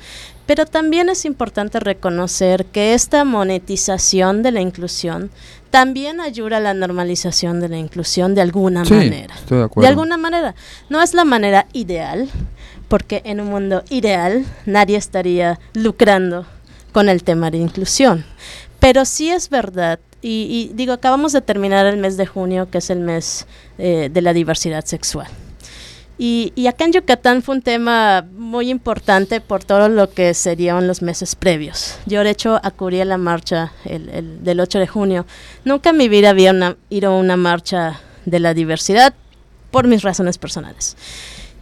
Pero 0.50 0.66
también 0.66 1.08
es 1.08 1.26
importante 1.26 1.78
reconocer 1.78 2.64
que 2.66 2.92
esta 2.92 3.22
monetización 3.22 4.42
de 4.42 4.50
la 4.50 4.60
inclusión 4.60 5.30
también 5.70 6.20
ayuda 6.20 6.56
a 6.56 6.60
la 6.60 6.74
normalización 6.74 7.60
de 7.60 7.68
la 7.68 7.78
inclusión 7.78 8.34
de 8.34 8.40
alguna 8.40 8.84
Sí, 8.84 8.94
manera. 8.94 9.32
estoy 9.36 9.58
de 9.58 9.58
De 9.58 9.64
acuerdo. 9.66 9.88
alguna 9.88 10.16
manera. 10.16 10.56
No 10.88 11.00
es 11.02 11.14
la 11.14 11.24
manera 11.24 11.68
ideal, 11.72 12.28
porque 12.88 13.22
en 13.24 13.40
un 13.40 13.46
mundo 13.46 13.84
ideal 13.90 14.44
nadie 14.66 14.96
estaría 14.96 15.60
lucrando 15.74 16.46
con 16.90 17.08
el 17.08 17.22
tema 17.22 17.52
de 17.52 17.58
inclusión. 17.58 18.24
Pero 18.80 19.04
sí 19.04 19.30
es 19.30 19.50
verdad, 19.50 20.00
y, 20.20 20.48
y 20.72 20.74
digo, 20.74 20.94
acabamos 20.94 21.32
de 21.32 21.42
terminar 21.42 21.86
el 21.86 21.98
mes 21.98 22.16
de 22.16 22.26
junio, 22.26 22.68
que 22.72 22.78
es 22.78 22.90
el 22.90 22.98
mes 22.98 23.46
eh, 23.78 24.10
de 24.12 24.20
la 24.20 24.32
diversidad 24.32 24.84
sexual. 24.84 25.28
Y, 26.22 26.52
y 26.54 26.66
acá 26.66 26.84
en 26.84 26.92
Yucatán 26.92 27.42
fue 27.42 27.54
un 27.54 27.62
tema 27.62 28.26
muy 28.36 28.68
importante 28.68 29.40
por 29.40 29.64
todo 29.64 29.88
lo 29.88 30.10
que 30.10 30.34
se 30.34 30.54
dio 30.54 30.78
en 30.78 30.86
los 30.86 31.00
meses 31.00 31.34
previos. 31.34 31.94
Yo, 32.04 32.22
de 32.22 32.28
hecho, 32.28 32.60
acudí 32.62 33.00
a 33.00 33.06
la 33.06 33.16
marcha 33.16 33.72
el, 33.86 34.10
el- 34.10 34.44
del 34.44 34.60
8 34.60 34.80
de 34.80 34.86
junio. 34.86 35.24
Nunca 35.64 35.90
en 35.90 35.96
mi 35.96 36.10
vida 36.10 36.28
había 36.28 36.50
una, 36.50 36.76
ido 36.90 37.12
a 37.12 37.16
una 37.18 37.38
marcha 37.38 38.00
de 38.26 38.38
la 38.38 38.52
diversidad 38.52 39.14
por 39.70 39.86
mis 39.86 40.02
razones 40.02 40.36
personales. 40.36 40.94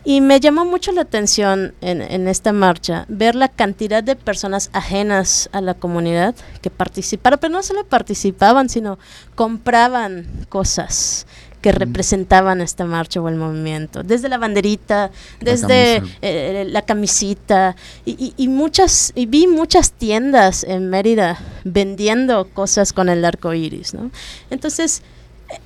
Y 0.04 0.20
me 0.22 0.40
llamó 0.40 0.64
mucho 0.64 0.90
la 0.90 1.02
atención 1.02 1.74
en, 1.80 2.00
en, 2.02 2.26
esta 2.26 2.52
marcha 2.52 3.04
ver 3.08 3.34
la 3.36 3.48
cantidad 3.48 4.02
de 4.02 4.16
personas 4.16 4.70
ajenas 4.72 5.50
a 5.52 5.60
la 5.60 5.74
comunidad 5.74 6.34
que 6.62 6.70
participaron, 6.70 7.38
pero 7.38 7.52
no 7.52 7.62
solo 7.62 7.84
participaban, 7.86 8.68
sino 8.70 8.98
compraban 9.34 10.46
cosas 10.48 11.26
que 11.60 11.72
representaban 11.72 12.60
esta 12.60 12.84
marcha 12.84 13.20
o 13.20 13.28
el 13.28 13.36
movimiento, 13.36 14.02
desde 14.02 14.28
la 14.28 14.38
banderita, 14.38 15.10
desde 15.40 16.00
la, 16.00 16.08
eh, 16.22 16.66
la 16.68 16.82
camisita, 16.82 17.76
y, 18.04 18.12
y, 18.12 18.34
y, 18.36 18.48
muchas, 18.48 19.12
y 19.14 19.26
vi 19.26 19.46
muchas 19.46 19.92
tiendas 19.92 20.64
en 20.64 20.88
Mérida 20.88 21.38
vendiendo 21.64 22.48
cosas 22.48 22.92
con 22.92 23.08
el 23.08 23.24
arco 23.24 23.52
iris, 23.54 23.94
¿no? 23.94 24.10
Entonces, 24.50 25.02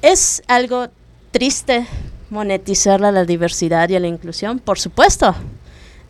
es 0.01 0.43
algo 0.47 0.89
triste 1.31 1.87
monetizar 2.31 3.01
la 3.01 3.25
diversidad 3.25 3.89
y 3.91 3.99
la 3.99 4.07
inclusión, 4.07 4.59
por 4.59 4.79
supuesto, 4.79 5.35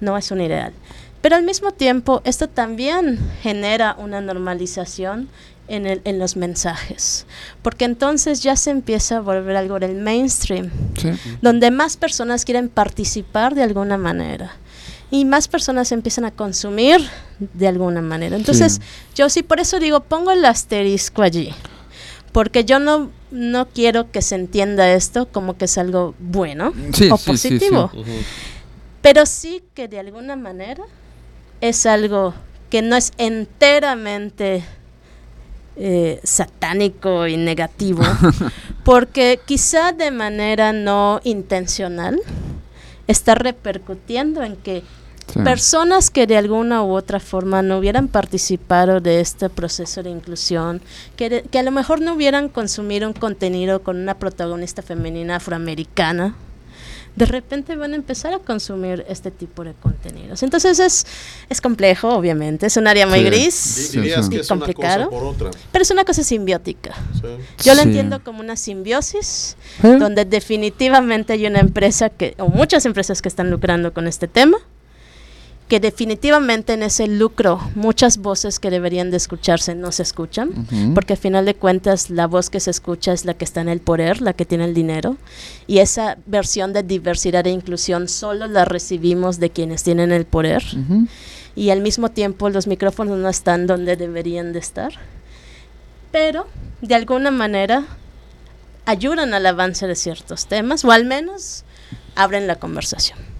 no 0.01 0.17
es 0.17 0.31
un 0.31 0.41
ideal. 0.41 0.73
Pero 1.21 1.37
al 1.37 1.45
mismo 1.45 1.73
tiempo, 1.73 2.21
esto 2.25 2.49
también 2.49 3.19
genera 3.43 3.97
una 3.99 4.21
normalización 4.21 5.29
en, 5.73 5.87
el, 5.87 6.03
en 6.05 6.19
los 6.19 6.37
mensajes, 6.37 7.27
porque 7.63 7.87
entonces 7.87 8.43
ya 8.43 8.57
se 8.57 8.71
empieza 8.71 9.17
a 9.17 9.21
volver 9.21 9.57
algo 9.57 9.81
del 9.81 9.97
mainstream, 9.97 10.71
sí. 11.01 11.11
donde 11.41 11.71
más 11.71 11.97
personas 11.97 12.45
quieren 12.45 12.69
participar 12.69 13.55
de 13.55 13.63
alguna 13.63 13.97
manera 13.97 14.53
y 15.11 15.25
más 15.25 15.49
personas 15.49 15.91
empiezan 15.91 16.27
a 16.27 16.31
consumir 16.31 17.01
de 17.39 17.69
alguna 17.69 18.03
manera. 18.03 18.37
Entonces, 18.37 18.75
sí. 18.75 18.81
yo 19.15 19.31
sí, 19.31 19.43
por 19.43 19.61
eso 19.61 19.79
digo, 19.81 20.01
pongo 20.01 20.31
el 20.31 20.45
asterisco 20.45 21.23
allí, 21.23 21.55
porque 22.33 22.65
yo 22.65 22.79
no, 22.79 23.11
no 23.31 23.69
quiero 23.69 24.11
que 24.11 24.21
se 24.21 24.35
entienda 24.35 24.93
esto 24.93 25.27
como 25.27 25.57
que 25.57 25.65
es 25.65 25.79
algo 25.79 26.15
bueno 26.19 26.75
sí, 26.93 27.11
o 27.11 27.17
positivo, 27.17 27.91
uh 27.95 27.99
-huh. 27.99 28.25
pero 29.01 29.25
sí 29.25 29.63
que 29.73 29.89
de 29.89 29.99
alguna 29.99 30.37
manera 30.37 30.85
es 31.63 31.87
algo 31.87 32.35
que 32.69 32.83
no 32.83 32.95
es 32.97 33.13
enteramente 33.17 34.65
eh, 35.77 36.21
satánico 36.23 37.27
y 37.27 37.37
negativo, 37.37 38.03
porque 38.85 39.41
quizá 39.45 39.93
de 39.93 40.11
manera 40.11 40.73
no 40.73 41.21
intencional 41.25 42.21
está 43.07 43.35
repercutiendo 43.35 44.43
en 44.43 44.57
que 44.57 44.83
sí. 45.33 45.41
personas 45.41 46.11
que 46.11 46.27
de 46.27 46.37
alguna 46.37 46.83
u 46.83 46.93
otra 46.93 47.21
forma 47.21 47.63
no 47.63 47.79
hubieran 47.79 48.09
participado 48.09 49.01
de 49.01 49.21
este 49.21 49.49
proceso 49.49 50.03
de 50.03 50.11
inclusión, 50.11 50.83
que, 51.17 51.31
de, 51.31 51.43
que 51.43 51.59
a 51.59 51.63
lo 51.63 51.71
mejor 51.71 52.01
no 52.01 52.15
hubieran 52.15 52.49
consumido 52.49 53.09
un 53.09 53.15
contenido 53.15 53.83
con 53.83 53.97
una 53.97 54.19
protagonista 54.19 54.83
femenina 54.83 55.37
afroamericana, 55.37 56.35
de 57.15 57.27
repente 57.27 57.77
van 57.77 57.93
a 57.93 57.97
empezar 57.97 58.33
a 58.33 58.39
consumir 58.39 59.05
este 59.09 59.31
tipo 59.31 59.65
de 59.65 59.75
contenidos. 59.75 60.43
Entonces 60.43 60.79
es, 60.81 61.07
es 61.51 61.61
complejo, 61.61 62.09
obviamente, 62.09 62.67
es 62.67 62.77
un 62.77 62.87
área 62.87 63.07
muy 63.07 63.19
Sí. 63.21 63.25
gris 63.25 63.95
y 63.95 64.47
complicado, 64.49 65.11
pero 65.73 65.83
es 65.83 65.91
una 65.91 66.05
cosa 66.05 66.23
simbiótica. 66.23 66.95
Sí. 67.21 67.29
Yo 67.65 67.75
lo 67.75 67.83
Sí. 67.83 67.89
entiendo 67.89 68.25
como 68.25 68.41
una 68.41 68.57
simbiosis, 68.57 69.57
¿Eh? 69.83 69.97
donde 69.99 70.25
definitivamente 70.25 71.35
hay 71.35 71.47
una 71.47 71.61
empresa 71.61 72.09
que, 72.09 72.35
o 72.39 72.49
muchas 72.49 72.87
empresas 72.87 73.21
que 73.23 73.29
están 73.29 73.51
lucrando 73.51 73.93
con 73.93 74.07
este 74.07 74.27
tema, 74.29 74.57
que 75.69 75.81
definitivamente 75.81 76.75
en 76.75 76.83
ese 76.83 77.07
lucro 77.07 77.59
muchas 77.75 78.19
voces 78.19 78.59
que 78.59 78.71
deberían 78.71 79.11
de 79.11 79.17
escucharse 79.17 79.75
no 79.75 79.91
se 79.91 80.03
escuchan, 80.03 80.67
porque 80.95 81.15
al 81.15 81.19
final 81.19 81.47
de 81.47 81.55
cuentas 81.55 82.11
la 82.11 82.27
voz 82.27 82.51
que 82.51 82.61
se 82.61 82.71
escucha 82.71 83.13
es 83.13 83.25
la 83.25 83.35
que 83.35 83.45
está 83.47 83.63
en 83.63 83.71
el 83.71 83.81
poder, 83.81 84.21
la 84.21 84.35
que 84.35 84.45
tiene 84.45 84.67
el 84.67 84.75
dinero, 84.75 85.17
y 85.67 85.79
esa 85.79 86.19
versión 86.27 86.75
de 86.75 86.83
diversidad 86.83 87.47
e 87.47 87.51
inclusión 87.51 88.09
solo 88.09 88.49
la 88.49 88.67
recibimos 88.67 89.41
de 89.41 89.49
quienes 89.49 89.83
tienen 89.83 90.13
el 90.13 90.27
poder, 90.27 90.63
y 91.57 91.71
al 91.71 91.81
mismo 91.81 92.11
tiempo 92.11 92.51
los 92.51 92.67
micrófonos 92.67 93.17
no 93.17 93.31
están 93.31 93.67
donde 93.67 93.97
deberían 93.97 94.53
de 94.53 94.59
estar, 94.59 94.93
pero 96.11 96.47
de 96.83 96.95
alguna 96.95 97.31
manera 97.31 97.85
ayudan 98.85 99.33
al 99.33 99.47
avance 99.47 99.87
de 99.87 99.95
ciertos 99.95 100.47
temas, 100.47 100.85
o 100.85 100.93
al 100.93 101.07
menos 101.07 101.65
abren 102.15 102.47
la 102.47 102.57
conversación. 102.57 103.32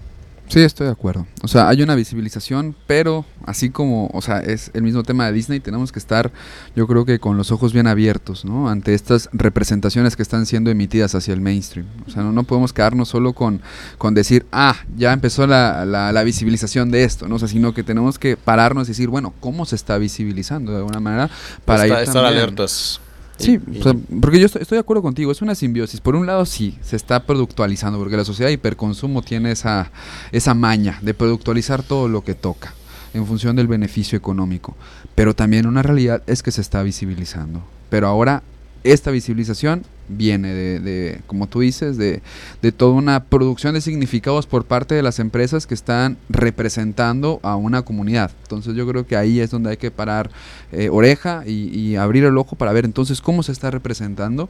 Sí, 0.49 0.59
estoy 0.59 0.85
de 0.85 0.91
acuerdo. 0.91 1.25
O 1.41 1.47
sea, 1.47 1.67
hay 1.67 1.81
una 1.81 1.95
visibilización, 1.95 2.75
pero 2.85 3.25
así 3.45 3.71
como, 3.71 4.07
o 4.13 4.21
sea, 4.21 4.39
es 4.39 4.69
el 4.75 4.83
mismo 4.83 5.01
tema 5.01 5.25
de 5.25 5.31
Disney, 5.31 5.59
tenemos 5.59 5.91
que 5.91 5.97
estar, 5.97 6.31
yo 6.75 6.85
creo 6.85 7.05
que 7.05 7.17
con 7.19 7.37
los 7.37 7.51
ojos 7.51 7.73
bien 7.73 7.87
abiertos, 7.87 8.45
¿no? 8.45 8.69
Ante 8.69 8.93
estas 8.93 9.29
representaciones 9.33 10.15
que 10.15 10.21
están 10.21 10.45
siendo 10.45 10.69
emitidas 10.69 11.15
hacia 11.15 11.33
el 11.33 11.41
mainstream. 11.41 11.87
O 12.07 12.11
sea, 12.11 12.21
no, 12.21 12.31
no 12.31 12.43
podemos 12.43 12.71
quedarnos 12.71 13.07
solo 13.09 13.33
con, 13.33 13.61
con 13.97 14.13
decir, 14.13 14.45
ah, 14.51 14.75
ya 14.95 15.11
empezó 15.13 15.47
la, 15.47 15.85
la, 15.85 16.11
la 16.11 16.23
visibilización 16.23 16.91
de 16.91 17.03
esto, 17.03 17.27
¿no? 17.27 17.35
O 17.35 17.39
sea, 17.39 17.47
sino 17.47 17.73
que 17.73 17.81
tenemos 17.83 18.19
que 18.19 18.37
pararnos 18.37 18.87
y 18.87 18.91
decir, 18.91 19.09
bueno, 19.09 19.33
¿cómo 19.39 19.65
se 19.65 19.75
está 19.75 19.97
visibilizando 19.97 20.71
de 20.71 20.77
alguna 20.79 20.99
manera? 20.99 21.29
Para 21.65 21.85
Está- 21.85 22.01
ir 22.01 22.07
estar 22.07 22.25
alertas. 22.25 22.99
Sí, 23.37 23.59
Y- 23.71 23.79
o 23.79 23.83
sea, 23.83 23.93
porque 24.21 24.39
yo 24.39 24.45
estoy, 24.45 24.61
estoy 24.61 24.75
de 24.77 24.81
acuerdo 24.81 25.01
contigo, 25.01 25.31
es 25.31 25.41
una 25.41 25.55
simbiosis. 25.55 25.99
Por 26.01 26.15
un 26.15 26.25
lado 26.27 26.45
sí, 26.45 26.77
se 26.81 26.95
está 26.95 27.25
productualizando, 27.25 27.97
porque 27.99 28.17
la 28.17 28.25
sociedad 28.25 28.47
de 28.49 28.53
hiperconsumo 28.53 29.21
tiene 29.21 29.51
esa, 29.51 29.91
esa 30.31 30.53
maña 30.53 30.99
de 31.01 31.13
productualizar 31.13 31.83
todo 31.83 32.07
lo 32.07 32.23
que 32.23 32.35
toca 32.35 32.73
en 33.13 33.25
función 33.25 33.55
del 33.55 33.67
beneficio 33.67 34.17
económico. 34.17 34.75
Pero 35.15 35.35
también 35.35 35.67
una 35.67 35.83
realidad 35.83 36.21
es 36.27 36.41
que 36.43 36.51
se 36.51 36.61
está 36.61 36.81
visibilizando. 36.83 37.61
Pero 37.89 38.07
ahora 38.07 38.43
esta 38.83 39.11
visibilización 39.11 39.83
viene 40.09 40.53
de, 40.53 40.79
de, 40.79 41.21
como 41.27 41.47
tú 41.47 41.61
dices, 41.61 41.97
de, 41.97 42.21
de 42.61 42.71
toda 42.71 42.93
una 42.93 43.23
producción 43.23 43.73
de 43.73 43.81
significados 43.81 44.45
por 44.45 44.65
parte 44.65 44.95
de 44.95 45.01
las 45.01 45.19
empresas 45.19 45.65
que 45.65 45.73
están 45.73 46.17
representando 46.29 47.39
a 47.43 47.55
una 47.55 47.83
comunidad. 47.83 48.31
Entonces 48.43 48.75
yo 48.75 48.87
creo 48.87 49.07
que 49.07 49.15
ahí 49.15 49.39
es 49.39 49.49
donde 49.51 49.71
hay 49.71 49.77
que 49.77 49.91
parar 49.91 50.29
eh, 50.71 50.89
oreja 50.91 51.43
y, 51.45 51.69
y 51.77 51.95
abrir 51.95 52.23
el 52.25 52.37
ojo 52.37 52.55
para 52.55 52.73
ver 52.73 52.85
entonces 52.85 53.21
cómo 53.21 53.43
se 53.43 53.51
está 53.51 53.71
representando. 53.71 54.49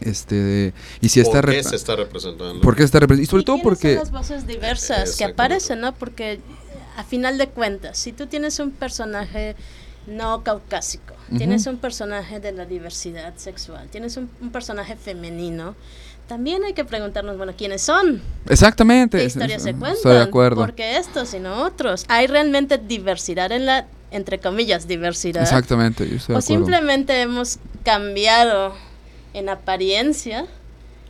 Este, 0.00 0.72
y 1.00 1.08
si 1.08 1.20
está 1.20 1.40
¿Por 1.40 1.50
qué 1.50 1.60
rep- 1.60 1.68
se 1.70 1.76
está 1.76 1.94
representando? 1.96 2.60
¿Por 2.60 2.74
qué 2.74 2.82
se 2.82 2.86
está 2.86 3.00
representando? 3.00 3.22
Y 3.22 3.30
sobre 3.30 3.42
¿Y 3.42 3.44
todo 3.44 3.62
porque... 3.62 3.94
son 3.94 4.02
las 4.04 4.10
voces 4.10 4.46
diversas 4.46 5.16
que 5.16 5.24
aparecen, 5.24 5.80
¿no? 5.80 5.94
Porque 5.94 6.40
a 6.96 7.04
final 7.04 7.38
de 7.38 7.46
cuentas, 7.46 7.96
si 7.96 8.12
tú 8.12 8.26
tienes 8.26 8.58
un 8.58 8.72
personaje 8.72 9.54
no 10.06 10.42
caucásico, 10.42 11.14
tienes 11.38 11.66
un 11.66 11.78
personaje 11.78 12.38
de 12.40 12.52
la 12.52 12.64
diversidad 12.66 13.34
sexual, 13.36 13.88
tienes 13.88 14.16
un, 14.16 14.28
un 14.40 14.50
personaje 14.50 14.96
femenino, 14.96 15.74
también 16.28 16.62
hay 16.64 16.72
que 16.74 16.84
preguntarnos, 16.84 17.36
bueno, 17.36 17.52
¿quiénes 17.56 17.82
son? 17.82 18.22
Exactamente. 18.48 19.18
¿Qué 19.18 19.24
historias 19.24 19.58
es- 19.58 19.62
se 19.64 19.70
cuentan? 19.72 19.94
Estoy 19.96 20.14
de 20.16 20.22
acuerdo. 20.22 20.60
Porque 20.62 20.96
estos 20.96 21.34
y 21.34 21.38
no 21.40 21.62
otros. 21.64 22.04
¿Hay 22.08 22.26
realmente 22.26 22.78
diversidad 22.78 23.52
en 23.52 23.66
la, 23.66 23.86
entre 24.10 24.38
comillas, 24.38 24.86
diversidad? 24.88 25.42
Exactamente, 25.42 26.08
yo 26.08 26.16
estoy 26.16 26.34
de 26.34 26.36
O 26.36 26.38
acuerdo. 26.38 26.64
simplemente 26.64 27.20
hemos 27.20 27.58
cambiado 27.84 28.74
en 29.34 29.48
apariencia 29.50 30.46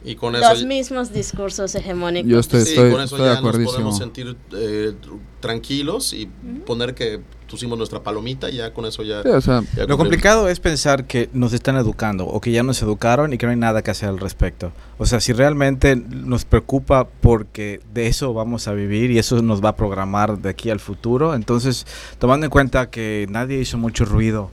Y 0.05 0.17
con 0.17 0.37
eso, 0.37 0.49
los 0.51 0.65
mismos 0.65 1.13
discursos 1.13 1.75
hegemónicos. 1.75 2.31
Yo 2.31 2.39
estoy- 2.39 2.65
sí, 2.67 2.75
con 2.77 2.87
eso 3.01 3.03
estoy 3.17 3.21
de 3.23 3.35
ya 3.35 3.41
nos 3.41 3.57
podemos 3.57 3.99
sentir 3.99 4.37
eh, 4.53 4.93
tr- 5.03 5.19
tranquilos 5.41 6.13
y 6.13 6.27
poner 6.67 6.95
que 6.95 7.21
pusimos 7.51 7.79
nuestra 7.79 8.03
palomita 8.03 8.51
y 8.51 8.57
ya 8.57 8.73
con 8.75 8.85
eso 8.85 9.03
ya... 9.03 9.23
Sí, 9.23 9.29
o 9.29 9.41
sea, 9.41 9.63
ya 9.77 9.85
Lo 9.87 9.97
complicado 9.97 10.49
es 10.49 10.59
pensar 10.61 11.07
que 11.07 11.29
nos 11.33 11.53
están 11.53 11.77
educando 11.77 12.27
o 12.27 12.41
que 12.41 12.51
ya 12.51 12.63
nos 12.63 12.83
educaron 12.83 13.33
y 13.33 13.39
que 13.39 13.47
no 13.47 13.53
hay 13.53 13.59
nada 13.59 13.81
que 13.83 13.91
hacer 13.93 14.09
al 14.09 14.19
respecto. 14.19 14.73
O 14.99 15.07
sea, 15.07 15.21
si 15.21 15.33
realmente 15.33 15.95
nos 15.97 16.45
preocupa 16.45 17.07
porque 17.21 17.81
de 17.95 18.09
eso 18.09 18.35
vamos 18.35 18.67
a 18.69 18.73
vivir 18.73 19.11
y 19.11 19.19
eso 19.19 19.41
nos 19.41 19.65
va 19.65 19.71
a 19.71 19.77
programar 19.77 20.39
de 20.39 20.49
aquí 20.51 20.69
al 20.71 20.81
futuro, 20.81 21.35
entonces 21.35 21.87
tomando 22.19 22.45
en 22.47 22.51
cuenta 22.51 22.91
que 22.91 23.27
nadie 23.31 23.61
hizo 23.61 23.79
mucho 23.79 24.05
ruido 24.05 24.51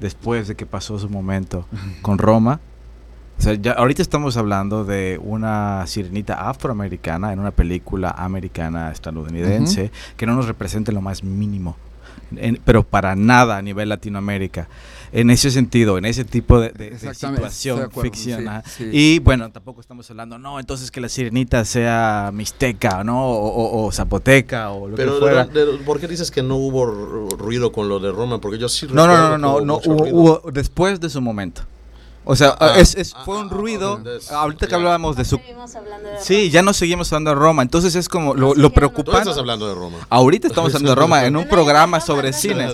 después 0.00 0.48
de 0.48 0.54
que 0.54 0.64
pasó 0.66 0.98
su 0.98 1.08
momento 1.10 1.66
con 2.00 2.16
Roma, 2.18 2.58
o 3.40 3.42
sea, 3.42 3.54
ya 3.54 3.72
ahorita 3.72 4.02
estamos 4.02 4.36
hablando 4.36 4.84
de 4.84 5.18
una 5.22 5.86
sirenita 5.86 6.48
afroamericana 6.50 7.32
en 7.32 7.38
una 7.40 7.50
película 7.52 8.10
americana 8.10 8.92
estadounidense 8.92 9.90
que 10.18 10.26
no 10.26 10.34
nos 10.34 10.46
representa 10.46 10.90
en 10.90 10.96
lo 10.96 11.00
más 11.00 11.24
mínimo, 11.24 11.74
en- 12.36 12.60
pero 12.64 12.82
para 12.84 13.16
nada 13.16 13.56
a 13.56 13.62
nivel 13.62 13.88
Latinoamérica. 13.88 14.68
En 15.12 15.30
ese 15.30 15.50
sentido, 15.50 15.98
en 15.98 16.04
ese 16.04 16.24
tipo 16.24 16.60
de, 16.60 16.68
situación 16.96 17.34
acuerdo, 17.82 18.02
ficción. 18.02 18.40
sí, 18.42 18.46
ajá. 18.46 18.62
sí. 18.64 18.90
Y 18.92 19.18
bueno, 19.20 19.50
tampoco 19.50 19.80
estamos 19.80 20.08
hablando, 20.10 20.38
no, 20.38 20.60
entonces 20.60 20.90
que 20.92 21.00
la 21.00 21.08
sirenita 21.08 21.64
sea 21.64 22.30
mixteca, 22.32 23.02
¿no? 23.02 23.26
O, 23.26 23.48
o- 23.48 23.86
o 23.86 23.90
zapoteca 23.90 24.70
o 24.70 24.86
lo 24.86 24.94
Pero 24.96 25.14
que 25.14 25.18
fuera. 25.18 25.46
de- 25.46 25.78
¿por 25.84 25.98
qué 25.98 26.06
dices 26.06 26.30
que 26.30 26.42
no 26.44 26.54
hubo 26.56 26.84
ru- 26.86 27.36
ruido 27.38 27.72
con 27.72 27.88
lo 27.88 27.98
de 27.98 28.12
Roma? 28.12 28.38
Porque 28.40 28.58
yo 28.58 28.68
sí 28.68 28.86
No, 28.92 29.06
no, 29.08 29.30
no, 29.30 29.38
no, 29.38 29.60
no, 29.64 29.80
hubo 29.84 30.42
después 30.52 31.00
de 31.00 31.08
su 31.10 31.20
momento. 31.20 31.62
O 32.24 32.36
sea, 32.36 32.54
Ah, 32.60 32.74
es, 32.76 32.94
es- 32.96 33.14
ah, 33.16 33.22
fue 33.24 33.38
un 33.38 33.46
ah, 33.46 33.50
ruido. 33.52 34.00
ahorita 34.30 34.66
que 34.68 34.74
hablábamos 34.74 35.16
de 35.16 35.24
su. 35.24 35.36
Seguimos 35.38 35.74
hablando 35.74 36.08
de 36.10 36.20
Sí, 36.20 36.50
ya 36.50 36.62
no 36.62 36.72
seguimos 36.74 37.10
hablando 37.12 37.30
de 37.30 37.36
Roma. 37.36 37.62
Entonces 37.62 37.94
es 37.94 38.08
como 38.10 38.34
lo, 38.34 38.54
lo 38.54 38.68
Tú 38.68 38.74
preocupante. 38.74 39.20
estás 39.20 39.38
hablando 39.38 39.66
de 39.68 39.74
Roma. 39.74 39.96
Ahorita 40.10 40.46
estamos 40.46 40.68
hablando 40.74 40.90
de 40.90 40.94
Roma 40.96 41.24
en 41.24 41.36
un 41.36 41.48
programa 41.48 41.98
sobre 42.00 42.32
cine. 42.34 42.68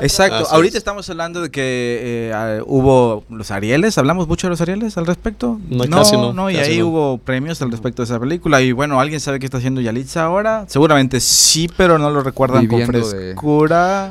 Exacto, 0.00 0.48
ahorita 0.50 0.76
es. 0.76 0.80
estamos 0.80 1.08
hablando 1.08 1.40
de 1.42 1.50
que 1.50 2.30
eh, 2.32 2.62
hubo 2.66 3.24
los 3.30 3.50
Arieles, 3.52 3.96
hablamos 3.98 4.26
mucho 4.26 4.48
de 4.48 4.50
los 4.50 4.60
Arieles 4.60 4.96
al 4.98 5.06
respecto. 5.06 5.58
No, 5.68 5.84
casi 5.88 6.16
no, 6.16 6.50
y 6.50 6.56
casi 6.56 6.72
ahí 6.72 6.78
no. 6.80 6.88
hubo 6.88 7.18
premios 7.18 7.62
al 7.62 7.70
respecto 7.70 8.02
de 8.02 8.06
esa 8.06 8.18
película. 8.18 8.60
Y 8.62 8.72
bueno, 8.72 9.00
¿alguien 9.00 9.20
sabe 9.20 9.38
qué 9.38 9.46
está 9.46 9.58
haciendo 9.58 9.80
Yalitza 9.80 10.24
ahora? 10.24 10.64
Seguramente 10.68 11.20
sí, 11.20 11.70
pero 11.76 11.98
no 11.98 12.10
lo 12.10 12.22
recuerdan 12.22 12.66
con 12.66 12.80
Viviendo 12.80 13.08
frescura. 13.08 14.10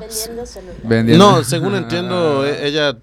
Vendiendo 0.83 1.31
No, 1.31 1.43
según 1.43 1.75
entiendo, 1.75 2.45
e- 2.45 2.67
ella 2.67 2.95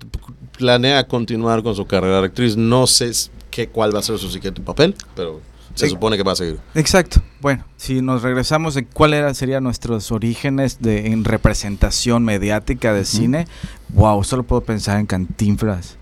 planea 0.59 1.07
continuar 1.07 1.63
con 1.63 1.75
su 1.75 1.87
carrera 1.87 2.21
de 2.21 2.27
actriz. 2.27 2.57
No 2.57 2.87
sé 2.87 3.11
qué, 3.51 3.69
cuál 3.69 3.95
va 3.95 4.01
a 4.01 4.03
ser 4.03 4.19
su 4.19 4.31
siguiente 4.31 4.61
papel, 4.61 4.95
pero 5.15 5.41
se 5.75 5.87
Sí. 5.87 5.91
supone 5.93 6.17
que 6.17 6.23
va 6.25 6.33
a 6.33 6.37
seguir. 6.37 6.59
Exacto. 6.75 7.23
Bueno, 7.41 7.65
si 7.77 8.03
nos 8.03 8.23
regresamos 8.23 8.77
en 8.77 8.85
cuáles 8.93 9.39
serían 9.39 9.63
nuestros 9.63 10.11
orígenes 10.11 10.81
de 10.83 11.07
en 11.07 11.25
representación 11.25 12.25
mediática 12.25 12.93
de 12.93 13.05
cine, 13.05 13.47
wow, 13.91 14.23
solo 14.25 14.43
puedo 14.43 14.61
pensar 14.63 14.99
en 14.99 15.07
Cantinflas. 15.07 15.97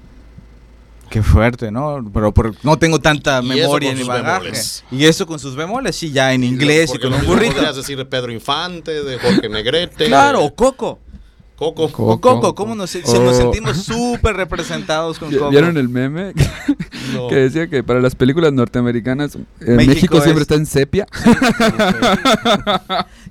Qué 1.11 1.23
fuerte, 1.23 1.71
¿no? 1.71 2.05
Pero 2.13 2.33
por- 2.35 2.53
no 2.65 2.77
tengo 2.79 2.99
tanta 2.99 3.41
Y 3.41 3.47
memoria 3.47 3.95
ni 3.95 4.03
bagaje. 4.03 4.41
bemoles. 4.41 4.85
Y 4.91 5.05
eso 5.05 5.25
con 5.25 5.39
sus 5.39 5.55
bemoles, 5.55 5.95
sí, 5.95 6.11
ya 6.11 6.33
en 6.33 6.43
inglés 6.43 6.93
y 6.95 6.99
con 6.99 7.13
un 7.15 7.25
burrito. 7.25 7.55
Podrías 7.55 7.77
decir 7.77 7.97
de 7.97 8.05
Pedro 8.05 8.33
Infante, 8.33 9.05
de 9.05 9.17
Jorge 9.21 9.49
Negrete. 9.49 10.07
Claro, 10.07 10.43
o 10.43 10.53
Coco. 10.55 10.99
Coco. 11.57 11.91
Coco. 11.91 12.21
Coco, 12.21 12.55
¿cómo 12.55 12.75
nos, 12.75 12.91
se- 12.91 13.01
nos 13.03 13.37
sentimos 13.37 13.77
súper 13.85 14.37
representados 14.37 15.19
con 15.19 15.31
¿Vi- 15.31 15.37
Coco? 15.39 15.51
¿Vieron 15.51 15.77
el 15.77 15.89
meme? 15.89 16.33
No. 17.15 17.29
que 17.29 17.37
decía 17.37 17.69
que 17.69 17.85
para 17.85 18.01
las 18.01 18.17
películas 18.17 18.53
norteamericanas 18.53 19.37
eh, 19.37 19.41
México 19.61 19.93
México, 19.93 20.21
siempre 20.21 20.43
es- 20.43 20.51
está 20.51 20.57
en 20.57 20.67
sepia. 20.67 21.07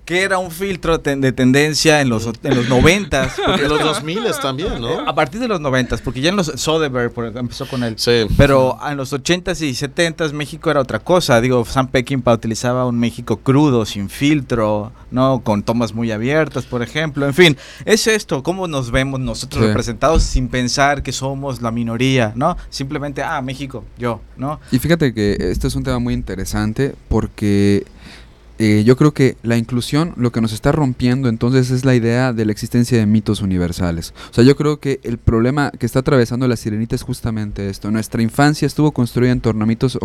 que 0.06 0.22
era 0.24 0.38
un 0.38 0.50
filtro 0.52 1.00
ten- 1.02 1.20
de 1.20 1.32
tendencia 1.34 2.00
en 2.02 2.08
los, 2.10 2.26
en 2.44 2.56
los 2.56 2.70
noventas. 2.70 3.34
En 3.66 3.70
los 3.70 3.82
2000 3.82 4.24
también, 4.42 4.80
¿no? 4.82 5.00
A 5.08 5.14
partir 5.16 5.40
de 5.42 5.48
los 5.48 5.60
noventas, 5.60 6.02
porque 6.02 6.22
ya 6.22 6.30
en 6.30 6.36
los 6.36 6.48
Soderbergh 6.56 7.12
por 7.12 7.26
ejemplo, 7.26 7.42
empezó 7.42 7.66
con 7.68 7.84
él. 7.84 7.96
Sí. 7.98 8.26
Pero 8.38 8.78
en 8.90 8.98
los 8.98 9.12
80s 9.14 9.62
y 9.62 9.72
70s 9.72 10.32
México 10.34 10.70
era 10.72 10.80
otra 10.82 11.00
cosa. 11.00 11.40
Digo, 11.42 11.64
Sam 11.66 11.88
Peckinpah 11.88 12.34
utilizaba 12.34 12.86
un 12.86 12.98
México 13.00 13.38
crudo, 13.38 13.86
sin 13.86 14.10
filtro, 14.10 14.92
¿no? 15.12 15.42
Con 15.44 15.64
tomas 15.64 15.94
muy 15.94 16.12
abiertas, 16.12 16.66
por 16.66 16.82
ejemplo. 16.82 17.26
En 17.26 17.34
fin, 17.34 17.58
es 17.86 18.08
esto, 18.16 18.42
cómo 18.44 18.68
nos 18.68 18.92
vemos 18.92 19.20
nosotros 19.20 19.62
Sí. 19.62 19.68
representados 19.68 20.24
sin 20.24 20.48
pensar 20.48 21.04
que 21.04 21.12
somos 21.12 21.62
la 21.62 21.72
minoría, 21.72 22.32
¿no? 22.36 22.58
Simplemente, 22.70 23.22
ah, 23.22 23.42
México, 23.42 23.84
yo, 23.98 24.22
¿no? 24.38 24.60
Y 24.72 24.80
fíjate 24.80 25.14
que 25.14 25.38
este 25.40 25.68
es 25.68 25.76
un 25.76 25.84
tema 25.84 26.00
muy 26.00 26.14
interesante 26.14 26.96
porque 27.10 27.86
eh, 28.58 28.84
yo 28.86 28.96
creo 28.96 29.14
que 29.14 29.36
la 29.44 29.58
inclusión 29.58 30.14
lo 30.16 30.32
que 30.32 30.42
nos 30.42 30.54
está 30.54 30.72
rompiendo 30.72 31.28
entonces 31.28 31.72
es 31.72 31.84
la 31.84 31.94
idea 31.94 32.32
de 32.32 32.46
la 32.46 32.52
existencia 32.52 32.98
de 32.98 33.06
mitos 33.06 33.42
universales. 33.42 34.14
O 34.32 34.34
sea, 34.34 34.44
yo 34.44 34.56
creo 34.56 34.80
que 34.80 35.00
el 35.04 35.18
problema 35.18 35.72
que 35.72 35.86
está 35.86 36.00
atravesando 36.00 36.48
la 36.48 36.56
sirenita 36.56 36.96
es 36.96 37.04
justamente 37.04 37.70
esto. 37.70 37.92
Nuestra 37.92 38.22
infancia 38.22 38.66
estuvo 38.66 38.92
construida 38.92 39.32
en 39.32 39.42
torno 39.42 39.64
a 39.64 39.68
mitos, 39.68 39.98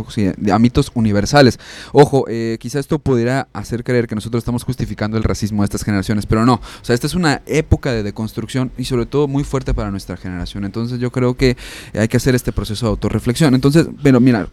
a 0.53 0.59
mitos 0.59 0.91
universales. 0.95 1.59
Ojo, 1.93 2.25
eh, 2.29 2.59
quizá 2.61 2.81
esto 2.81 2.99
pudiera 2.99 3.49
hacer 3.53 3.85
creer 3.85 4.09
que 4.09 4.15
nosotros 4.15 4.41
estamos 4.41 4.65
justificando 4.65 5.17
el 5.17 5.23
racismo 5.23 5.63
de 5.63 5.67
estas 5.67 5.85
generaciones, 5.85 6.27
pero 6.27 6.45
no. 6.45 6.55
O 6.55 6.85
sea, 6.85 6.95
esta 6.95 7.07
es 7.07 7.15
una 7.15 7.43
época 7.47 7.93
de 7.93 8.03
deconstrucción 8.03 8.73
y 8.77 8.85
sobre 8.85 9.07
todo 9.07 9.29
muy 9.29 9.45
fuerte 9.45 9.75
para 9.75 9.91
nuestra 9.91 10.17
generación. 10.17 10.65
Entonces 10.65 10.99
yo 10.99 11.11
creo 11.13 11.35
que 11.35 11.57
hay 11.95 12.09
que 12.09 12.17
hacer 12.17 12.35
este 12.35 12.53
proceso 12.53 12.87
de 12.87 12.91
autorreflexión. 12.91 13.55
Entonces, 13.55 13.87
pero 14.03 14.21
mira, 14.21 14.49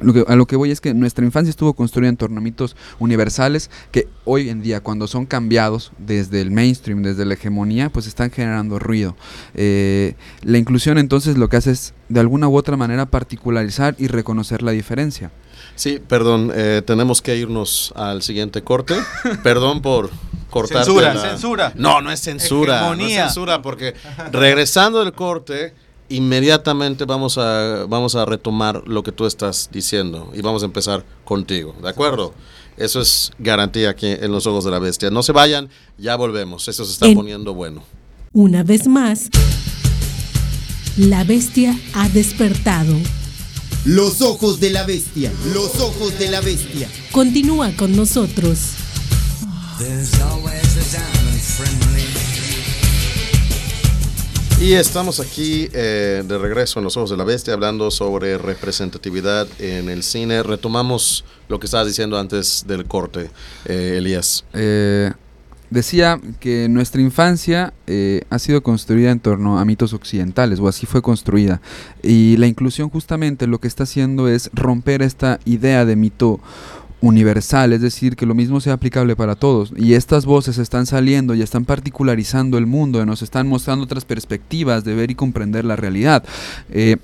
lo 0.00 0.12
que- 0.12 0.24
a 0.26 0.36
lo 0.36 0.46
que 0.46 0.56
voy 0.56 0.70
es 0.70 0.80
que 0.80 0.94
nuestra 0.94 1.24
infancia 1.24 1.50
estuvo 1.50 1.74
construida 1.74 2.08
en 2.08 2.16
torno 2.16 2.38
a 2.38 2.40
mitos 2.42 2.76
universales 2.98 3.70
que 3.92 4.08
hoy 4.24 4.48
en 4.48 4.62
día, 4.62 4.80
cuando 4.80 5.06
son 5.06 5.26
cambiados 5.26 5.92
desde 5.98 6.40
el 6.40 6.50
mainstream, 6.50 7.02
desde 7.02 7.24
la 7.24 7.34
hegemonía, 7.34 7.90
pues 7.90 8.06
están 8.06 8.30
generando 8.30 8.78
ruido. 8.78 9.16
Eh, 9.54 10.14
la 10.42 10.58
inclusión 10.58 10.98
entonces 10.98 11.36
lo 11.36 11.48
que 11.48 11.56
hace 11.56 11.72
es 11.72 11.94
de 12.08 12.20
alguna 12.20 12.48
u 12.48 12.56
otra 12.56 12.76
manera 12.76 13.06
particularizar 13.06 13.94
y 13.98 14.06
reconocer 14.08 14.62
la 14.62 14.72
diferencia. 14.72 15.30
Sí, 15.76 16.00
perdón, 16.06 16.50
eh, 16.54 16.82
tenemos 16.86 17.22
que 17.22 17.36
irnos 17.36 17.92
al 17.96 18.22
siguiente 18.22 18.62
corte. 18.62 18.94
Perdón 19.42 19.80
por 19.82 20.10
cortar. 20.50 20.84
Censura, 20.84 21.16
censura. 21.18 21.72
No, 21.76 22.00
no 22.02 22.10
es 22.10 22.20
censura. 22.20 22.80
No 22.80 22.86
Hegemonía. 22.94 23.18
es 23.20 23.24
censura 23.32 23.62
porque 23.62 23.94
regresando 24.32 25.00
del 25.02 25.12
corte, 25.12 25.72
inmediatamente 26.10 27.04
vamos 27.06 27.38
a, 27.38 27.86
vamos 27.88 28.14
a 28.16 28.24
retomar 28.26 28.82
lo 28.86 29.02
que 29.02 29.12
tú 29.12 29.24
estás 29.26 29.70
diciendo 29.72 30.30
y 30.34 30.42
vamos 30.42 30.62
a 30.62 30.66
empezar 30.66 31.04
contigo, 31.24 31.74
¿de 31.82 31.88
acuerdo? 31.88 32.34
Eso 32.76 33.00
es 33.00 33.32
garantía 33.38 33.90
aquí 33.90 34.06
en 34.06 34.30
los 34.32 34.46
ojos 34.46 34.64
de 34.64 34.70
la 34.70 34.78
bestia. 34.78 35.10
No 35.10 35.22
se 35.22 35.32
vayan, 35.32 35.68
ya 35.98 36.16
volvemos. 36.16 36.66
Eso 36.68 36.84
se 36.84 36.92
está 36.92 37.06
En- 37.06 37.14
poniendo 37.14 37.54
bueno. 37.54 37.82
Una 38.32 38.62
vez 38.62 38.86
más, 38.86 39.28
la 40.96 41.24
bestia 41.24 41.78
ha 41.94 42.08
despertado. 42.08 42.94
Los 43.84 44.20
ojos 44.22 44.60
de 44.60 44.70
la 44.70 44.84
bestia. 44.84 45.32
Los 45.52 45.78
ojos 45.80 46.18
de 46.18 46.30
la 46.30 46.40
bestia. 46.40 46.88
Continúa 47.12 47.72
con 47.76 47.96
nosotros. 47.96 48.58
Y 54.60 54.74
estamos 54.74 55.20
aquí 55.20 55.70
eh, 55.72 56.22
de 56.22 56.36
regreso 56.36 56.80
en 56.80 56.84
Los 56.84 56.94
Ojos 56.98 57.08
de 57.08 57.16
la 57.16 57.24
Bestia 57.24 57.54
hablando 57.54 57.90
sobre 57.90 58.36
representatividad 58.36 59.48
en 59.58 59.88
el 59.88 60.02
cine. 60.02 60.42
Retomamos 60.42 61.24
lo 61.48 61.58
que 61.58 61.64
estabas 61.64 61.86
diciendo 61.86 62.18
antes 62.18 62.64
del 62.66 62.84
corte, 62.84 63.30
eh, 63.64 63.94
Elías. 63.96 64.44
Eh, 64.52 65.12
decía 65.70 66.20
que 66.40 66.68
nuestra 66.68 67.00
infancia 67.00 67.72
eh, 67.86 68.22
ha 68.28 68.38
sido 68.38 68.62
construida 68.62 69.10
en 69.10 69.20
torno 69.20 69.58
a 69.58 69.64
mitos 69.64 69.94
occidentales, 69.94 70.60
o 70.60 70.68
así 70.68 70.84
fue 70.84 71.00
construida. 71.00 71.62
Y 72.02 72.36
la 72.36 72.46
inclusión 72.46 72.90
justamente 72.90 73.46
lo 73.46 73.60
que 73.60 73.68
está 73.68 73.84
haciendo 73.84 74.28
es 74.28 74.50
romper 74.52 75.00
esta 75.00 75.40
idea 75.46 75.86
de 75.86 75.96
mito 75.96 76.38
universal, 77.02 77.72
es 77.72 77.80
decir, 77.80 78.16
que 78.16 78.26
lo 78.26 78.34
mismo 78.34 78.60
sea 78.60 78.74
aplicable 78.74 79.16
para 79.16 79.34
todos. 79.34 79.72
Y 79.76 79.94
estas 79.94 80.26
voces 80.26 80.58
están 80.58 80.86
saliendo 80.86 81.34
y 81.34 81.42
están 81.42 81.64
particularizando 81.64 82.58
el 82.58 82.66
mundo, 82.66 83.02
y 83.02 83.06
nos 83.06 83.22
están 83.22 83.48
mostrando 83.48 83.84
otras 83.84 84.04
perspectivas 84.04 84.84
de 84.84 84.94
ver 84.94 85.10
y 85.10 85.14
comprender 85.14 85.64
la 85.64 85.76
realidad. 85.76 86.24
Eh, 86.70 86.96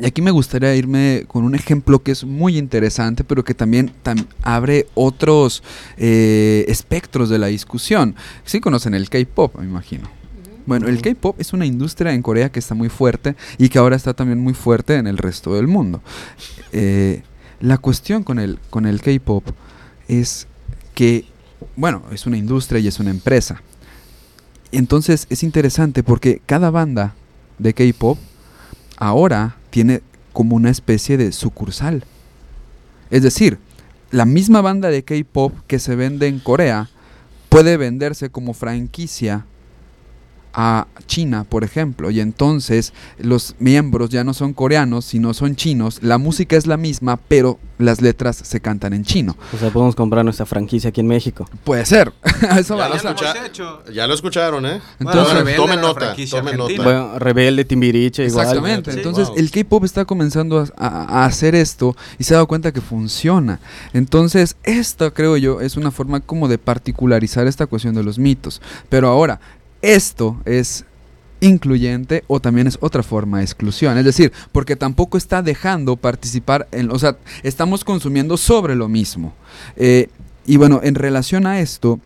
y 0.00 0.06
aquí 0.06 0.22
me 0.22 0.30
gustaría 0.30 0.74
irme 0.74 1.24
con 1.26 1.44
un 1.44 1.54
ejemplo 1.54 2.00
que 2.00 2.12
es 2.12 2.24
muy 2.24 2.56
interesante, 2.56 3.24
pero 3.24 3.44
que 3.44 3.54
también 3.54 3.92
tam- 4.04 4.24
abre 4.42 4.86
otros 4.94 5.62
eh, 5.96 6.64
espectros 6.68 7.28
de 7.28 7.38
la 7.38 7.48
discusión. 7.48 8.14
Sí 8.44 8.60
conocen 8.60 8.94
el 8.94 9.10
K-Pop, 9.10 9.56
me 9.58 9.64
imagino. 9.64 10.08
Bueno, 10.64 10.86
el 10.86 11.02
K-Pop 11.02 11.36
es 11.40 11.52
una 11.52 11.66
industria 11.66 12.12
en 12.12 12.22
Corea 12.22 12.50
que 12.50 12.60
está 12.60 12.74
muy 12.74 12.88
fuerte 12.88 13.34
y 13.58 13.68
que 13.68 13.78
ahora 13.78 13.96
está 13.96 14.14
también 14.14 14.38
muy 14.38 14.54
fuerte 14.54 14.94
en 14.94 15.06
el 15.08 15.18
resto 15.18 15.54
del 15.56 15.66
mundo. 15.66 16.00
Eh, 16.72 17.22
la 17.60 17.78
cuestión 17.78 18.24
con 18.24 18.38
el, 18.38 18.58
con 18.70 18.86
el 18.86 19.00
K-Pop 19.00 19.44
es 20.08 20.46
que, 20.94 21.26
bueno, 21.76 22.02
es 22.10 22.26
una 22.26 22.36
industria 22.36 22.80
y 22.80 22.88
es 22.88 22.98
una 22.98 23.10
empresa. 23.10 23.62
Entonces 24.72 25.26
es 25.30 25.42
interesante 25.42 26.02
porque 26.02 26.40
cada 26.46 26.70
banda 26.70 27.14
de 27.58 27.74
K-Pop 27.74 28.18
ahora 28.96 29.56
tiene 29.70 30.02
como 30.32 30.56
una 30.56 30.70
especie 30.70 31.16
de 31.16 31.32
sucursal. 31.32 32.04
Es 33.10 33.22
decir, 33.22 33.58
la 34.10 34.24
misma 34.24 34.60
banda 34.60 34.88
de 34.88 35.04
K-Pop 35.04 35.54
que 35.66 35.78
se 35.78 35.96
vende 35.96 36.28
en 36.28 36.38
Corea 36.38 36.88
puede 37.48 37.76
venderse 37.76 38.30
como 38.30 38.54
franquicia 38.54 39.44
a 40.52 40.86
China, 41.06 41.44
por 41.48 41.64
ejemplo, 41.64 42.10
y 42.10 42.20
entonces 42.20 42.92
los 43.18 43.54
miembros 43.58 44.10
ya 44.10 44.24
no 44.24 44.34
son 44.34 44.52
coreanos, 44.52 45.04
sino 45.04 45.34
son 45.34 45.56
chinos, 45.56 45.98
la 46.02 46.18
música 46.18 46.56
es 46.56 46.66
la 46.66 46.76
misma, 46.76 47.16
pero 47.28 47.58
las 47.78 48.00
letras 48.02 48.36
se 48.36 48.60
cantan 48.60 48.92
en 48.92 49.04
chino. 49.04 49.36
O 49.54 49.56
sea, 49.58 49.70
podemos 49.70 49.96
comprar 49.96 50.22
nuestra 50.24 50.44
franquicia 50.46 50.90
aquí 50.90 51.00
en 51.00 51.06
México. 51.06 51.48
Puede 51.64 51.86
ser. 51.86 52.12
Eso 52.58 52.76
Ya, 52.76 52.82
va, 52.88 52.88
lo 52.88 53.92
ya 53.92 54.06
lo 54.06 54.14
escucharon, 54.14 54.66
¿eh? 54.66 54.80
Entonces- 54.98 55.56
Tomen- 55.56 55.80
nota, 55.80 56.14
tomen 56.30 56.56
nota. 56.58 56.82
Bueno, 56.82 57.18
Rebelde, 57.18 57.64
Timbiriche, 57.64 58.26
igual. 58.26 58.46
Exactamente. 58.46 58.92
Sí. 58.92 58.98
Entonces 58.98 59.28
Wow. 59.28 59.36
el 59.38 59.50
K-pop 59.50 59.84
está 59.84 60.04
comenzando 60.04 60.58
a, 60.60 60.66
a- 60.76 61.22
a 61.22 61.24
hacer 61.24 61.54
esto 61.54 61.96
y 62.18 62.24
se 62.24 62.34
ha 62.34 62.36
dado 62.36 62.46
cuenta 62.48 62.70
que 62.72 62.80
funciona. 62.82 63.60
Entonces 63.94 64.56
esta 64.62 65.10
creo 65.10 65.36
yo 65.38 65.60
es 65.60 65.76
una 65.76 65.90
forma 65.90 66.20
como 66.20 66.48
de 66.48 66.58
particularizar 66.58 67.46
esta 67.46 67.66
cuestión 67.66 67.94
de 67.94 68.02
los 68.02 68.18
mitos. 68.18 68.60
Pero 68.88 69.08
ahora 69.08 69.40
esto 69.82 70.40
es 70.44 70.84
incluyente 71.40 72.24
o 72.26 72.40
también 72.40 72.66
es 72.66 72.78
otra 72.80 73.02
forma 73.02 73.38
de 73.38 73.44
exclusión. 73.44 73.96
Es 73.98 74.04
decir, 74.04 74.32
porque 74.52 74.76
tampoco 74.76 75.18
está 75.18 75.42
dejando 75.42 75.96
participar 75.96 76.68
en... 76.70 76.90
O 76.90 76.98
sea, 76.98 77.16
estamos 77.42 77.84
consumiendo 77.84 78.36
sobre 78.36 78.74
lo 78.74 78.88
mismo. 78.88 79.34
Eh, 79.76 80.08
y 80.46 80.56
bueno, 80.56 80.80
en 80.82 80.94
relación 80.94 81.46
a 81.46 81.60
esto, 81.60 82.00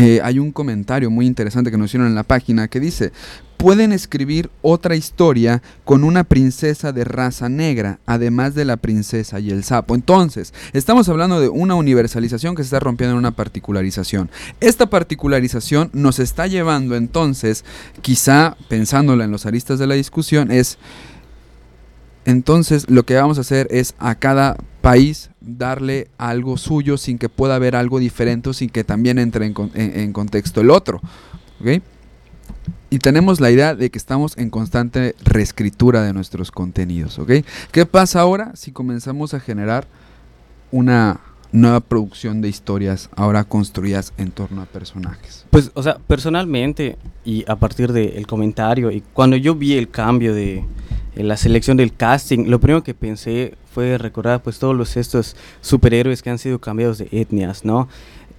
eh, 0.00 0.20
hay 0.22 0.38
un 0.38 0.52
comentario 0.52 1.10
muy 1.10 1.26
interesante 1.26 1.72
que 1.72 1.76
nos 1.76 1.86
hicieron 1.86 2.06
en 2.06 2.14
la 2.14 2.22
página 2.22 2.68
que 2.68 2.78
dice, 2.78 3.10
pueden 3.56 3.90
escribir 3.90 4.48
otra 4.62 4.94
historia 4.94 5.60
con 5.84 6.04
una 6.04 6.22
princesa 6.22 6.92
de 6.92 7.02
raza 7.02 7.48
negra, 7.48 7.98
además 8.06 8.54
de 8.54 8.64
la 8.64 8.76
princesa 8.76 9.40
y 9.40 9.50
el 9.50 9.64
sapo. 9.64 9.96
Entonces, 9.96 10.54
estamos 10.72 11.08
hablando 11.08 11.40
de 11.40 11.48
una 11.48 11.74
universalización 11.74 12.54
que 12.54 12.62
se 12.62 12.66
está 12.66 12.78
rompiendo 12.78 13.14
en 13.14 13.18
una 13.18 13.32
particularización. 13.32 14.30
Esta 14.60 14.88
particularización 14.88 15.90
nos 15.92 16.20
está 16.20 16.46
llevando 16.46 16.94
entonces, 16.94 17.64
quizá 18.00 18.56
pensándola 18.68 19.24
en 19.24 19.32
los 19.32 19.46
aristas 19.46 19.80
de 19.80 19.88
la 19.88 19.94
discusión, 19.94 20.52
es... 20.52 20.78
Entonces 22.24 22.88
lo 22.88 23.04
que 23.04 23.16
vamos 23.16 23.38
a 23.38 23.40
hacer 23.40 23.66
es 23.72 23.94
a 23.98 24.14
cada 24.14 24.58
país 24.80 25.30
darle 25.56 26.08
algo 26.18 26.56
suyo 26.56 26.96
sin 26.96 27.18
que 27.18 27.28
pueda 27.28 27.54
haber 27.56 27.74
algo 27.74 27.98
diferente 27.98 28.50
o 28.50 28.52
sin 28.52 28.68
que 28.70 28.84
también 28.84 29.18
entre 29.18 29.46
en, 29.46 29.54
con- 29.54 29.70
en- 29.74 29.98
en 29.98 30.12
contexto 30.12 30.60
el 30.60 30.70
otro. 30.70 31.00
¿ok? 31.60 31.82
Y 32.90 32.98
tenemos 33.00 33.40
la 33.40 33.50
idea 33.50 33.74
de 33.74 33.90
que 33.90 33.98
estamos 33.98 34.36
en 34.38 34.50
constante 34.50 35.14
reescritura 35.24 36.02
de 36.02 36.12
nuestros 36.12 36.50
contenidos. 36.50 37.18
¿ok? 37.18 37.32
¿Qué 37.72 37.86
pasa 37.86 38.20
ahora 38.20 38.52
si 38.54 38.72
comenzamos 38.72 39.34
a 39.34 39.40
generar 39.40 39.86
una 40.70 41.20
nueva 41.50 41.80
producción 41.80 42.42
de 42.42 42.48
historias 42.48 43.08
ahora 43.16 43.44
construidas 43.44 44.12
en 44.18 44.30
torno 44.30 44.60
a 44.62 44.66
personajes? 44.66 45.46
Pues, 45.50 45.70
o 45.74 45.82
sea, 45.82 45.98
personalmente, 46.06 46.96
y 47.24 47.44
a 47.50 47.56
partir 47.56 47.92
del 47.92 48.26
comentario, 48.26 48.90
y 48.90 49.02
cuando 49.12 49.36
yo 49.36 49.54
vi 49.54 49.76
el 49.78 49.88
cambio 49.90 50.34
de 50.34 50.64
la 51.14 51.36
selección 51.36 51.76
del 51.76 51.94
casting, 51.94 52.46
lo 52.46 52.60
primero 52.60 52.82
que 52.82 52.94
pensé 52.94 53.54
fue 53.72 53.98
recordar 53.98 54.42
pues 54.42 54.58
todos 54.58 54.76
los 54.76 54.96
estos 54.96 55.36
superhéroes 55.60 56.22
que 56.22 56.30
han 56.30 56.38
sido 56.38 56.58
cambiados 56.60 56.98
de 56.98 57.08
etnias, 57.10 57.64
¿no? 57.64 57.88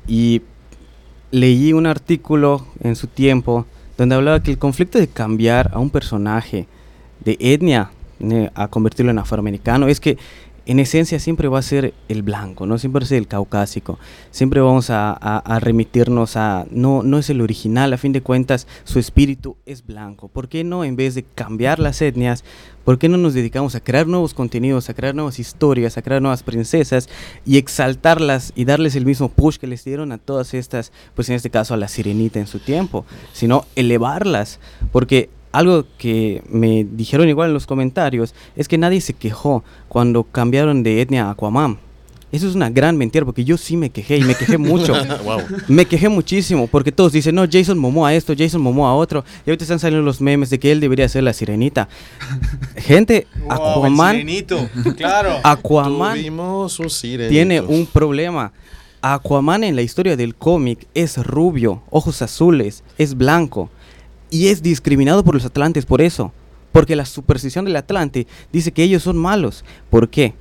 Y 0.07 0.41
leí 1.31 1.73
un 1.73 1.85
artículo 1.85 2.65
en 2.81 2.95
su 2.95 3.07
tiempo 3.07 3.65
donde 3.97 4.15
hablaba 4.15 4.41
que 4.41 4.51
el 4.51 4.57
conflicto 4.57 4.97
de 4.97 5.07
cambiar 5.07 5.71
a 5.73 5.79
un 5.79 5.89
personaje 5.89 6.67
de 7.23 7.37
etnia 7.39 7.91
eh, 8.21 8.49
a 8.53 8.67
convertirlo 8.67 9.11
en 9.11 9.19
afroamericano 9.19 9.87
es 9.87 9.99
que 9.99 10.17
en 10.71 10.79
esencia 10.79 11.19
siempre 11.19 11.47
va 11.47 11.59
a 11.59 11.63
ser 11.63 11.93
el 12.09 12.21
blanco, 12.21 12.65
¿no? 12.65 12.77
Siempre 12.77 12.99
va 13.01 13.05
a 13.05 13.07
ser 13.07 13.17
el 13.17 13.27
caucásico. 13.27 13.97
Siempre 14.29 14.61
vamos 14.61 14.89
a, 14.89 15.09
a- 15.11 15.37
a 15.39 15.59
remitirnos 15.59 16.35
a... 16.37 16.65
No, 16.69 17.01
no 17.01 17.17
es 17.17 17.29
el 17.29 17.41
original, 17.41 17.91
a 17.91 17.97
fin 17.97 18.11
de 18.13 18.21
cuentas 18.21 18.67
su 18.83 18.99
espíritu 18.99 19.57
es 19.65 19.85
blanco. 19.85 20.27
¿Por 20.27 20.47
qué 20.47 20.63
no, 20.63 20.83
en 20.83 20.95
vez 20.95 21.15
de 21.15 21.23
cambiar 21.23 21.79
las 21.79 22.01
etnias, 22.01 22.43
por 22.85 22.99
qué 22.99 23.09
no 23.09 23.17
nos 23.17 23.33
dedicamos 23.33 23.73
a 23.73 23.79
crear 23.79 24.05
nuevos 24.07 24.33
contenidos, 24.33 24.89
a 24.89 24.93
crear 24.93 25.15
nuevas 25.15 25.39
historias, 25.39 25.97
a 25.97 26.01
crear 26.01 26.21
nuevas 26.21 26.43
princesas 26.43 27.09
y 27.45 27.57
exaltarlas 27.57 28.53
y 28.55 28.65
darles 28.65 28.95
el 28.95 29.05
mismo 29.05 29.29
push 29.29 29.57
que 29.57 29.67
les 29.67 29.83
dieron 29.83 30.11
a 30.11 30.17
todas 30.19 30.53
estas, 30.53 30.91
pues 31.15 31.29
en 31.29 31.35
este 31.35 31.49
caso 31.49 31.73
a 31.73 31.77
la 31.77 31.87
sirenita 31.87 32.39
en 32.39 32.47
su 32.47 32.59
tiempo, 32.59 33.05
sino 33.33 33.65
elevarlas? 33.75 34.59
Porque 34.91 35.29
algo 35.51 35.85
que 35.97 36.43
me 36.49 36.85
dijeron 36.89 37.27
igual 37.27 37.49
en 37.49 37.53
los 37.53 37.65
comentarios 37.65 38.33
es 38.55 38.67
que 38.67 38.77
nadie 38.77 39.01
se 39.01 39.13
quejó 39.13 39.63
cuando 39.87 40.23
cambiaron 40.23 40.83
de 40.83 41.01
etnia 41.01 41.25
a 41.25 41.31
Aquaman. 41.31 41.79
Eso 42.31 42.47
es 42.47 42.53
una 42.53 42.69
gran 42.69 42.95
mentira 42.95 43.25
porque 43.25 43.43
yo 43.43 43.57
sí 43.57 43.75
me 43.75 43.89
quejé 43.89 44.17
y 44.17 44.23
me 44.23 44.35
quejé 44.35 44.57
mucho. 44.59 44.93
Wow. 45.23 45.41
Me 45.67 45.85
quejé 45.85 46.09
muchísimo 46.09 46.67
porque 46.67 46.91
todos 46.91 47.11
dicen, 47.11 47.33
no, 47.33 47.45
Jason 47.51 47.79
Momoa 47.79 48.13
esto, 48.13 48.33
Jason 48.37 48.61
Momoa 48.61 48.93
otro. 48.93 49.23
Y 49.45 49.49
ahorita 49.49 49.63
están 49.63 49.79
saliendo 49.79 50.05
los 50.05 50.21
memes 50.21 50.51
de 50.51 50.59
que 50.59 50.71
él 50.71 50.79
debería 50.79 51.09
ser 51.09 51.23
la 51.23 51.33
sirenita. 51.33 51.89
Gente, 52.77 53.25
Aquaman, 53.49 54.23
claro. 54.95 55.37
Aquaman 55.43 56.17
sirenito. 56.89 57.29
tiene 57.29 57.61
un 57.61 57.87
problema. 57.87 58.51
Aquaman 59.01 59.63
en 59.63 59.75
la 59.75 59.81
historia 59.81 60.15
del 60.15 60.35
cómic 60.35 60.87
es 60.93 61.17
rubio, 61.17 61.81
ojos 61.89 62.21
azules, 62.21 62.83
es 62.97 63.15
blanco 63.15 63.71
y 64.29 64.47
es 64.47 64.61
discriminado 64.61 65.23
por 65.23 65.35
los 65.35 65.45
atlantes 65.45 65.85
por 65.85 66.01
eso. 66.01 66.31
Porque 66.71 66.95
la 66.95 67.05
superstición 67.05 67.65
del 67.65 67.75
Atlante 67.75 68.27
dice 68.51 68.71
que 68.71 68.83
ellos 68.83 69.03
son 69.03 69.17
malos. 69.17 69.65
¿Por 69.89 70.09
qué? 70.09 70.33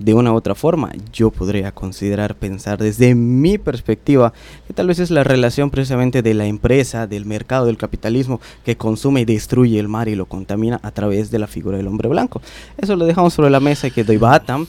De 0.00 0.14
una 0.14 0.32
u 0.32 0.34
otra 0.34 0.54
forma, 0.54 0.92
yo 1.12 1.30
podría 1.30 1.72
considerar 1.72 2.34
pensar 2.34 2.78
desde 2.78 3.14
mi 3.14 3.58
perspectiva 3.58 4.32
que 4.66 4.72
tal 4.72 4.86
vez 4.86 4.98
es 4.98 5.10
la 5.10 5.24
relación 5.24 5.70
precisamente 5.70 6.22
de 6.22 6.32
la 6.32 6.46
empresa, 6.46 7.06
del 7.06 7.26
mercado, 7.26 7.66
del 7.66 7.76
capitalismo 7.76 8.40
que 8.64 8.78
consume 8.78 9.20
y 9.20 9.24
destruye 9.26 9.78
el 9.78 9.88
mar 9.88 10.08
y 10.08 10.14
lo 10.14 10.24
contamina 10.24 10.80
a 10.82 10.90
través 10.90 11.30
de 11.30 11.38
la 11.38 11.46
figura 11.46 11.76
del 11.76 11.86
hombre 11.86 12.08
blanco. 12.08 12.40
Eso 12.78 12.96
lo 12.96 13.04
dejamos 13.04 13.34
sobre 13.34 13.50
la 13.50 13.60
mesa 13.60 13.88
y 13.88 13.90
que 13.90 14.02
doy 14.02 14.16
batam, 14.16 14.66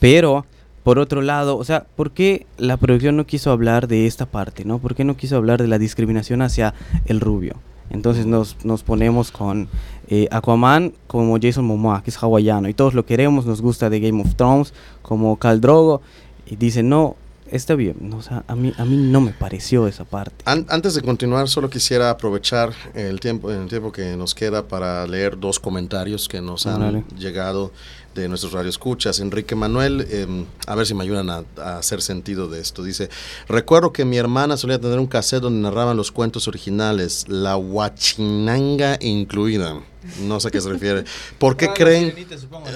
pero 0.00 0.44
por 0.82 0.98
otro 0.98 1.22
lado, 1.22 1.56
o 1.56 1.64
sea, 1.64 1.86
¿por 1.94 2.10
qué 2.10 2.44
la 2.58 2.76
producción 2.76 3.16
no 3.16 3.26
quiso 3.26 3.52
hablar 3.52 3.86
de 3.86 4.08
esta 4.08 4.26
parte, 4.26 4.64
no? 4.64 4.80
¿Por 4.80 4.96
qué 4.96 5.04
no 5.04 5.16
quiso 5.16 5.36
hablar 5.36 5.62
de 5.62 5.68
la 5.68 5.78
discriminación 5.78 6.42
hacia 6.42 6.74
el 7.06 7.20
rubio? 7.20 7.54
Entonces 7.90 8.26
nos, 8.26 8.56
nos 8.64 8.82
ponemos 8.82 9.30
con 9.30 9.68
eh, 10.08 10.28
Aquaman 10.30 10.92
como 11.06 11.38
Jason 11.40 11.64
Momoa, 11.64 12.02
que 12.02 12.10
es 12.10 12.16
hawaiano, 12.22 12.68
y 12.68 12.74
todos 12.74 12.94
lo 12.94 13.04
queremos, 13.06 13.46
nos 13.46 13.60
gusta 13.62 13.90
de 13.90 14.00
Game 14.00 14.20
of 14.22 14.34
Thrones, 14.36 14.72
como 15.02 15.36
Khal 15.38 15.60
Drogo, 15.60 16.00
y 16.46 16.56
dicen, 16.56 16.88
no, 16.88 17.16
está 17.50 17.74
bien, 17.74 17.96
no, 18.00 18.16
o 18.18 18.22
sea, 18.22 18.42
a 18.48 18.54
mí, 18.56 18.72
a 18.78 18.84
mí 18.84 18.96
no 18.96 19.20
me 19.20 19.32
pareció 19.32 19.86
esa 19.86 20.04
parte. 20.04 20.34
An- 20.44 20.66
antes 20.70 20.94
de 20.94 21.02
continuar, 21.02 21.48
solo 21.48 21.70
quisiera 21.70 22.10
aprovechar 22.10 22.72
el 22.94 23.20
tiempo, 23.20 23.50
el 23.50 23.68
tiempo 23.68 23.92
que 23.92 24.16
nos 24.16 24.34
queda 24.34 24.66
para 24.66 25.06
leer 25.06 25.38
dos 25.38 25.60
comentarios 25.60 26.26
que 26.28 26.40
nos 26.40 26.66
han 26.66 27.04
llegado 27.18 27.70
de 28.14 28.28
nuestros 28.28 28.52
radioescuchas. 28.52 29.20
Enrique 29.20 29.54
Manuel, 29.54 30.06
em, 30.10 30.46
a 30.66 30.74
ver 30.74 30.86
si 30.86 30.94
me 30.94 31.04
ayudan 31.04 31.30
a, 31.30 31.44
hacer 31.78 32.02
sentido 32.02 32.48
de 32.48 32.60
esto. 32.60 32.82
Dice, 32.82 33.08
recuerdo 33.48 33.92
que 33.92 34.04
mi 34.04 34.16
hermana 34.16 34.56
solía 34.56 34.80
tener 34.80 34.98
un 34.98 35.06
cassette 35.06 35.42
donde 35.42 35.60
narraban 35.60 35.96
los 35.96 36.12
cuentos 36.12 36.48
originales, 36.48 37.26
la 37.28 37.56
huachinanga 37.56 38.98
incluida. 39.00 39.80
No 40.20 40.38
sé 40.40 40.48
a 40.48 40.50
qué 40.50 40.60
se 40.60 40.68
refiere. 40.68 41.04
¿Por 41.38 41.56
qué 41.56 41.68
creen? 41.74 42.14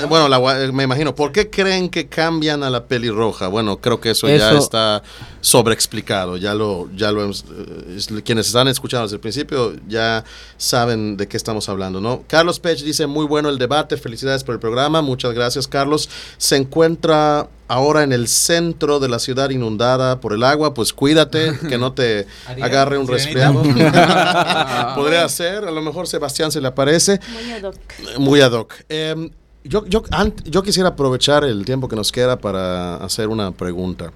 Bueno, 0.09 0.29
la 0.29 0.65
eh, 0.65 0.73
me 0.73 0.85
imagino. 0.85 1.15
¿Por 1.15 1.33
qué 1.33 1.51
creen 1.51 1.89
que 1.89 2.07
cambian 2.09 2.63
a 2.63 2.71
la 2.71 2.85
pelirroja? 2.87 3.49
Bueno, 3.49 3.79
creo 3.79 4.01
que 4.01 4.11
eso, 4.11 4.29
ya 4.29 4.53
está 4.53 5.03
sobreexplicado. 5.41 6.37
Ya 6.37 6.55
lo, 6.55 6.89
ya 6.95 7.11
lo 7.13 7.23
hemos, 7.23 7.45
eh, 7.51 7.97
es- 7.97 8.09
quienes 8.25 8.47
están 8.47 8.69
escuchando 8.69 9.05
desde 9.05 9.17
el 9.17 9.21
principio 9.21 9.75
ya 9.89 10.25
saben 10.57 11.17
de 11.17 11.27
qué 11.29 11.37
estamos 11.37 11.69
hablando, 11.69 12.01
¿no? 12.01 12.25
Carlos 12.27 12.61
Pech 12.61 12.81
dice 12.83 13.07
muy 13.07 13.27
bueno 13.27 13.49
el 13.49 13.59
debate. 13.59 13.97
Felicidades 13.97 14.45
por 14.45 14.55
el 14.55 14.61
programa. 14.61 15.03
Muchas 15.03 15.33
gracias, 15.35 15.67
Carlos. 15.69 16.09
Se 16.37 16.57
encuentra 16.57 17.49
ahora 17.69 18.03
en 18.03 18.13
el 18.13 18.27
centro 18.29 18.99
de 18.99 19.09
la 19.09 19.19
ciudad 19.19 19.51
inundada 19.51 20.21
por 20.21 20.33
el 20.33 20.43
agua. 20.43 20.75
Pues 20.75 20.93
cuídate, 20.93 21.53
que 21.69 21.79
no 21.79 21.93
te 21.93 22.27
agarre 22.61 22.99
un 22.99 23.07
resfriado. 23.07 23.63
Podría 24.95 25.29
ser. 25.29 25.65
A 25.65 25.71
lo 25.71 25.83
mejor 25.83 26.07
Sebastián 26.07 26.51
se 26.51 26.61
le 26.61 26.69
aparece. 26.69 27.21
Muy 27.33 27.53
ad 27.53 27.63
hoc. 27.65 27.77
Muy 28.19 28.41
ad 28.41 28.53
hoc. 28.53 28.75
Em, 28.89 29.31
yo, 29.65 29.85
yo, 29.87 30.03
ant- 30.05 30.43
yo 30.45 30.63
quisiera 30.63 30.91
aprovechar 30.91 31.45
el 31.45 31.65
tiempo 31.65 31.89
que 31.89 31.97
nos 31.97 32.11
queda 32.13 32.39
para 32.39 32.97
hacer 32.97 33.29
una 33.29 33.51
pregunta. 33.53 34.13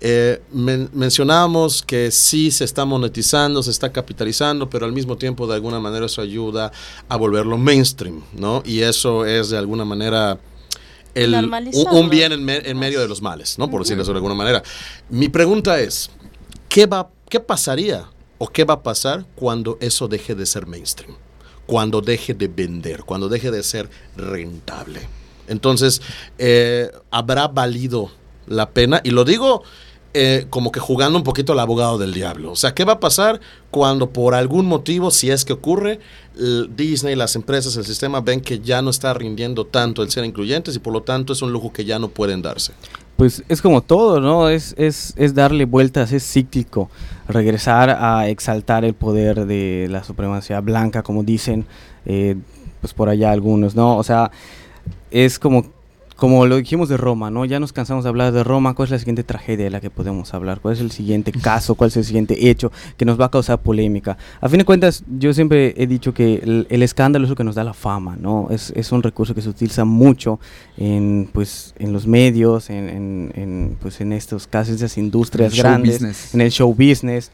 Eh, 0.00 0.40
men- 0.52 0.88
mencionábamos 0.92 1.82
que 1.82 2.10
sí 2.10 2.50
se 2.50 2.64
está 2.64 2.84
monetizando, 2.84 3.62
se 3.62 3.70
está 3.70 3.90
capitalizando, 3.92 4.70
pero 4.70 4.86
al 4.86 4.92
mismo 4.92 5.16
tiempo 5.16 5.46
de 5.46 5.54
alguna 5.54 5.78
manera 5.80 6.06
eso 6.06 6.22
ayuda 6.22 6.72
a 7.08 7.16
volverlo 7.16 7.58
mainstream, 7.58 8.22
¿no? 8.32 8.62
Y 8.64 8.80
eso 8.80 9.24
es 9.24 9.50
de 9.50 9.58
alguna 9.58 9.84
manera 9.84 10.38
el, 11.24 11.32
un, 11.96 12.10
bien 12.10 12.32
en, 12.32 12.44
me- 12.44 12.58
en 12.68 12.78
medio 12.78 13.00
de 13.00 13.08
los 13.08 13.20
males, 13.22 13.58
¿no? 13.58 13.70
Por 13.70 13.82
decirlo 13.82 14.04
de 14.04 14.12
alguna 14.12 14.34
manera. 14.34 14.62
Mi 15.08 15.28
pregunta 15.28 15.80
es, 15.80 16.10
¿qué, 16.68 16.86
va, 16.86 17.10
¿qué 17.28 17.40
pasaría 17.40 18.04
o 18.38 18.48
qué 18.48 18.64
va 18.64 18.74
a 18.74 18.82
pasar 18.82 19.24
cuando 19.34 19.78
eso 19.80 20.08
deje 20.08 20.34
de 20.34 20.46
ser 20.46 20.66
mainstream? 20.66 21.16
Cuando 21.66 22.00
deje 22.00 22.32
de 22.34 22.48
vender, 22.48 23.04
cuando 23.04 23.28
deje 23.28 23.50
de 23.50 23.62
ser 23.62 23.90
rentable. 24.16 25.00
Entonces, 25.48 26.00
eh, 26.38 26.90
¿habrá 27.10 27.48
valido 27.48 28.10
la 28.46 28.70
pena? 28.70 29.00
Y 29.04 29.10
lo 29.10 29.24
digo 29.24 29.62
eh, 30.14 30.46
como 30.50 30.72
que 30.72 30.80
jugando 30.80 31.18
un 31.18 31.24
poquito 31.24 31.52
al 31.52 31.60
abogado 31.60 31.98
del 31.98 32.14
diablo. 32.14 32.52
O 32.52 32.56
sea, 32.56 32.74
¿qué 32.74 32.84
va 32.84 32.94
a 32.94 33.00
pasar 33.00 33.40
cuando 33.70 34.10
por 34.10 34.34
algún 34.34 34.66
motivo, 34.66 35.10
si 35.10 35.30
es 35.30 35.44
que 35.44 35.52
ocurre, 35.52 36.00
Disney, 36.76 37.16
las 37.16 37.34
empresas, 37.36 37.76
el 37.76 37.84
sistema 37.84 38.20
ven 38.20 38.40
que 38.40 38.60
ya 38.60 38.80
no 38.80 38.90
está 38.90 39.12
rindiendo 39.12 39.66
tanto 39.66 40.02
el 40.02 40.10
ser 40.10 40.24
incluyentes 40.24 40.76
y 40.76 40.78
por 40.78 40.92
lo 40.92 41.02
tanto 41.02 41.32
es 41.32 41.42
un 41.42 41.52
lujo 41.52 41.72
que 41.72 41.84
ya 41.84 41.98
no 41.98 42.08
pueden 42.08 42.42
darse? 42.42 42.72
Pues 43.16 43.42
es 43.48 43.60
como 43.60 43.82
todo, 43.82 44.20
¿no? 44.20 44.48
Es, 44.48 44.74
es, 44.78 45.12
es 45.16 45.34
darle 45.34 45.64
vueltas, 45.64 46.12
es 46.12 46.24
cíclico. 46.24 46.88
Regresar 47.26 47.90
a 47.90 48.28
exaltar 48.28 48.84
el 48.84 48.94
poder 48.94 49.44
de 49.44 49.88
la 49.90 50.04
supremacía 50.04 50.60
blanca, 50.60 51.02
como 51.02 51.24
dicen, 51.24 51.66
eh, 52.06 52.36
pues 52.80 52.94
por 52.94 53.08
allá 53.08 53.32
algunos, 53.32 53.74
¿no? 53.74 53.96
O 53.96 54.04
sea, 54.04 54.30
es 55.10 55.40
como, 55.40 55.66
como 56.18 56.46
lo 56.46 56.56
dijimos 56.56 56.88
de 56.88 56.96
Roma, 56.96 57.30
¿no? 57.30 57.44
Ya 57.44 57.60
nos 57.60 57.72
cansamos 57.72 58.02
de 58.02 58.08
hablar 58.08 58.32
de 58.32 58.42
Roma. 58.42 58.74
¿Cuál 58.74 58.86
es 58.86 58.90
la 58.90 58.98
siguiente 58.98 59.22
tragedia 59.22 59.66
de 59.66 59.70
la 59.70 59.80
que 59.80 59.88
podemos 59.88 60.34
hablar? 60.34 60.58
¿Cuál 60.60 60.74
es 60.74 60.80
el 60.80 60.90
siguiente 60.90 61.30
caso? 61.42 61.76
¿Cuál 61.76 61.88
es 61.90 61.96
el 61.96 62.04
siguiente 62.04 62.50
hecho 62.50 62.72
que 62.96 63.04
nos 63.04 63.20
va 63.20 63.26
a 63.26 63.30
causar 63.30 63.60
polémica? 63.60 64.18
A 64.40 64.48
fin 64.48 64.58
de 64.58 64.64
cuentas, 64.64 65.04
yo 65.16 65.32
siempre 65.32 65.74
he 65.76 65.86
dicho 65.86 66.12
que 66.12 66.40
el, 66.42 66.66
el 66.70 66.82
escándalo 66.82 67.24
es 67.24 67.30
lo 67.30 67.36
que 67.36 67.44
nos 67.44 67.54
da 67.54 67.62
la 67.62 67.72
fama, 67.72 68.16
¿no? 68.20 68.48
Es, 68.50 68.72
es 68.74 68.90
un 68.90 69.04
recurso 69.04 69.32
que 69.32 69.42
se 69.42 69.48
utiliza 69.48 69.84
mucho 69.84 70.40
en, 70.76 71.30
pues, 71.32 71.72
en 71.78 71.92
los 71.92 72.08
medios, 72.08 72.68
en, 72.68 72.88
en, 72.88 73.32
en, 73.36 73.76
pues, 73.80 74.00
en 74.00 74.12
estos 74.12 74.48
casos, 74.48 74.74
esas 74.74 74.98
industrias 74.98 75.52
El 75.52 75.58
grandes, 75.60 75.94
business. 76.00 76.34
en 76.34 76.40
el 76.40 76.50
show 76.50 76.74
business. 76.74 77.30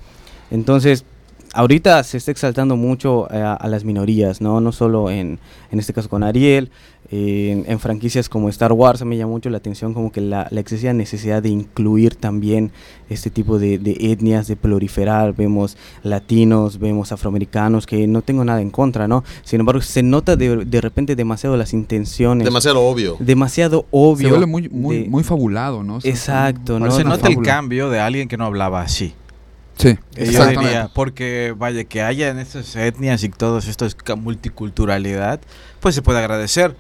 Entonces, 0.51 1.07
ahorita 1.55 2.03
se 2.05 2.19
está 2.19 2.31
exaltando 2.31 2.77
mucho 2.77 3.29
eh, 3.31 3.41
a, 3.41 3.67
las 3.69 3.85
minorías, 3.85 4.41
¿no? 4.41 4.61
No 4.61 4.73
solo 4.73 5.11
en, 5.11 5.39
en 5.71 5.79
este 5.79 5.93
caso 5.93 6.09
con 6.09 6.23
Ariel, 6.23 6.71
en, 7.11 7.79
franquicias 7.79 8.29
como 8.29 8.49
Star 8.49 8.73
Wars 8.73 9.05
me 9.05 9.17
llama 9.17 9.33
mucho 9.33 9.51
la 9.51 9.59
atención 9.59 9.95
como 9.95 10.11
que 10.11 10.21
la, 10.21 10.49
excesiva 10.53 10.93
necesidad 10.93 11.43
de 11.43 11.51
incluir 11.51 12.17
también 12.17 12.73
este 13.09 13.31
tipo 13.31 13.59
de, 13.59 13.75
etnias, 14.01 14.47
de 14.47 14.57
proliferar, 14.57 15.35
vemos 15.35 15.77
latinos, 16.03 16.79
vemos 16.79 17.13
afroamericanos, 17.13 17.87
que 17.87 18.07
no 18.07 18.23
tengo 18.23 18.45
nada 18.45 18.61
en 18.61 18.71
contra, 18.71 19.07
¿no? 19.07 19.23
Sin 19.43 19.61
embargo, 19.61 19.83
se 19.83 20.03
nota 20.03 20.37
de, 20.37 20.65
de 20.65 20.81
repente 20.81 21.15
demasiado 21.15 21.57
las 21.57 21.73
intenciones. 21.73 22.45
Demasiado 22.45 22.83
obvio. 22.83 23.17
Demasiado 23.21 23.87
obvio. 23.91 24.29
Se 24.29 24.33
vuelve 24.33 24.47
muy, 24.47 24.69
muy, 24.69 25.09
muy 25.09 25.23
fabulado, 25.23 25.83
¿no? 25.83 25.99
exacto, 26.03 26.81
¿no? 26.81 26.91
Se 26.91 27.05
nota 27.05 27.29
el 27.29 27.43
cambio 27.43 27.91
de 27.91 28.01
alguien 28.01 28.29
que 28.29 28.37
no 28.37 28.47
hablaba 28.47 28.81
así. 28.81 29.15
Sí, 29.77 29.99
yo 30.17 30.91
porque 30.95 31.55
vaya 31.57 31.85
que 31.85 32.03
haya 32.03 32.29
en 32.29 32.39
estas 32.39 32.77
etnias 32.77 33.25
y 33.25 33.29
todo 33.29 33.59
esto 33.59 33.87
es 33.87 33.97
multiculturalidad, 34.17 35.41
pues 35.81 35.95
se 35.95 36.03
puede 36.03 36.21
agradecer 36.21 36.77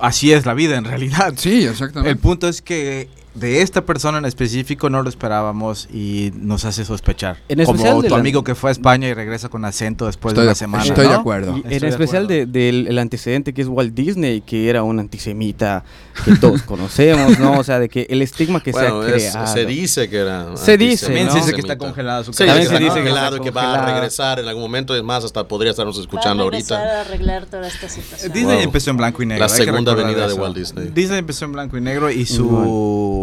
así 0.00 0.32
es 0.32 0.46
la 0.46 0.54
vida 0.54 0.76
en 0.76 0.84
realidad. 0.84 1.34
Sí, 1.36 1.64
exactamente. 1.66 2.10
El 2.10 2.18
punto 2.18 2.48
es 2.48 2.62
que 2.62 3.08
de 3.34 3.62
esta 3.62 3.86
persona 3.86 4.18
en 4.18 4.24
específico 4.24 4.90
no 4.90 5.02
lo 5.02 5.08
esperábamos 5.08 5.88
y 5.92 6.32
nos 6.34 6.64
hace 6.64 6.84
sospechar. 6.84 7.38
En 7.48 7.64
Como 7.64 8.02
tu 8.02 8.14
amigo 8.14 8.42
que 8.42 8.54
fue 8.54 8.70
a 8.70 8.72
España 8.72 9.08
y 9.08 9.14
regresa 9.14 9.48
con 9.48 9.64
acento 9.64 10.06
después 10.06 10.34
de 10.34 10.42
una 10.42 10.54
semana. 10.54 10.84
Estoy 10.84 11.08
de 11.08 11.14
acuerdo. 11.14 11.60
en 11.64 11.84
especial 11.84 12.26
del 12.26 12.98
antecedente 12.98 13.54
que 13.54 13.62
es 13.62 13.68
Walt 13.68 13.94
Disney, 13.94 14.40
que 14.40 14.68
era 14.68 14.82
un 14.82 14.98
antisemita 14.98 15.84
que 16.24 16.36
todos 16.36 16.62
conocemos, 16.62 17.38
¿no? 17.38 17.58
O 17.58 17.64
sea, 17.64 17.78
de 17.78 17.88
que 17.88 18.06
el 18.10 18.22
estigma 18.22 18.60
que 18.60 18.72
se 18.72 18.86
ha 18.86 19.00
creado. 19.00 19.46
se 19.46 19.66
dice 19.66 20.08
que 20.08 20.18
era. 20.18 20.56
Se 20.56 20.76
dice. 20.76 21.06
También 21.06 21.30
se 21.30 21.38
dice 21.38 21.52
que 21.52 21.60
está 21.60 21.78
congelado 21.78 22.24
su 22.24 22.32
sí, 22.32 22.44
También 22.44 22.68
se 22.68 22.78
dice 22.78 23.02
que, 23.02 23.40
que 23.42 23.50
va 23.50 23.74
a 23.74 23.92
regresar 23.92 24.40
en 24.40 24.48
algún 24.48 24.62
momento. 24.62 24.94
Es 24.94 25.02
más, 25.02 25.24
hasta 25.24 25.46
podría 25.46 25.70
estarnos 25.70 25.98
escuchando 25.98 26.44
ahorita. 26.44 26.76
a 26.76 27.00
arreglar 27.02 27.46
toda 27.46 27.68
esta 27.68 27.88
situación. 27.88 28.32
Disney 28.32 28.62
empezó 28.62 28.90
en 28.90 28.96
blanco 28.96 29.22
y 29.22 29.26
negro. 29.26 29.44
La 29.44 29.48
segunda 29.48 29.94
venida 29.94 30.26
de 30.26 30.34
Walt 30.34 30.56
Disney. 30.56 30.90
Disney 30.92 31.18
empezó 31.18 31.44
en 31.44 31.52
blanco 31.52 31.76
y 31.76 31.80
negro 31.80 32.10
y 32.10 32.26
su 32.26 33.19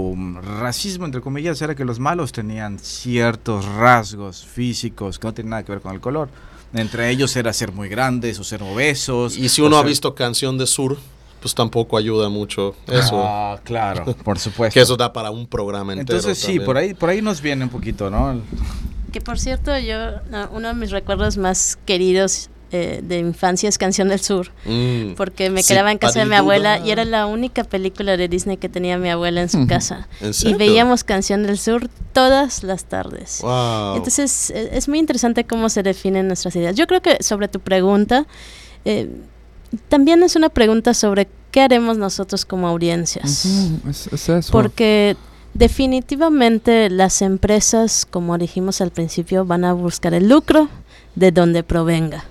racismo, 0.59 1.05
entre 1.05 1.21
comillas, 1.21 1.61
era 1.61 1.75
que 1.75 1.85
los 1.85 1.99
malos 1.99 2.31
tenían 2.31 2.79
ciertos 2.79 3.65
rasgos 3.65 4.45
físicos 4.45 5.19
que 5.19 5.27
no 5.27 5.33
tienen 5.33 5.51
nada 5.51 5.63
que 5.63 5.71
ver 5.71 5.81
con 5.81 5.93
el 5.93 5.99
color. 5.99 6.29
Entre 6.73 7.09
ellos 7.09 7.35
era 7.35 7.53
ser 7.53 7.71
muy 7.71 7.89
grandes 7.89 8.39
o 8.39 8.43
ser 8.43 8.61
obesos. 8.63 9.37
Y 9.37 9.49
si 9.49 9.61
uno 9.61 9.77
ha 9.77 9.83
visto 9.83 10.13
Canción 10.15 10.57
de 10.57 10.67
Sur, 10.67 10.97
pues 11.39 11.55
tampoco 11.55 11.97
ayuda 11.97 12.29
mucho 12.29 12.75
eso. 12.87 13.23
Ah, 13.23 13.59
claro, 13.63 14.05
por 14.23 14.39
supuesto. 14.39 14.73
que 14.73 14.81
eso 14.81 14.97
da 14.97 15.13
para 15.13 15.31
un 15.31 15.47
programa 15.47 15.93
entero. 15.93 16.17
Entonces 16.17 16.37
sí, 16.37 16.59
por 16.59 16.77
ahí, 16.77 16.93
por 16.93 17.09
ahí 17.09 17.21
nos 17.21 17.41
viene 17.41 17.63
un 17.63 17.69
poquito, 17.69 18.09
¿no? 18.09 18.41
Que 19.11 19.21
por 19.21 19.39
cierto, 19.39 19.77
yo, 19.77 19.95
uno 20.51 20.67
de 20.67 20.73
mis 20.73 20.91
recuerdos 20.91 21.37
más 21.37 21.77
queridos 21.85 22.49
eh, 22.71 23.01
de 23.01 23.19
infancia 23.19 23.69
es 23.69 23.77
Canción 23.77 24.09
del 24.09 24.19
Sur, 24.19 24.51
mm. 24.65 25.13
porque 25.15 25.49
me 25.49 25.63
quedaba 25.63 25.91
en 25.91 25.97
casa 25.97 26.19
de 26.19 26.25
mi 26.25 26.35
abuela 26.35 26.79
y 26.79 26.91
era 26.91 27.05
la 27.05 27.25
única 27.25 27.63
película 27.63 28.17
de 28.17 28.27
Disney 28.27 28.57
que 28.57 28.67
tenía 28.67 28.97
mi 28.97 29.09
abuela 29.09 29.41
en 29.41 29.49
su 29.49 29.65
casa. 29.67 30.07
y 30.43 30.53
veíamos 30.55 31.03
Canción 31.03 31.43
del 31.43 31.57
Sur 31.57 31.89
todas 32.11 32.63
las 32.63 32.85
tardes. 32.85 33.41
Entonces 33.95 34.49
e, 34.49 34.77
es, 34.77 34.89
muy 34.89 34.99
interesante 34.99 35.45
cómo 35.45 35.69
se 35.69 35.81
definen 35.81 36.27
nuestras 36.27 36.55
ideas. 36.57 36.75
Yo 36.75 36.87
creo 36.87 37.01
que 37.01 37.23
sobre 37.23 37.47
tu 37.47 37.59
pregunta, 37.61 38.27
eh, 38.83 39.09
también 39.87 40.21
es 40.23 40.35
una 40.35 40.49
pregunta 40.49 40.93
sobre 40.93 41.27
qué 41.51 41.61
haremos 41.61 41.97
nosotros 41.97 42.45
como 42.45 42.67
audiencias. 42.67 43.47
Porque 44.51 45.15
definitivamente 45.53 46.89
las 46.89 47.21
empresas, 47.21 48.05
como 48.05 48.37
dijimos 48.37 48.81
al 48.81 48.91
principio, 48.91 49.45
van 49.45 49.63
a 49.65 49.73
buscar 49.73 50.13
el 50.13 50.27
lucro 50.27 50.69
de 51.15 51.31
donde 51.31 51.63
provenga. 51.63 52.25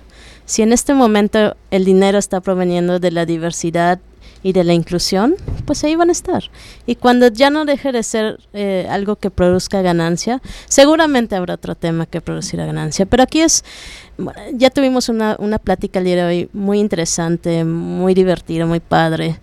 Si 0.47 0.61
en 0.61 0.71
este 0.71 0.93
momento 0.93 1.57
el 1.71 1.83
dinero 1.83 2.17
está 2.17 2.39
proveniendo 2.39 2.99
de 2.99 3.11
la 3.11 3.25
diversidad 3.25 3.99
y 4.43 4.53
de 4.53 4.63
la 4.63 4.73
inclusión, 4.73 5.35
pues 5.65 5.83
ahí 5.83 5.97
van 5.97 6.07
a 6.07 6.13
estar. 6.13 6.49
Y 6.85 6.95
cuando 6.95 7.27
ya 7.27 7.49
no 7.49 7.65
deje 7.65 7.91
de 7.91 8.01
ser 8.01 8.39
eh, 8.53 8.87
algo 8.89 9.17
que 9.17 9.29
produzca 9.29 9.81
ganancia, 9.81 10.41
seguramente 10.69 11.35
habrá 11.35 11.55
otro 11.55 11.75
tema 11.75 12.05
que 12.05 12.21
producirá 12.21 12.65
ganancia. 12.65 13.05
Pero 13.05 13.23
aquí 13.23 13.41
es, 13.41 13.65
ya 14.53 14.69
tuvimos 14.69 15.09
una, 15.09 15.35
una 15.37 15.59
plática 15.59 15.99
el 15.99 16.05
día 16.05 16.15
de 16.15 16.23
hoy 16.23 16.49
muy 16.53 16.79
interesante, 16.79 17.65
muy 17.65 18.13
divertida, 18.13 18.65
muy 18.65 18.79
padre 18.79 19.39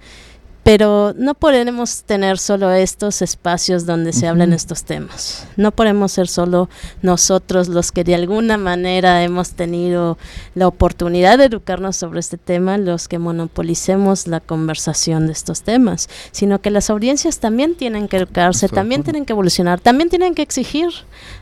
pero 0.65 1.13
no 1.17 1.35
podemos 1.35 2.05
tener 2.05 2.39
solo 2.39 2.73
estos 2.73 3.21
espacios 3.21 3.85
donde 3.85 4.15
se 4.15 4.27
hablan 4.27 4.55
estos 4.55 4.85
temas. 4.85 5.47
No 5.59 5.73
podemos 5.73 6.13
ser 6.13 6.27
solo 6.27 6.71
nosotros 7.03 7.69
los 7.69 7.93
que 7.93 8.03
de 8.03 8.15
alguna 8.15 8.57
manera 8.57 9.23
hemos 9.23 9.51
tenido 9.51 10.17
la 10.55 10.67
oportunidad 10.67 11.37
de 11.37 11.45
educarnos 11.45 11.97
sobre 11.97 12.21
este 12.21 12.39
tema, 12.39 12.79
los 12.79 13.09
que 13.09 13.19
monopolicemos 13.19 14.27
la 14.27 14.41
conversación 14.41 15.27
de 15.27 15.35
estos 15.35 15.61
temas, 15.63 16.09
sino 16.33 16.63
que 16.63 16.71
las 16.71 16.89
audiencias 16.89 17.41
también 17.41 17.75
tienen 17.75 18.09
que 18.09 18.17
educarse, 18.17 18.67
también 18.71 19.03
tienen 19.03 19.27
que 19.27 19.35
evolucionar, 19.35 19.81
también 19.81 20.09
tienen 20.09 20.35
que 20.35 20.41
exigir 20.41 20.89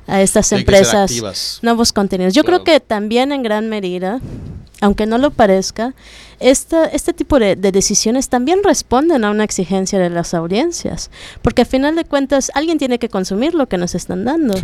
a 0.08 0.20
estas 0.20 0.50
empresas 0.50 1.62
nuevos 1.62 1.92
contenidos. 1.92 2.34
Yo 2.34 2.42
creo 2.42 2.64
que 2.64 2.80
también 2.80 3.30
en 3.30 3.44
gran 3.44 3.68
medida, 3.68 4.18
aunque 4.80 5.06
no 5.06 5.16
lo 5.18 5.30
parezca, 5.30 5.94
este 6.42 7.12
tipo 7.12 7.38
de, 7.38 7.56
decisiones 7.56 8.28
también 8.28 8.62
responden 8.62 9.24
a 9.24 9.30
una 9.30 9.44
exigencia 9.44 9.98
de 9.98 10.10
las 10.10 10.34
audiencias, 10.34 11.10
porque 11.42 11.62
al 11.62 11.68
final 11.68 11.94
de 11.96 12.04
cuentas 12.04 12.50
alguien 12.54 12.78
tiene 12.78 12.98
que 12.98 13.08
consumir 13.08 13.54
lo 13.54 13.68
que 13.68 13.78
nos 13.78 13.94
están 13.94 14.24
dando. 14.24 14.54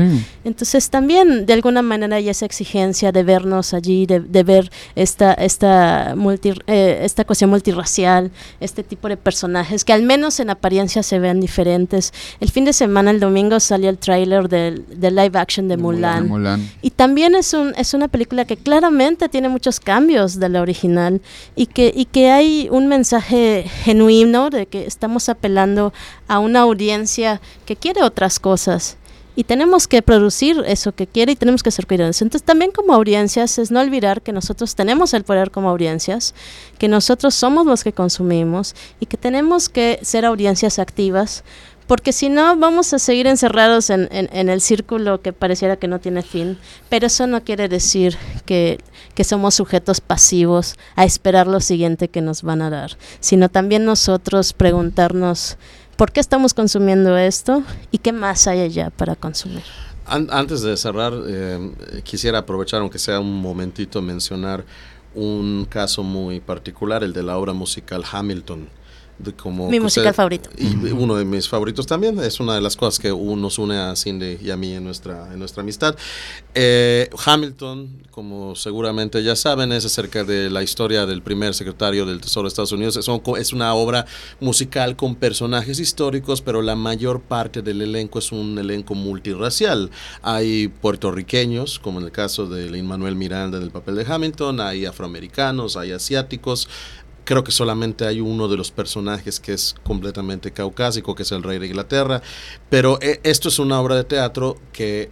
Entonces 0.45 0.91
también 0.91 1.47
de 1.47 1.53
alguna 1.53 1.83
manera 1.83 2.17
hay 2.17 2.29
esa 2.29 2.47
exigencia 2.47 3.13
de 3.13 3.23
vernos 3.23 3.75
allí, 3.75 4.07
de, 4.07 4.43
ver 4.43 4.71
esta, 4.95 5.35
esta, 5.35 6.15
multi, 6.17 6.53
eh, 6.67 7.01
esta 7.03 7.25
cuestión 7.25 7.51
multirracial, 7.51 8.31
este 8.61 8.83
tipo 8.83 9.09
de 9.09 9.17
personajes 9.17 9.85
que 9.85 9.93
al 9.93 10.03
menos 10.03 10.41
en 10.41 10.51
apariencia 10.51 11.03
se 11.03 11.19
ven 11.19 11.41
diferentes. 11.41 12.13
El 12.41 12.51
fin 12.51 12.65
de 12.65 12.73
semana, 12.73 13.11
el 13.11 13.21
domingo, 13.21 13.61
salió 13.61 13.91
el 13.91 13.99
tráiler 13.99 14.49
del, 14.49 14.85
live 15.01 15.39
action 15.39 15.69
de, 15.69 15.77
Mulan. 15.77 16.69
Y 16.83 16.91
también 16.91 17.35
es, 17.35 17.55
un, 17.55 17.73
es 17.77 17.95
una 17.95 18.09
película 18.09 18.45
que 18.45 18.57
claramente 18.57 19.29
tiene 19.29 19.49
muchos 19.49 19.81
cambios 19.81 20.39
de 20.39 20.49
la 20.49 20.61
original 20.61 21.21
y 21.57 21.68
que, 21.75 21.93
y 21.95 22.07
que 22.07 22.31
hay 22.31 22.69
un 22.71 22.87
mensaje 22.87 23.65
genuino 23.85 24.51
de 24.51 24.67
que 24.67 24.87
estamos 24.87 25.29
apelando 25.29 25.93
a 26.27 26.39
una 26.39 26.61
audiencia 26.61 27.41
que 27.67 27.77
quiere 27.77 28.03
otras 28.03 28.39
cosas 28.39 28.99
y 29.39 29.45
tenemos 29.45 29.87
que 29.87 30.03
producir 30.03 30.65
eso 30.67 30.91
que 30.91 31.07
quiere 31.07 31.31
y 31.31 31.37
tenemos 31.37 31.63
que 31.63 31.71
ser 31.71 31.87
cuidadosos. 31.87 32.23
Entonces 32.23 32.45
también 32.45 32.73
como 32.73 32.93
audiencias 32.93 33.57
es 33.59 33.71
no 33.71 33.79
olvidar 33.79 34.21
que 34.21 34.33
nosotros 34.33 34.75
tenemos 34.75 35.15
el 35.15 35.23
poder 35.23 35.53
como 35.53 35.71
audiencias, 35.71 36.35
que 36.77 36.89
nosotros 36.89 37.37
somos 37.37 37.65
los 37.65 37.85
que 37.85 37.93
consumimos 37.93 38.75
y 38.99 39.07
que 39.07 39.17
tenemos 39.17 39.69
que 39.69 40.01
ser 40.03 40.25
audiencias 40.25 40.81
activas 40.81 41.45
porque 41.89 42.13
si 42.13 42.29
no 42.29 42.57
vamos 42.57 42.93
a 42.93 42.99
seguir 42.99 43.27
encerrados 43.27 43.89
en, 43.91 44.09
el 44.11 44.61
círculo 44.61 45.23
que 45.23 45.33
pareciera 45.33 45.77
que 45.77 45.89
no 45.89 45.99
tiene 45.99 46.23
fin, 46.23 46.59
pero 46.91 47.07
eso 47.07 47.27
no 47.27 47.43
quiere 47.43 47.69
decir 47.69 48.17
que, 48.45 48.79
que, 49.15 49.25
somos 49.25 49.55
sujetos 49.55 50.01
pasivos 50.03 50.77
a 50.97 51.05
esperar 51.05 51.47
lo 51.47 51.61
siguiente 51.61 52.09
que 52.09 52.21
nos 52.21 52.43
van 52.43 52.61
a 52.61 52.69
dar, 52.69 52.99
sino 53.21 53.49
también 53.49 53.87
nosotros 53.87 54.53
preguntarnos 54.53 55.57
por 55.97 56.13
qué 56.13 56.21
estamos 56.21 56.53
consumiendo 56.53 57.17
esto 57.17 57.63
y 57.91 57.99
qué 57.99 58.13
más 58.13 58.47
hay 58.47 58.61
allá 58.61 58.91
para 58.91 59.17
consumir. 59.17 59.65
antes 60.07 60.61
de 60.61 60.77
cerrar, 60.77 61.15
eh, 61.27 61.73
quisiera 62.05 62.41
aprovechar, 62.41 62.83
aunque 62.83 62.99
sea 62.99 63.19
un 63.19 63.41
momentito, 63.41 64.03
mencionar 64.03 64.63
un 65.15 65.67
caso 65.69 66.03
muy 66.03 66.41
particular, 66.41 67.03
el 67.03 67.15
de 67.15 67.23
la 67.23 67.39
obra 67.39 67.55
musical 67.55 68.05
Hamilton 68.13 68.69
como 69.37 69.69
mi 69.69 69.81
musical 69.81 70.15
favorito. 70.15 70.51
y 70.57 70.75
uno 70.93 71.17
de 71.17 71.25
mis 71.25 71.49
favoritos 71.49 71.87
también. 71.87 72.19
Es 72.21 72.41
una 72.41 72.55
de 72.55 72.61
las 72.61 72.77
cosas 72.77 72.99
que 72.99 73.09
nos 73.09 73.59
une 73.59 73.77
a 73.77 73.95
Cindy 73.97 74.39
y 74.43 74.51
a 74.51 74.57
mí 74.57 74.75
en 74.75 74.85
nuestra 74.85 75.33
en 75.33 75.39
nuestra 75.39 75.63
amistad. 75.63 75.97
Eh, 76.55 77.11
Hamilton 77.25 78.07
como 78.11 78.57
seguramente 78.57 79.23
ya 79.23 79.37
saben 79.37 79.73
es 79.73 79.85
acerca 79.85 80.25
de 80.25 80.51
la 80.51 80.63
historia 80.63 81.07
del 81.07 81.23
primer 81.23 81.55
secretario 81.55 82.07
del 82.07 82.21
Tesoro 82.21 82.45
de 82.45 82.49
Estados 82.49 82.73
Unidos. 82.73 82.97
Es, 82.97 83.09
es 83.39 83.53
una 83.53 83.75
obra 83.75 84.07
musical 84.41 84.97
con 84.97 85.15
personajes 85.15 85.79
históricos 85.79 86.41
pero 86.41 86.63
la 86.63 86.77
mayor 86.77 87.21
parte 87.21 87.63
del 87.63 87.83
elenco 87.83 88.19
es 88.19 88.33
un 88.33 88.59
elenco 88.59 88.95
multirracial. 88.95 89.91
Hay 90.23 90.69
puertorriqueños 90.69 91.79
como 91.79 92.01
en 92.01 92.07
el 92.07 92.13
caso 92.13 92.47
de 92.47 92.71
Lin 92.71 92.87
Manuel 92.87 93.17
Miranda 93.17 93.59
en 93.59 93.65
el 93.65 93.71
papel 93.71 93.97
de 93.97 94.07
Hamilton 94.09 94.61
hay 94.61 94.87
afroamericanos 94.87 95.77
hay 95.77 95.93
asiáticos 95.93 96.69
Creo 97.29 97.45
que 97.45 97.53
solamente 97.53 98.07
hay 98.07 98.23
uno 98.23 98.49
de 98.49 98.57
los 98.57 98.71
personajes 98.71 99.39
que 99.39 99.53
es 99.53 99.75
completamente 99.83 100.51
caucásico, 100.51 101.15
que 101.15 101.25
es 101.25 101.33
el 101.33 101.43
rey 101.43 101.59
de 101.59 101.67
Inglaterra. 101.67 102.23
Pero 102.71 102.99
eh, 103.03 103.21
esto 103.23 103.51
es 103.51 103.59
una 103.59 103.79
obra 103.79 103.97
de 103.97 104.05
teatro 104.05 104.57
que 104.73 105.11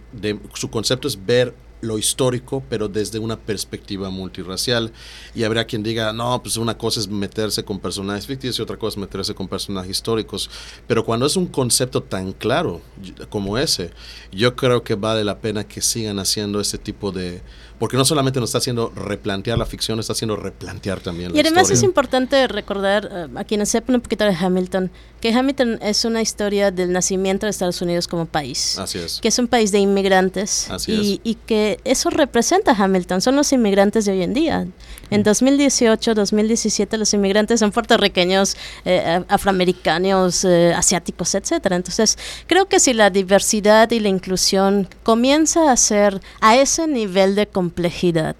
su 0.55 0.71
concepto 0.71 1.07
es 1.07 1.23
ver 1.27 1.53
lo 1.81 1.97
histórico, 1.97 2.63
pero 2.69 2.87
desde 2.87 3.19
una 3.19 3.37
perspectiva 3.37 4.09
multirracial. 4.09 4.91
Y 5.35 5.43
habrá 5.43 5.65
quien 5.65 5.83
diga, 5.83 6.11
no, 6.13 6.41
pues 6.41 6.57
una 6.57 6.77
cosa 6.77 6.99
es 6.99 7.07
meterse 7.07 7.63
con 7.63 7.79
personajes 7.79 8.25
ficticios 8.25 8.59
y 8.59 8.61
otra 8.61 8.77
cosa 8.77 8.95
es 8.95 8.97
meterse 8.97 9.35
con 9.35 9.47
personajes 9.47 9.91
históricos. 9.91 10.49
Pero 10.87 11.05
cuando 11.05 11.25
es 11.25 11.35
un 11.35 11.47
concepto 11.47 12.01
tan 12.01 12.33
claro 12.33 12.81
como 13.29 13.57
ese, 13.57 13.91
yo 14.31 14.55
creo 14.55 14.83
que 14.83 14.95
vale 14.95 15.23
la 15.23 15.39
pena 15.39 15.67
que 15.67 15.81
sigan 15.81 16.19
haciendo 16.19 16.59
ese 16.59 16.77
tipo 16.77 17.11
de... 17.11 17.41
Porque 17.79 17.95
no 17.95 18.05
solamente 18.05 18.39
nos 18.39 18.49
está 18.49 18.57
haciendo 18.57 18.91
replantear 18.95 19.55
la 19.55 19.65
ficción, 19.67 19.99
está 19.99 20.13
haciendo 20.13 20.35
replantear 20.35 20.99
también 20.99 21.31
la 21.31 21.37
Y 21.37 21.41
además 21.41 21.63
historia. 21.63 21.77
es 21.77 21.83
importante 21.83 22.47
recordar 22.47 23.07
eh, 23.11 23.27
a 23.35 23.43
quienes 23.43 23.69
sepan 23.69 23.93
un 23.95 24.01
poquito 24.01 24.23
de 24.25 24.33
Hamilton, 24.33 24.89
que 25.21 25.31
Hamilton 25.31 25.77
es 25.83 26.03
una 26.03 26.23
historia 26.23 26.71
del 26.71 26.91
nacimiento 26.91 27.45
de 27.45 27.51
Estados 27.51 27.79
Unidos 27.83 28.07
como 28.07 28.25
país. 28.25 28.79
Así 28.79 28.97
es. 28.97 29.19
Que 29.21 29.27
es 29.27 29.37
un 29.37 29.47
país 29.47 29.71
de 29.71 29.77
inmigrantes. 29.77 30.71
Así 30.71 30.91
y, 30.91 31.13
es. 31.13 31.19
y 31.23 31.35
que 31.35 31.66
eso 31.83 32.09
representa 32.09 32.71
a 32.71 32.83
Hamilton, 32.83 33.21
son 33.21 33.35
los 33.35 33.51
inmigrantes 33.53 34.05
de 34.05 34.11
hoy 34.13 34.23
en 34.23 34.33
día. 34.33 34.67
En 35.09 35.23
2018, 35.23 36.15
2017, 36.15 36.97
los 36.97 37.13
inmigrantes 37.13 37.59
son 37.59 37.71
puertorriqueños, 37.71 38.57
eh, 38.85 39.23
afroamericanos, 39.27 40.43
eh, 40.43 40.73
asiáticos, 40.75 41.33
etcétera. 41.35 41.75
Entonces, 41.75 42.17
creo 42.47 42.67
que 42.67 42.79
si 42.79 42.93
la 42.93 43.09
diversidad 43.09 43.89
y 43.91 43.99
la 43.99 44.09
inclusión 44.09 44.87
comienza 45.03 45.71
a 45.71 45.77
ser 45.77 46.21
a 46.41 46.57
ese 46.57 46.87
nivel 46.87 47.35
de 47.35 47.47
complejidad, 47.47 48.35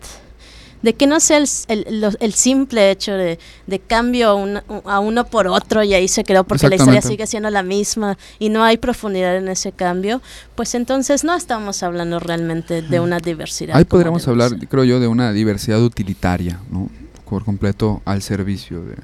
de 0.82 0.93
que 0.93 1.07
no 1.07 1.19
sea 1.19 1.38
el, 1.38 1.47
el- 1.67 2.01
lo- 2.01 2.11
el 2.19 2.34
simple 2.34 2.91
hecho 2.91 3.13
de, 3.13 3.39
de 3.65 3.80
cambio 3.80 4.30
a, 4.30 4.34
un- 4.36 4.61
a 4.86 4.99
uno 4.99 5.25
por 5.25 5.47
otro 5.47 5.84
y 5.84 5.93
ahí 5.93 6.07
se 6.07 6.23
creó 6.23 6.43
porque 6.43 6.67
la 6.69 6.75
historia 6.75 7.01
sigue 7.09 7.28
siendo 7.28 7.49
la 7.49 7.63
misma 7.63 8.17
y 8.39 8.49
no 8.49 8.63
hay 8.63 8.78
profundidad 8.78 9.36
en 9.38 9.47
ese 9.47 9.71
cambio, 9.71 10.21
pues 10.55 10.75
entonces 10.75 11.23
no 11.23 11.34
estamos 11.36 11.82
hablando 11.84 12.19
realmente 12.19 12.82
de 12.82 12.99
una 12.99 13.19
diversidad. 13.19 13.75
Ahí 13.75 13.86
podríamos 13.86 14.28
hablar, 14.28 14.51
creo 14.69 14.84
yo, 14.84 14.99
de 14.99 15.07
una 15.07 15.32
diversidad 15.34 15.82
utilitaria, 15.82 16.59
¿no? 16.71 16.89
Por 17.30 17.43
completo 17.43 18.01
al 18.05 18.21
servicio 18.21 18.82
de, 18.84 18.95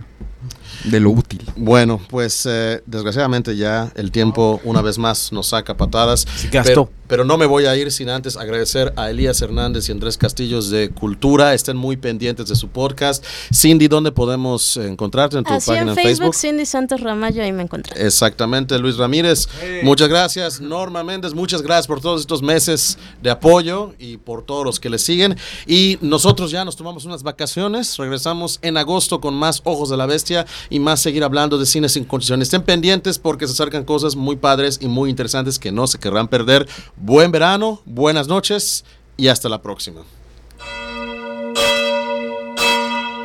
de 0.84 0.99
lo 0.99 1.11
útil. 1.11 1.41
Bueno, 1.55 1.99
pues 2.09 2.45
eh, 2.45 2.82
desgraciadamente 2.86 3.55
ya 3.55 3.91
el 3.95 4.11
tiempo 4.11 4.61
una 4.63 4.82
vez 4.82 4.97
más 4.97 5.32
nos 5.32 5.47
saca 5.47 5.76
patadas. 5.78 6.26
Se 6.36 6.49
gastó. 6.49 6.86
Pero, 6.86 6.89
pero 7.07 7.26
no 7.26 7.38
me 7.38 7.45
voy 7.45 7.65
a 7.65 7.76
ir 7.76 7.91
sin 7.91 8.09
antes 8.09 8.38
agradecer 8.38 8.93
a 8.95 9.09
Elías 9.09 9.41
Hernández 9.41 9.88
y 9.89 9.91
Andrés 9.91 10.17
Castillos 10.17 10.69
de 10.69 10.89
Cultura. 10.89 11.53
Estén 11.53 11.78
muy 11.78 11.97
pendientes 11.97 12.47
de 12.47 12.55
su 12.55 12.69
podcast. 12.69 13.24
Cindy, 13.53 13.88
¿dónde 13.88 14.11
podemos 14.11 14.78
encontrarte 14.78 15.38
en 15.38 15.43
tu 15.43 15.53
Así 15.53 15.67
página 15.67 15.84
en 15.84 15.89
en 15.89 15.95
Facebook, 15.95 16.34
Facebook? 16.34 16.36
Cindy 16.36 16.65
Santos 16.65 17.01
Ramallo, 17.01 17.43
ahí 17.43 17.51
me 17.51 17.63
encontré. 17.63 18.05
Exactamente, 18.05 18.78
Luis 18.80 18.97
Ramírez. 18.97 19.47
Muchas 19.84 20.09
gracias, 20.09 20.59
Norma 20.59 21.03
Méndez. 21.03 21.34
Muchas 21.34 21.61
gracias 21.61 21.88
por 21.88 22.01
todos 22.01 22.21
estos 22.21 22.41
meses 22.41 22.97
de 23.21 23.30
apoyo 23.30 23.93
y 23.99 24.17
por 24.17 24.45
todos 24.45 24.65
los 24.65 24.80
que 24.80 24.89
le 24.89 24.97
siguen. 24.97 25.38
Y 25.67 25.97
nosotros 26.01 26.51
ya 26.51 26.65
nos 26.65 26.76
tomamos 26.76 27.05
unas 27.05 27.24
vacaciones. 27.24 27.97
Regresamos 27.97 28.59
en 28.61 28.78
agosto 28.78 29.21
con 29.21 29.34
más 29.34 29.61
Ojos 29.65 29.89
de 29.89 29.97
la 29.97 30.05
Bestia 30.05 30.45
y 30.70 30.80
más 30.80 31.01
seguir 31.01 31.24
hablando 31.24 31.57
de 31.57 31.66
cine 31.66 31.89
sin 31.89 32.05
condición. 32.05 32.41
Estén 32.41 32.64
pendientes 32.64 33.20
porque 33.20 33.47
se 33.47 33.53
acercan 33.53 33.84
cosas 33.84 34.16
muy 34.16 34.36
padres 34.36 34.80
y 34.82 34.88
muy 34.88 35.09
interesantes 35.09 35.59
que 35.59 35.72
no 35.72 35.88
se 35.88 35.99
querrán 35.99 36.28
perder. 36.28 36.68
Buen 36.95 37.32
verano, 37.32 37.82
buenas 37.86 38.28
noches 38.28 38.86
y 39.18 39.28
hasta 39.28 39.49
la 39.49 39.61
próxima. 39.61 40.01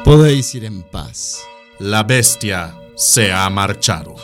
Podéis 0.04 0.54
ir 0.54 0.64
en 0.64 0.82
paz. 0.82 1.42
La 1.78 2.02
bestia 2.02 2.74
se 2.96 3.32
ha 3.32 3.48
marchado. 3.50 4.16